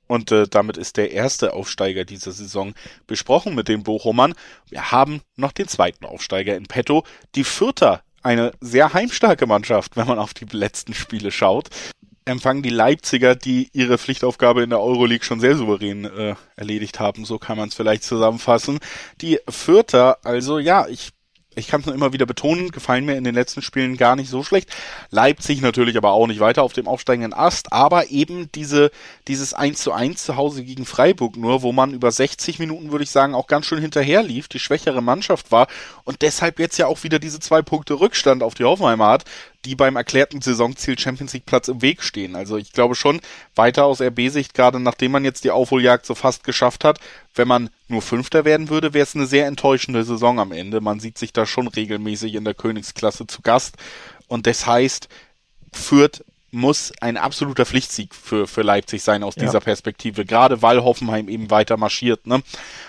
Und 0.09 0.31
äh, 0.31 0.47
damit 0.49 0.75
ist 0.75 0.97
der 0.97 1.11
erste 1.11 1.53
Aufsteiger 1.53 2.03
dieser 2.03 2.31
Saison 2.31 2.73
besprochen 3.05 3.53
mit 3.53 3.67
den 3.67 3.83
Bochumern. 3.83 4.33
Wir 4.67 4.91
haben 4.91 5.21
noch 5.35 5.51
den 5.51 5.67
zweiten 5.67 6.03
Aufsteiger 6.03 6.55
in 6.55 6.63
petto. 6.63 7.03
Die 7.35 7.43
Vierter, 7.43 8.01
eine 8.23 8.51
sehr 8.59 8.93
heimstarke 8.93 9.45
Mannschaft, 9.45 9.95
wenn 9.97 10.07
man 10.07 10.17
auf 10.17 10.33
die 10.33 10.45
letzten 10.45 10.95
Spiele 10.95 11.31
schaut. 11.31 11.69
Empfangen 12.25 12.63
die 12.63 12.71
Leipziger, 12.71 13.35
die 13.35 13.69
ihre 13.71 13.99
Pflichtaufgabe 13.99 14.63
in 14.63 14.71
der 14.71 14.81
Euroleague 14.81 15.23
schon 15.23 15.39
sehr 15.39 15.55
souverän 15.55 16.05
äh, 16.05 16.33
erledigt 16.55 16.99
haben. 16.99 17.23
So 17.23 17.37
kann 17.37 17.59
man 17.59 17.69
es 17.69 17.75
vielleicht 17.75 18.03
zusammenfassen. 18.03 18.79
Die 19.21 19.39
Vierter, 19.47 20.17
also 20.23 20.57
ja, 20.57 20.87
ich 20.87 21.11
ich 21.59 21.67
kann 21.67 21.81
es 21.81 21.85
nur 21.85 21.95
immer 21.95 22.13
wieder 22.13 22.25
betonen, 22.25 22.71
gefallen 22.71 23.05
mir 23.05 23.17
in 23.17 23.23
den 23.23 23.35
letzten 23.35 23.61
Spielen 23.61 23.97
gar 23.97 24.15
nicht 24.15 24.29
so 24.29 24.43
schlecht. 24.43 24.69
Leipzig 25.11 25.61
natürlich 25.61 25.97
aber 25.97 26.11
auch 26.11 26.27
nicht 26.27 26.39
weiter 26.39 26.63
auf 26.63 26.73
dem 26.73 26.87
aufsteigenden 26.87 27.33
Ast, 27.33 27.71
aber 27.71 28.09
eben 28.09 28.51
diese, 28.53 28.91
dieses 29.27 29.53
1 29.53 29.81
zu 29.81 29.91
1 29.91 30.23
zu 30.23 30.35
Hause 30.35 30.63
gegen 30.63 30.85
Freiburg 30.85 31.37
nur, 31.37 31.61
wo 31.61 31.71
man 31.71 31.93
über 31.93 32.11
60 32.11 32.59
Minuten, 32.59 32.91
würde 32.91 33.03
ich 33.03 33.11
sagen, 33.11 33.35
auch 33.35 33.47
ganz 33.47 33.65
schön 33.65 33.79
hinterher 33.79 34.23
lief, 34.23 34.47
die 34.47 34.59
schwächere 34.59 35.01
Mannschaft 35.01 35.51
war 35.51 35.67
und 36.03 36.21
deshalb 36.21 36.59
jetzt 36.59 36.77
ja 36.77 36.87
auch 36.87 37.03
wieder 37.03 37.19
diese 37.19 37.39
zwei 37.39 37.61
Punkte 37.61 37.99
Rückstand 37.99 38.41
auf 38.41 38.55
die 38.55 38.63
Hoffenheimer 38.63 39.07
hat, 39.07 39.25
die 39.65 39.75
beim 39.75 39.95
erklärten 39.95 40.41
Saisonziel 40.41 40.97
Champions 40.97 41.33
League 41.33 41.45
Platz 41.45 41.67
im 41.67 41.81
Weg 41.81 42.01
stehen. 42.01 42.35
Also 42.35 42.57
ich 42.57 42.71
glaube 42.71 42.95
schon, 42.95 43.19
weiter 43.55 43.85
aus 43.85 44.01
RB-Sicht, 44.01 44.53
gerade 44.53 44.79
nachdem 44.79 45.11
man 45.11 45.25
jetzt 45.25 45.43
die 45.43 45.51
Aufholjagd 45.51 46.05
so 46.05 46.15
fast 46.15 46.43
geschafft 46.43 46.85
hat, 46.85 46.99
wenn 47.35 47.47
man 47.47 47.69
nur 47.89 48.01
Fünfter 48.01 48.45
werden 48.45 48.69
würde, 48.69 48.93
wäre 48.93 49.03
es 49.03 49.15
eine 49.15 49.25
sehr 49.25 49.47
enttäuschende 49.47 50.03
Saison 50.03 50.39
am 50.39 50.53
Ende. 50.53 50.79
Man 50.79 50.99
sieht 50.99 51.17
sich 51.17 51.33
da 51.33 51.45
schon 51.45 51.67
regelmäßig 51.67 52.35
in 52.35 52.45
der 52.45 52.53
Königsklasse 52.53 53.27
zu 53.27 53.41
Gast. 53.41 53.75
Und 54.27 54.47
das 54.47 54.65
heißt, 54.65 55.09
Fürth 55.73 56.23
muss 56.51 56.91
ein 57.01 57.17
absoluter 57.17 57.65
Pflichtsieg 57.65 58.15
für, 58.15 58.47
für 58.47 58.61
Leipzig 58.61 59.03
sein 59.03 59.23
aus 59.23 59.35
ja. 59.35 59.43
dieser 59.43 59.59
Perspektive. 59.59 60.25
Gerade 60.25 60.61
weil 60.61 60.83
Hoffenheim 60.83 61.29
eben 61.29 61.51
weiter 61.51 61.77
marschiert, 61.77 62.25
ne? 62.25 62.41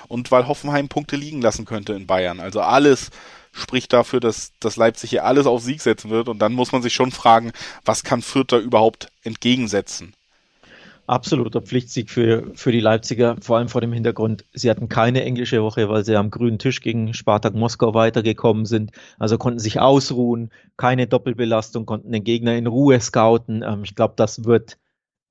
Und 0.09 0.31
weil 0.31 0.49
Hoffenheim 0.49 0.89
Punkte 0.89 1.17
liegen 1.17 1.43
lassen 1.43 1.65
könnte 1.65 1.93
in 1.93 2.07
Bayern. 2.07 2.41
Also 2.41 2.61
alles 2.61 3.11
spricht 3.53 3.93
dafür, 3.93 4.21
dass, 4.21 4.53
dass 4.61 4.77
Leipzig 4.77 5.11
hier 5.11 5.25
alles 5.25 5.47
auf 5.47 5.63
Sieg 5.63 5.81
setzen 5.81 6.11
wird. 6.11 6.29
Und 6.29 6.41
dann 6.41 6.53
muss 6.53 6.73
man 6.73 6.83
sich 6.83 6.95
schon 6.95 7.11
fragen, 7.11 7.53
was 7.85 8.05
kann 8.05 8.23
Fürth 8.23 8.53
da 8.53 8.59
überhaupt 8.59 9.09
entgegensetzen? 9.23 10.15
Absoluter 11.07 11.61
Pflichtsieg 11.61 12.09
für, 12.09 12.53
für 12.55 12.71
die 12.71 12.79
Leipziger, 12.79 13.37
vor 13.41 13.59
allem 13.59 13.69
vor 13.69 13.81
dem 13.81 13.93
Hintergrund, 13.93 14.45
sie 14.53 14.71
hatten 14.71 14.89
keine 14.89 15.25
englische 15.25 15.61
Woche, 15.61 15.89
weil 15.89 16.05
sie 16.05 16.15
am 16.15 16.31
grünen 16.31 16.61
Tisch 16.61 16.81
gegen 16.83 17.15
Spartak 17.15 17.55
Moskau 17.55 17.95
weitergekommen 17.95 18.65
sind. 18.65 18.93
Also 19.19 19.37
konnten 19.37 19.59
sich 19.59 19.81
ausruhen, 19.81 20.51
keine 20.77 21.09
Doppelbelastung, 21.09 21.85
konnten 21.85 22.13
den 22.13 22.23
Gegner 22.23 22.57
in 22.57 22.69
Ruhe 22.69 23.01
scouten. 23.01 23.65
Ähm, 23.67 23.83
ich 23.83 23.97
glaube, 23.97 24.15
das 24.17 24.45
wird 24.45 24.79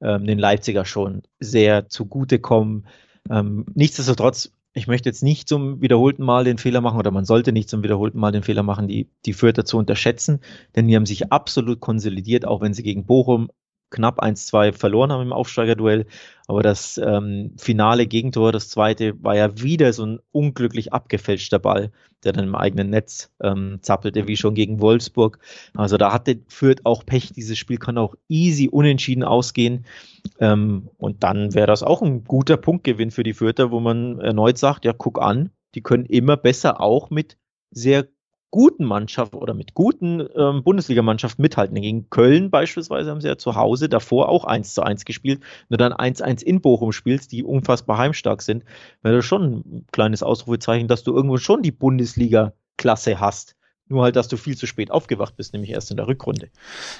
ähm, 0.01 0.25
den 0.25 0.39
Leipziger 0.39 0.83
schon 0.83 1.23
sehr 1.39 1.87
zugutekommen. 1.87 2.85
Ähm, 3.29 3.65
nichtsdestotrotz, 3.73 4.51
ich 4.79 4.87
möchte 4.87 5.09
jetzt 5.09 5.21
nicht 5.21 5.47
zum 5.47 5.81
wiederholten 5.81 6.23
Mal 6.23 6.43
den 6.43 6.57
Fehler 6.57 6.81
machen 6.81 6.97
oder 6.97 7.11
man 7.11 7.25
sollte 7.25 7.51
nicht 7.51 7.69
zum 7.69 7.83
wiederholten 7.83 8.19
Mal 8.19 8.31
den 8.31 8.43
Fehler 8.43 8.63
machen, 8.63 8.87
die, 8.87 9.09
die 9.25 9.33
Fürther 9.33 9.65
zu 9.65 9.77
unterschätzen, 9.77 10.39
denn 10.75 10.87
die 10.87 10.95
haben 10.95 11.05
sich 11.05 11.31
absolut 11.31 11.79
konsolidiert, 11.79 12.45
auch 12.45 12.61
wenn 12.61 12.73
sie 12.73 12.83
gegen 12.83 13.05
Bochum 13.05 13.49
knapp 13.89 14.21
1-2 14.21 14.73
verloren 14.73 15.11
haben 15.11 15.23
im 15.23 15.33
Aufsteigerduell. 15.33 16.05
Aber 16.47 16.63
das 16.63 16.97
ähm, 16.97 17.53
finale 17.57 18.07
Gegentor, 18.07 18.51
das 18.51 18.69
zweite, 18.69 19.21
war 19.23 19.35
ja 19.35 19.61
wieder 19.61 19.93
so 19.93 20.05
ein 20.05 20.19
unglücklich 20.31 20.93
abgefälschter 20.93 21.59
Ball, 21.59 21.91
der 22.23 22.33
dann 22.33 22.45
im 22.45 22.55
eigenen 22.55 22.89
Netz 22.89 23.31
ähm, 23.41 23.79
zappelte, 23.81 24.27
wie 24.27 24.35
schon 24.35 24.55
gegen 24.55 24.81
Wolfsburg. 24.81 25.39
Also 25.75 25.97
da 25.97 26.11
hatte 26.11 26.39
Fürth 26.47 26.81
auch 26.85 27.05
Pech. 27.05 27.33
Dieses 27.33 27.57
Spiel 27.57 27.77
kann 27.77 27.97
auch 27.97 28.15
easy 28.27 28.67
unentschieden 28.67 29.23
ausgehen. 29.23 29.85
Ähm, 30.39 30.89
und 30.97 31.23
dann 31.23 31.53
wäre 31.53 31.67
das 31.67 31.83
auch 31.83 32.01
ein 32.01 32.23
guter 32.23 32.57
Punktgewinn 32.57 33.11
für 33.11 33.23
die 33.23 33.33
Fürther, 33.33 33.71
wo 33.71 33.79
man 33.79 34.19
erneut 34.19 34.57
sagt, 34.57 34.85
ja, 34.85 34.93
guck 34.93 35.21
an, 35.21 35.51
die 35.75 35.81
können 35.81 36.05
immer 36.05 36.35
besser 36.35 36.81
auch 36.81 37.09
mit 37.09 37.37
sehr 37.71 38.07
guten 38.51 38.85
Mannschaft 38.85 39.35
oder 39.35 39.53
mit 39.53 39.73
guten 39.73 40.27
ähm, 40.35 40.63
Bundesligamannschaften 40.63 41.41
mithalten. 41.41 41.79
Gegen 41.79 42.09
Köln 42.09 42.49
beispielsweise 42.49 43.11
haben 43.11 43.21
sie 43.21 43.27
ja 43.27 43.37
zu 43.37 43.55
Hause 43.55 43.89
davor 43.89 44.29
auch 44.29 44.45
1 44.45 44.73
zu 44.73 44.81
1 44.81 45.05
gespielt. 45.05 45.41
Nur 45.69 45.77
dann 45.77 45.93
1-1 45.93 46.43
in 46.43 46.61
Bochum 46.61 46.91
spielst, 46.91 47.31
die 47.31 47.43
unfassbar 47.43 47.97
heimstark 47.97 48.41
sind, 48.41 48.63
wäre 49.01 49.17
das 49.17 49.25
schon 49.25 49.63
ein 49.65 49.85
kleines 49.91 50.23
Ausrufezeichen, 50.23 50.87
dass 50.87 51.03
du 51.03 51.13
irgendwo 51.13 51.37
schon 51.37 51.61
die 51.61 51.71
Bundesliga-Klasse 51.71 53.19
hast. 53.19 53.55
Nur 53.91 54.03
halt, 54.03 54.15
dass 54.15 54.27
du 54.27 54.37
viel 54.37 54.55
zu 54.55 54.67
spät 54.67 54.91
aufgewacht 54.91 55.35
bist, 55.35 55.53
nämlich 55.53 55.71
erst 55.71 55.89
in 55.89 55.97
der 55.97 56.07
Rückrunde. 56.07 56.49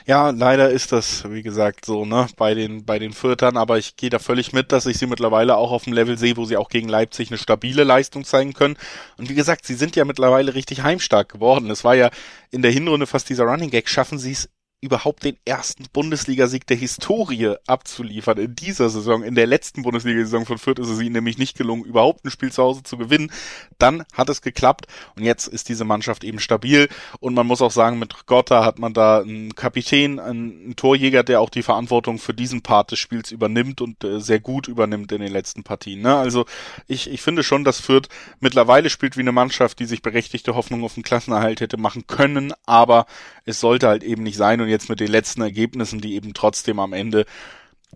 Ja, 0.07 0.31
leider 0.31 0.71
ist 0.71 0.91
das, 0.91 1.23
wie 1.29 1.43
gesagt, 1.43 1.85
so, 1.85 2.03
ne, 2.03 2.27
bei 2.35 2.55
den, 2.55 2.83
bei 2.83 2.97
den 2.97 3.13
Fürtern, 3.13 3.57
aber 3.57 3.77
ich 3.77 3.95
gehe 3.95 4.09
da 4.09 4.17
völlig 4.17 4.53
mit, 4.53 4.71
dass 4.71 4.87
ich 4.87 4.97
sie 4.97 5.05
mittlerweile 5.05 5.55
auch 5.55 5.71
auf 5.71 5.83
dem 5.83 5.93
Level 5.93 6.17
sehe, 6.17 6.35
wo 6.35 6.45
sie 6.45 6.57
auch 6.57 6.69
gegen 6.69 6.89
Leipzig 6.89 7.29
eine 7.29 7.37
stabile 7.37 7.83
Leistung 7.83 8.23
zeigen 8.23 8.53
können. 8.53 8.75
Und 9.17 9.29
wie 9.29 9.35
gesagt, 9.35 9.67
sie 9.67 9.75
sind 9.75 9.95
ja 9.95 10.03
mittlerweile 10.03 10.55
richtig 10.55 10.81
heimstark 10.81 11.31
geworden. 11.31 11.69
Es 11.69 11.83
war 11.83 11.93
ja 11.93 12.09
in 12.49 12.63
der 12.63 12.71
Hinrunde 12.71 13.05
fast 13.05 13.29
dieser 13.29 13.43
Running 13.43 13.69
Gag, 13.69 13.87
schaffen 13.87 14.17
sie 14.17 14.31
es 14.31 14.49
überhaupt 14.82 15.25
den 15.25 15.38
ersten 15.43 15.86
Bundesligasieg 15.91 16.65
der 16.65 16.77
Historie 16.77 17.55
abzuliefern 17.67 18.38
in 18.38 18.55
dieser 18.55 18.89
Saison. 18.89 19.23
In 19.23 19.36
der 19.36 19.45
letzten 19.45 19.82
Bundesliga-Saison 19.82 20.45
von 20.45 20.57
Fürth 20.57 20.80
ist 20.80 20.88
es 20.88 21.01
ihnen 21.01 21.13
nämlich 21.13 21.38
nicht 21.38 21.57
gelungen, 21.57 21.84
überhaupt 21.84 22.23
ein 22.23 22.32
Spiel 22.32 22.51
zu 22.51 22.63
Hause 22.63 22.84
zu 22.84 22.97
gewinnen. 22.97 23.32
Dann 23.77 24.05
hat 24.13 24.30
es 24.30 24.41
geklappt 24.41 24.88
und 25.17 25.23
jetzt 25.23 25.47
ist 25.47 25.67
diese 25.67 25.84
Mannschaft 25.84 26.23
eben 26.23 26.39
stabil 26.39 26.88
und 27.19 27.34
man 27.34 27.45
muss 27.45 27.61
auch 27.61 27.71
sagen, 27.71 27.99
mit 27.99 28.25
Gotta 28.25 28.63
hat 28.63 28.80
man 28.80 28.93
da 28.93 29.19
einen 29.19 29.53
Kapitän, 29.53 30.19
einen, 30.19 30.75
Torjäger, 30.75 31.23
der 31.23 31.41
auch 31.41 31.49
die 31.49 31.63
Verantwortung 31.63 32.17
für 32.19 32.34
diesen 32.34 32.61
Part 32.61 32.91
des 32.91 32.99
Spiels 32.99 33.32
übernimmt 33.32 33.82
und 33.82 34.03
äh, 34.03 34.21
sehr 34.21 34.39
gut 34.39 34.67
übernimmt 34.67 35.11
in 35.11 35.19
den 35.19 35.32
letzten 35.32 35.63
Partien. 35.63 36.01
Ne? 36.01 36.15
Also 36.15 36.45
ich, 36.88 37.09
ich 37.09 37.21
finde 37.21 37.43
schon, 37.43 37.65
dass 37.65 37.82
Fürth 37.82 38.07
mittlerweile 38.39 38.89
spielt 38.89 39.17
wie 39.17 39.21
eine 39.21 39.34
Mannschaft, 39.34 39.80
die 39.80 39.86
sich 39.86 40.01
berechtigte 40.01 40.55
Hoffnung 40.55 40.84
auf 40.86 40.93
den 40.93 41.03
Klassenerhalt 41.03 41.59
hätte 41.59 41.77
machen 41.77 42.07
können, 42.07 42.53
aber 42.65 43.07
es 43.43 43.59
sollte 43.59 43.88
halt 43.88 44.03
eben 44.03 44.23
nicht 44.23 44.38
sein 44.38 44.61
und 44.61 44.68
jetzt 44.70 44.89
mit 44.89 44.99
den 44.99 45.11
letzten 45.11 45.41
Ergebnissen, 45.41 46.01
die 46.01 46.15
eben 46.15 46.34
trotzdem 46.34 46.80
am 46.80 46.93
Ende 46.93 47.26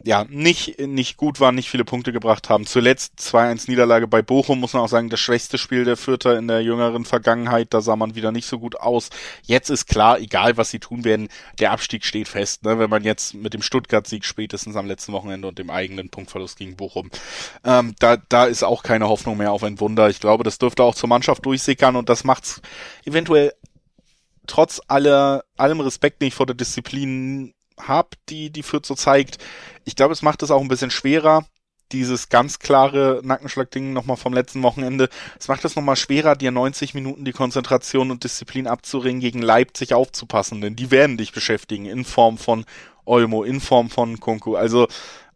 ja, 0.02 0.26
nicht, 0.28 0.80
nicht 0.80 1.18
gut 1.18 1.40
waren, 1.40 1.56
nicht 1.56 1.70
viele 1.70 1.86
Punkte 1.86 2.12
gebracht 2.12 2.50
haben. 2.50 2.66
Zuletzt 2.66 3.20
2-1 3.20 3.70
Niederlage 3.70 4.08
bei 4.08 4.22
Bochum, 4.22 4.60
muss 4.60 4.74
man 4.74 4.82
auch 4.82 4.90
sagen, 4.90 5.10
das 5.10 5.20
schwächste 5.20 5.58
Spiel 5.58 5.86
der 5.86 5.98
Vierter 5.98 6.38
in 6.38 6.48
der 6.48 6.62
jüngeren 6.62 7.06
Vergangenheit, 7.06 7.74
da 7.74 7.80
sah 7.80 7.96
man 7.96 8.16
wieder 8.16 8.32
nicht 8.32 8.48
so 8.48 8.60
gut 8.60 8.76
aus. 8.80 9.12
Jetzt 9.44 9.70
ist 9.70 9.86
klar, 9.86 10.20
egal 10.20 10.58
was 10.58 10.72
sie 10.72 10.80
tun 10.80 11.06
werden, 11.06 11.30
der 11.60 11.72
Abstieg 11.72 12.06
steht 12.06 12.28
fest, 12.28 12.66
ne? 12.66 12.80
wenn 12.80 12.90
man 12.90 13.04
jetzt 13.04 13.36
mit 13.36 13.54
dem 13.54 13.62
Stuttgart-Sieg 13.62 14.26
spätestens 14.26 14.76
am 14.76 14.88
letzten 14.88 15.14
Wochenende 15.14 15.48
und 15.48 15.60
dem 15.60 15.70
eigenen 15.70 16.10
Punktverlust 16.10 16.58
gegen 16.58 16.76
Bochum, 16.76 17.10
ähm, 17.64 17.94
da, 18.00 18.18
da 18.18 18.46
ist 18.46 18.64
auch 18.64 18.84
keine 18.84 19.08
Hoffnung 19.08 19.38
mehr 19.38 19.52
auf 19.52 19.64
ein 19.64 19.80
Wunder. 19.80 20.10
Ich 20.10 20.20
glaube, 20.20 20.44
das 20.44 20.58
dürfte 20.58 20.84
auch 20.84 20.96
zur 20.96 21.08
Mannschaft 21.08 21.46
durchsickern 21.46 21.96
und 21.96 22.10
das 22.10 22.24
macht's 22.24 22.62
eventuell 23.06 23.54
trotz 24.48 24.82
aller, 24.88 25.44
allem 25.58 25.80
Respekt, 25.80 26.22
den 26.22 26.28
ich 26.28 26.36
vor 26.36 26.46
der 26.46 26.56
Disziplin 26.56 27.54
habe, 27.80 28.10
die 28.30 28.50
die 28.52 28.64
Fürth 28.64 28.86
so 28.86 28.96
zeigt, 28.96 29.38
ich 29.86 29.96
glaube, 29.96 30.14
es 30.14 30.22
macht 30.22 30.44
es 30.44 30.52
auch 30.52 30.62
ein 30.62 30.68
bisschen 30.68 30.92
schwerer, 30.92 31.46
dieses 31.92 32.30
ganz 32.30 32.60
klare 32.60 33.22
Nackenschlag-Ding 33.24 33.94
nochmal 33.94 34.18
vom 34.18 34.34
letzten 34.34 34.64
Wochenende. 34.64 35.10
Es 35.40 35.48
macht 35.48 35.64
es 35.64 35.76
nochmal 35.76 35.96
schwerer, 35.96 36.36
dir 36.36 36.52
90 36.52 36.94
Minuten 36.94 37.24
die 37.24 37.32
Konzentration 37.32 38.12
und 38.12 38.24
Disziplin 38.24 38.68
abzuringen, 38.68 39.22
gegen 39.22 39.42
Leipzig 39.42 39.94
aufzupassen, 39.94 40.62
denn 40.62 40.76
die 40.76 40.92
werden 40.92 41.18
dich 41.18 41.32
beschäftigen 41.32 41.86
in 41.86 42.04
Form 42.04 42.38
von 42.38 42.66
Olmo, 43.06 43.44
in 43.44 43.62
Form 43.62 43.90
von 43.90 44.20
Kunku. 44.20 44.56
Also, 44.56 44.88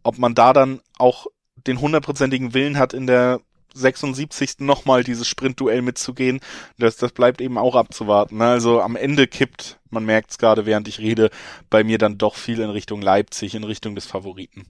ob 0.02 0.18
man 0.18 0.34
da 0.34 0.52
dann 0.52 0.80
auch 0.98 1.26
den 1.66 1.80
hundertprozentigen 1.80 2.54
Willen 2.54 2.78
hat, 2.78 2.92
in 2.92 3.06
der 3.06 3.40
76. 3.74 4.60
nochmal 4.60 5.04
dieses 5.04 5.26
Sprintduell 5.26 5.82
mitzugehen, 5.82 6.40
das, 6.78 6.96
das 6.96 7.12
bleibt 7.12 7.40
eben 7.40 7.58
auch 7.58 7.74
abzuwarten. 7.74 8.38
Ne? 8.38 8.46
Also 8.46 8.80
am 8.80 8.96
Ende 8.96 9.26
kippt, 9.26 9.78
man 9.90 10.04
merkt 10.04 10.32
es 10.32 10.38
gerade, 10.38 10.66
während 10.66 10.88
ich 10.88 10.98
rede, 10.98 11.30
bei 11.70 11.84
mir 11.84 11.98
dann 11.98 12.18
doch 12.18 12.34
viel 12.34 12.60
in 12.60 12.70
Richtung 12.70 13.02
Leipzig, 13.02 13.54
in 13.54 13.64
Richtung 13.64 13.94
des 13.94 14.06
Favoriten. 14.06 14.66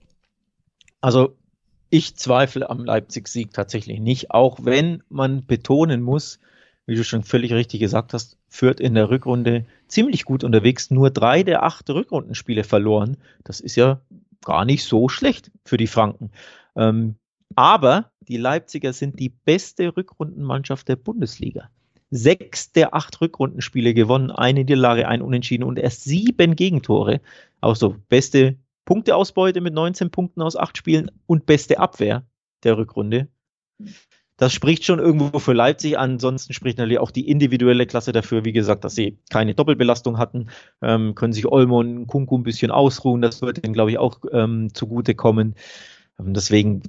Also 1.01 1.37
ich 1.91 2.17
zweifle 2.17 2.69
am 2.69 2.85
Leipzig-Sieg 2.85 3.53
tatsächlich 3.53 4.01
nicht, 4.01 4.31
auch 4.31 4.59
wenn 4.63 5.03
man 5.09 5.47
betonen 5.47 6.03
muss, 6.03 6.39
wie 6.87 6.97
du 6.97 7.05
schon 7.05 7.23
völlig 7.23 7.53
richtig 7.53 7.81
gesagt 7.81 8.15
hast, 8.15 8.39
führt 8.49 8.81
in 8.81 8.95
der 8.95 9.11
Rückrunde 9.11 9.67
ziemlich 9.89 10.25
gut 10.25 10.43
unterwegs, 10.43 10.91
nur 10.91 11.11
drei 11.11 11.43
der 11.43 11.63
acht 11.63 11.89
Rückrundenspiele 11.89 12.65
verloren. 12.65 13.19
Das 13.45 13.61
ist 13.61 13.77
ja 13.77 14.01
gar 14.45 14.65
nicht 14.65 14.85
so 14.85 15.09
schlecht 15.09 15.51
für 15.65 15.77
die 15.77 15.87
Franken. 15.87 16.31
Ähm, 16.77 17.17
aber 17.55 18.11
die 18.21 18.37
Leipziger 18.37 18.93
sind 18.93 19.19
die 19.19 19.31
beste 19.31 19.97
Rückrundenmannschaft 19.97 20.89
der 20.89 20.97
Bundesliga. 20.97 21.71
Sechs 22.11 22.73
der 22.73 22.95
acht 22.95 23.21
Rückrundenspiele 23.21 23.95
gewonnen, 23.95 24.31
eine 24.31 24.61
Niederlage, 24.61 25.09
ein 25.09 25.23
Unentschieden 25.23 25.65
und 25.65 25.79
erst 25.79 26.05
sieben 26.05 26.57
Gegentore. 26.57 27.21
Auch 27.61 27.77
so 27.77 27.97
beste 28.09 28.57
Punkteausbeute 28.87 29.61
mit 29.61 29.75
19 29.75 30.11
Punkten 30.11 30.41
aus 30.41 30.57
acht 30.57 30.79
Spielen 30.79 31.11
und 31.27 31.45
beste 31.45 31.79
Abwehr 31.79 32.27
der 32.63 32.79
Rückrunde. 32.79 33.29
Das 34.39 34.53
spricht 34.53 34.85
schon 34.85 35.01
irgendwo 35.01 35.39
für 35.41 35.53
Leipzig. 35.53 35.99
Ansonsten 35.99 36.53
spricht 36.53 36.79
natürlich 36.79 37.01
auch 37.01 37.11
die 37.11 37.29
individuelle 37.29 37.87
Klasse 37.87 38.13
dafür, 38.13 38.45
wie 38.45 38.53
gesagt, 38.53 38.85
dass 38.85 38.95
sie 38.95 39.19
keine 39.31 39.55
Doppelbelastung 39.55 40.17
hatten, 40.17 40.49
ähm, 40.81 41.15
können 41.17 41.33
sich 41.33 41.47
Olmo 41.47 41.81
und 41.81 42.07
Kunku 42.07 42.39
ein 42.39 42.45
bisschen 42.45 42.71
ausruhen. 42.71 43.21
Das 43.21 43.43
wird 43.43 43.65
ihnen, 43.65 43.75
glaube 43.75 43.91
ich, 43.91 43.99
auch 43.99 44.21
ähm, 44.33 44.73
zugutekommen. 44.73 45.57
Ähm, 46.21 46.35
deswegen 46.35 46.83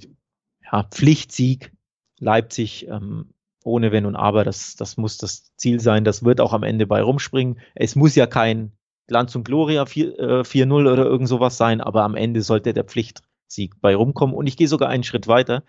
ja, 0.71 0.83
Pflichtsieg 0.83 1.71
Leipzig 2.19 2.87
ähm, 2.87 3.33
ohne 3.63 3.91
Wenn 3.91 4.05
und 4.05 4.15
Aber. 4.15 4.43
Das, 4.43 4.75
das 4.75 4.97
muss 4.97 5.17
das 5.17 5.55
Ziel 5.55 5.79
sein. 5.79 6.03
Das 6.03 6.23
wird 6.23 6.41
auch 6.41 6.53
am 6.53 6.63
Ende 6.63 6.87
bei 6.87 7.01
rumspringen. 7.01 7.59
Es 7.75 7.95
muss 7.95 8.15
ja 8.15 8.27
kein 8.27 8.73
Glanz 9.07 9.35
und 9.35 9.43
Gloria 9.43 9.83
4-0 9.83 10.17
äh, 10.19 10.73
oder 10.73 11.05
irgend 11.05 11.27
sowas 11.27 11.57
sein, 11.57 11.81
aber 11.81 12.03
am 12.03 12.15
Ende 12.15 12.41
sollte 12.41 12.73
der 12.73 12.83
Pflichtsieg 12.83 13.79
bei 13.81 13.95
rumkommen. 13.95 14.35
Und 14.35 14.47
ich 14.47 14.57
gehe 14.57 14.67
sogar 14.67 14.89
einen 14.89 15.03
Schritt 15.03 15.27
weiter. 15.27 15.63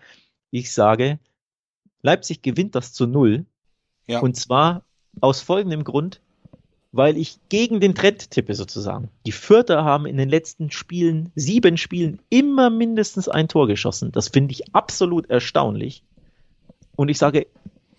Ich 0.51 0.73
sage, 0.73 1.19
Leipzig 2.01 2.41
gewinnt 2.41 2.75
das 2.75 2.93
zu 2.93 3.07
null. 3.07 3.45
Ja. 4.07 4.19
Und 4.19 4.35
zwar 4.35 4.83
aus 5.19 5.41
folgendem 5.41 5.83
Grund 5.83 6.21
weil 6.91 7.17
ich 7.17 7.39
gegen 7.49 7.79
den 7.79 7.95
Trend 7.95 8.31
tippe 8.31 8.53
sozusagen. 8.53 9.09
Die 9.25 9.31
Fürther 9.31 9.83
haben 9.83 10.05
in 10.05 10.17
den 10.17 10.29
letzten 10.29 10.71
Spielen, 10.71 11.31
sieben 11.35 11.77
Spielen, 11.77 12.19
immer 12.29 12.69
mindestens 12.69 13.29
ein 13.29 13.47
Tor 13.47 13.67
geschossen. 13.67 14.11
Das 14.11 14.27
finde 14.27 14.51
ich 14.51 14.73
absolut 14.75 15.29
erstaunlich. 15.29 16.03
Und 16.95 17.09
ich 17.09 17.17
sage, 17.17 17.47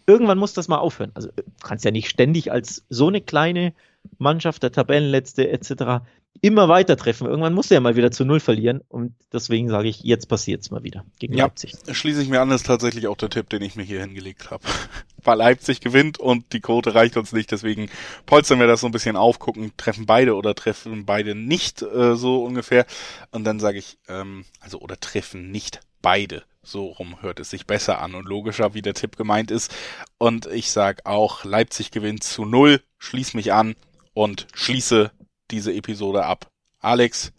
irgendwann 0.07 0.39
muss 0.39 0.53
das 0.53 0.69
mal 0.69 0.79
aufhören. 0.79 1.13
Also 1.15 1.31
kannst 1.63 1.85
ja 1.85 1.91
nicht 1.91 2.11
ständig 2.11 2.53
als 2.53 2.85
so 2.91 3.09
eine 3.09 3.21
kleine 3.21 3.73
Mannschaft, 4.19 4.63
der 4.63 4.73
Tabellenletzte 4.73 5.49
etc 5.49 6.03
immer 6.43 6.69
weiter 6.69 6.97
treffen. 6.97 7.29
Irgendwann 7.29 7.55
muss 7.55 7.71
er 7.71 7.77
ja 7.77 7.81
mal 7.81 7.97
wieder 7.97 8.11
zu 8.11 8.25
Null 8.25 8.41
verlieren 8.41 8.83
und 8.89 9.15
deswegen 9.33 9.71
sage 9.71 9.89
ich, 9.89 10.01
jetzt 10.01 10.29
passiert 10.29 10.61
es 10.61 10.71
mal 10.73 10.83
wieder 10.83 11.05
gegen 11.21 11.35
ja, 11.35 11.45
Leipzig. 11.45 11.73
Schließe 11.91 12.21
ich 12.21 12.29
mir 12.29 12.41
an, 12.41 12.51
ist 12.51 12.67
tatsächlich 12.67 13.07
auch 13.07 13.17
der 13.17 13.31
Tipp, 13.31 13.49
den 13.49 13.63
ich 13.63 13.77
mir 13.77 13.85
hier 13.85 14.01
hingelegt 14.01 14.51
habe. 14.51 14.65
Weil 15.25 15.39
Leipzig 15.39 15.81
gewinnt 15.81 16.19
und 16.19 16.53
die 16.53 16.61
Quote 16.61 16.97
reicht 16.97 17.17
uns 17.17 17.33
nicht, 17.33 17.53
deswegen 17.53 17.89
polstern 18.27 18.59
wir 18.59 18.67
das 18.67 18.81
so 18.81 18.89
ein 18.89 18.93
bisschen 18.93 19.15
auf, 19.15 19.39
gucken, 19.39 19.71
treffen 19.77 20.05
beide 20.05 20.35
oder 20.35 20.57
treffen 20.57 21.07
beide 21.07 21.37
nicht 21.37 21.81
äh, 21.81 22.17
so 22.17 22.45
ungefähr. 22.45 22.87
Und 23.31 23.45
dann 23.45 23.61
sage 23.61 23.79
ich, 23.79 23.99
ähm, 24.09 24.45
also 24.61 24.81
oder 24.81 24.99
treffen 24.99 25.53
nicht 25.53 25.81
beide. 26.03 26.43
So 26.65 26.87
rum 26.87 27.23
hört 27.23 27.39
es 27.39 27.51
sich 27.51 27.69
besser 27.69 28.01
an 28.01 28.17
und 28.17 28.27
logischer, 28.27 28.75
wie 28.75 28.83
der 28.83 28.95
Tipp 28.95 29.17
gemeint 29.17 29.53
ist. 29.53 29.73
Und 30.19 30.47
ich 30.47 30.73
sage 30.73 31.07
auch, 31.07 31.45
Leipzig 31.45 31.93
gewinnt 31.93 32.25
zu 32.25 32.45
null, 32.45 32.81
schließ 32.99 33.35
mich 33.35 33.53
an 33.53 33.77
und 34.13 34.49
schließe 34.55 35.13
diese 35.53 35.73
Episode 35.73 36.25
ab. 36.25 36.51
Alex, 36.81 37.33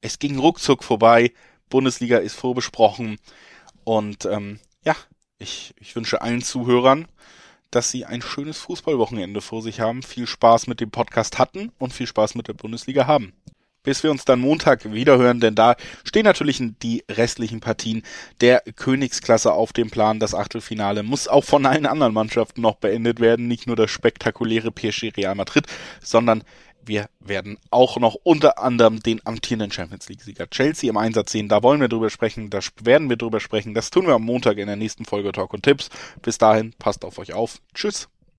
es 0.00 0.18
ging 0.18 0.38
ruckzuck 0.38 0.84
vorbei. 0.84 1.32
Bundesliga 1.68 2.18
ist 2.18 2.36
vorbesprochen. 2.36 3.18
Und 3.84 4.24
ähm, 4.26 4.60
ja, 4.84 4.94
ich, 5.38 5.74
ich 5.80 5.96
wünsche 5.96 6.20
allen 6.20 6.42
Zuhörern, 6.42 7.08
dass 7.70 7.90
sie 7.90 8.04
ein 8.04 8.22
schönes 8.22 8.58
Fußballwochenende 8.58 9.40
vor 9.40 9.62
sich 9.62 9.80
haben, 9.80 10.02
viel 10.02 10.26
Spaß 10.26 10.66
mit 10.68 10.80
dem 10.80 10.90
Podcast 10.90 11.38
hatten 11.38 11.72
und 11.78 11.92
viel 11.92 12.06
Spaß 12.06 12.36
mit 12.36 12.48
der 12.48 12.54
Bundesliga 12.54 13.06
haben. 13.06 13.32
bis 13.82 14.02
wir 14.02 14.10
uns 14.10 14.24
dann 14.24 14.40
Montag 14.40 14.92
wiederhören, 14.92 15.38
denn 15.38 15.54
da 15.54 15.76
stehen 16.02 16.24
natürlich 16.24 16.60
die 16.82 17.04
restlichen 17.08 17.60
Partien 17.60 18.02
der 18.40 18.60
Königsklasse 18.74 19.52
auf 19.52 19.72
dem 19.72 19.90
Plan. 19.90 20.18
Das 20.18 20.34
Achtelfinale 20.34 21.04
muss 21.04 21.28
auch 21.28 21.44
von 21.44 21.64
allen 21.66 21.86
anderen 21.86 22.12
Mannschaften 22.12 22.62
noch 22.62 22.76
beendet 22.76 23.20
werden, 23.20 23.46
nicht 23.46 23.68
nur 23.68 23.76
das 23.76 23.92
spektakuläre 23.92 24.72
PSG 24.72 25.12
Real 25.16 25.36
Madrid, 25.36 25.66
sondern 26.02 26.42
wir 26.86 27.08
werden 27.20 27.58
auch 27.70 27.98
noch 27.98 28.16
unter 28.22 28.58
anderem 28.58 29.00
den 29.00 29.24
amtierenden 29.26 29.70
Champions 29.70 30.08
League-Sieger 30.08 30.48
Chelsea 30.48 30.90
im 30.90 30.96
Einsatz 30.96 31.32
sehen. 31.32 31.48
Da 31.48 31.62
wollen 31.62 31.80
wir 31.80 31.88
drüber 31.88 32.10
sprechen, 32.10 32.50
da 32.50 32.60
werden 32.82 33.08
wir 33.08 33.16
drüber 33.16 33.40
sprechen. 33.40 33.74
Das 33.74 33.90
tun 33.90 34.06
wir 34.06 34.14
am 34.14 34.22
Montag 34.22 34.58
in 34.58 34.66
der 34.66 34.76
nächsten 34.76 35.04
Folge 35.04 35.32
Talk 35.32 35.52
und 35.54 35.62
Tipps. 35.62 35.90
Bis 36.22 36.38
dahin, 36.38 36.74
passt 36.78 37.04
auf 37.04 37.18
euch 37.18 37.32
auf. 37.32 37.60
Tschüss. 37.74 38.08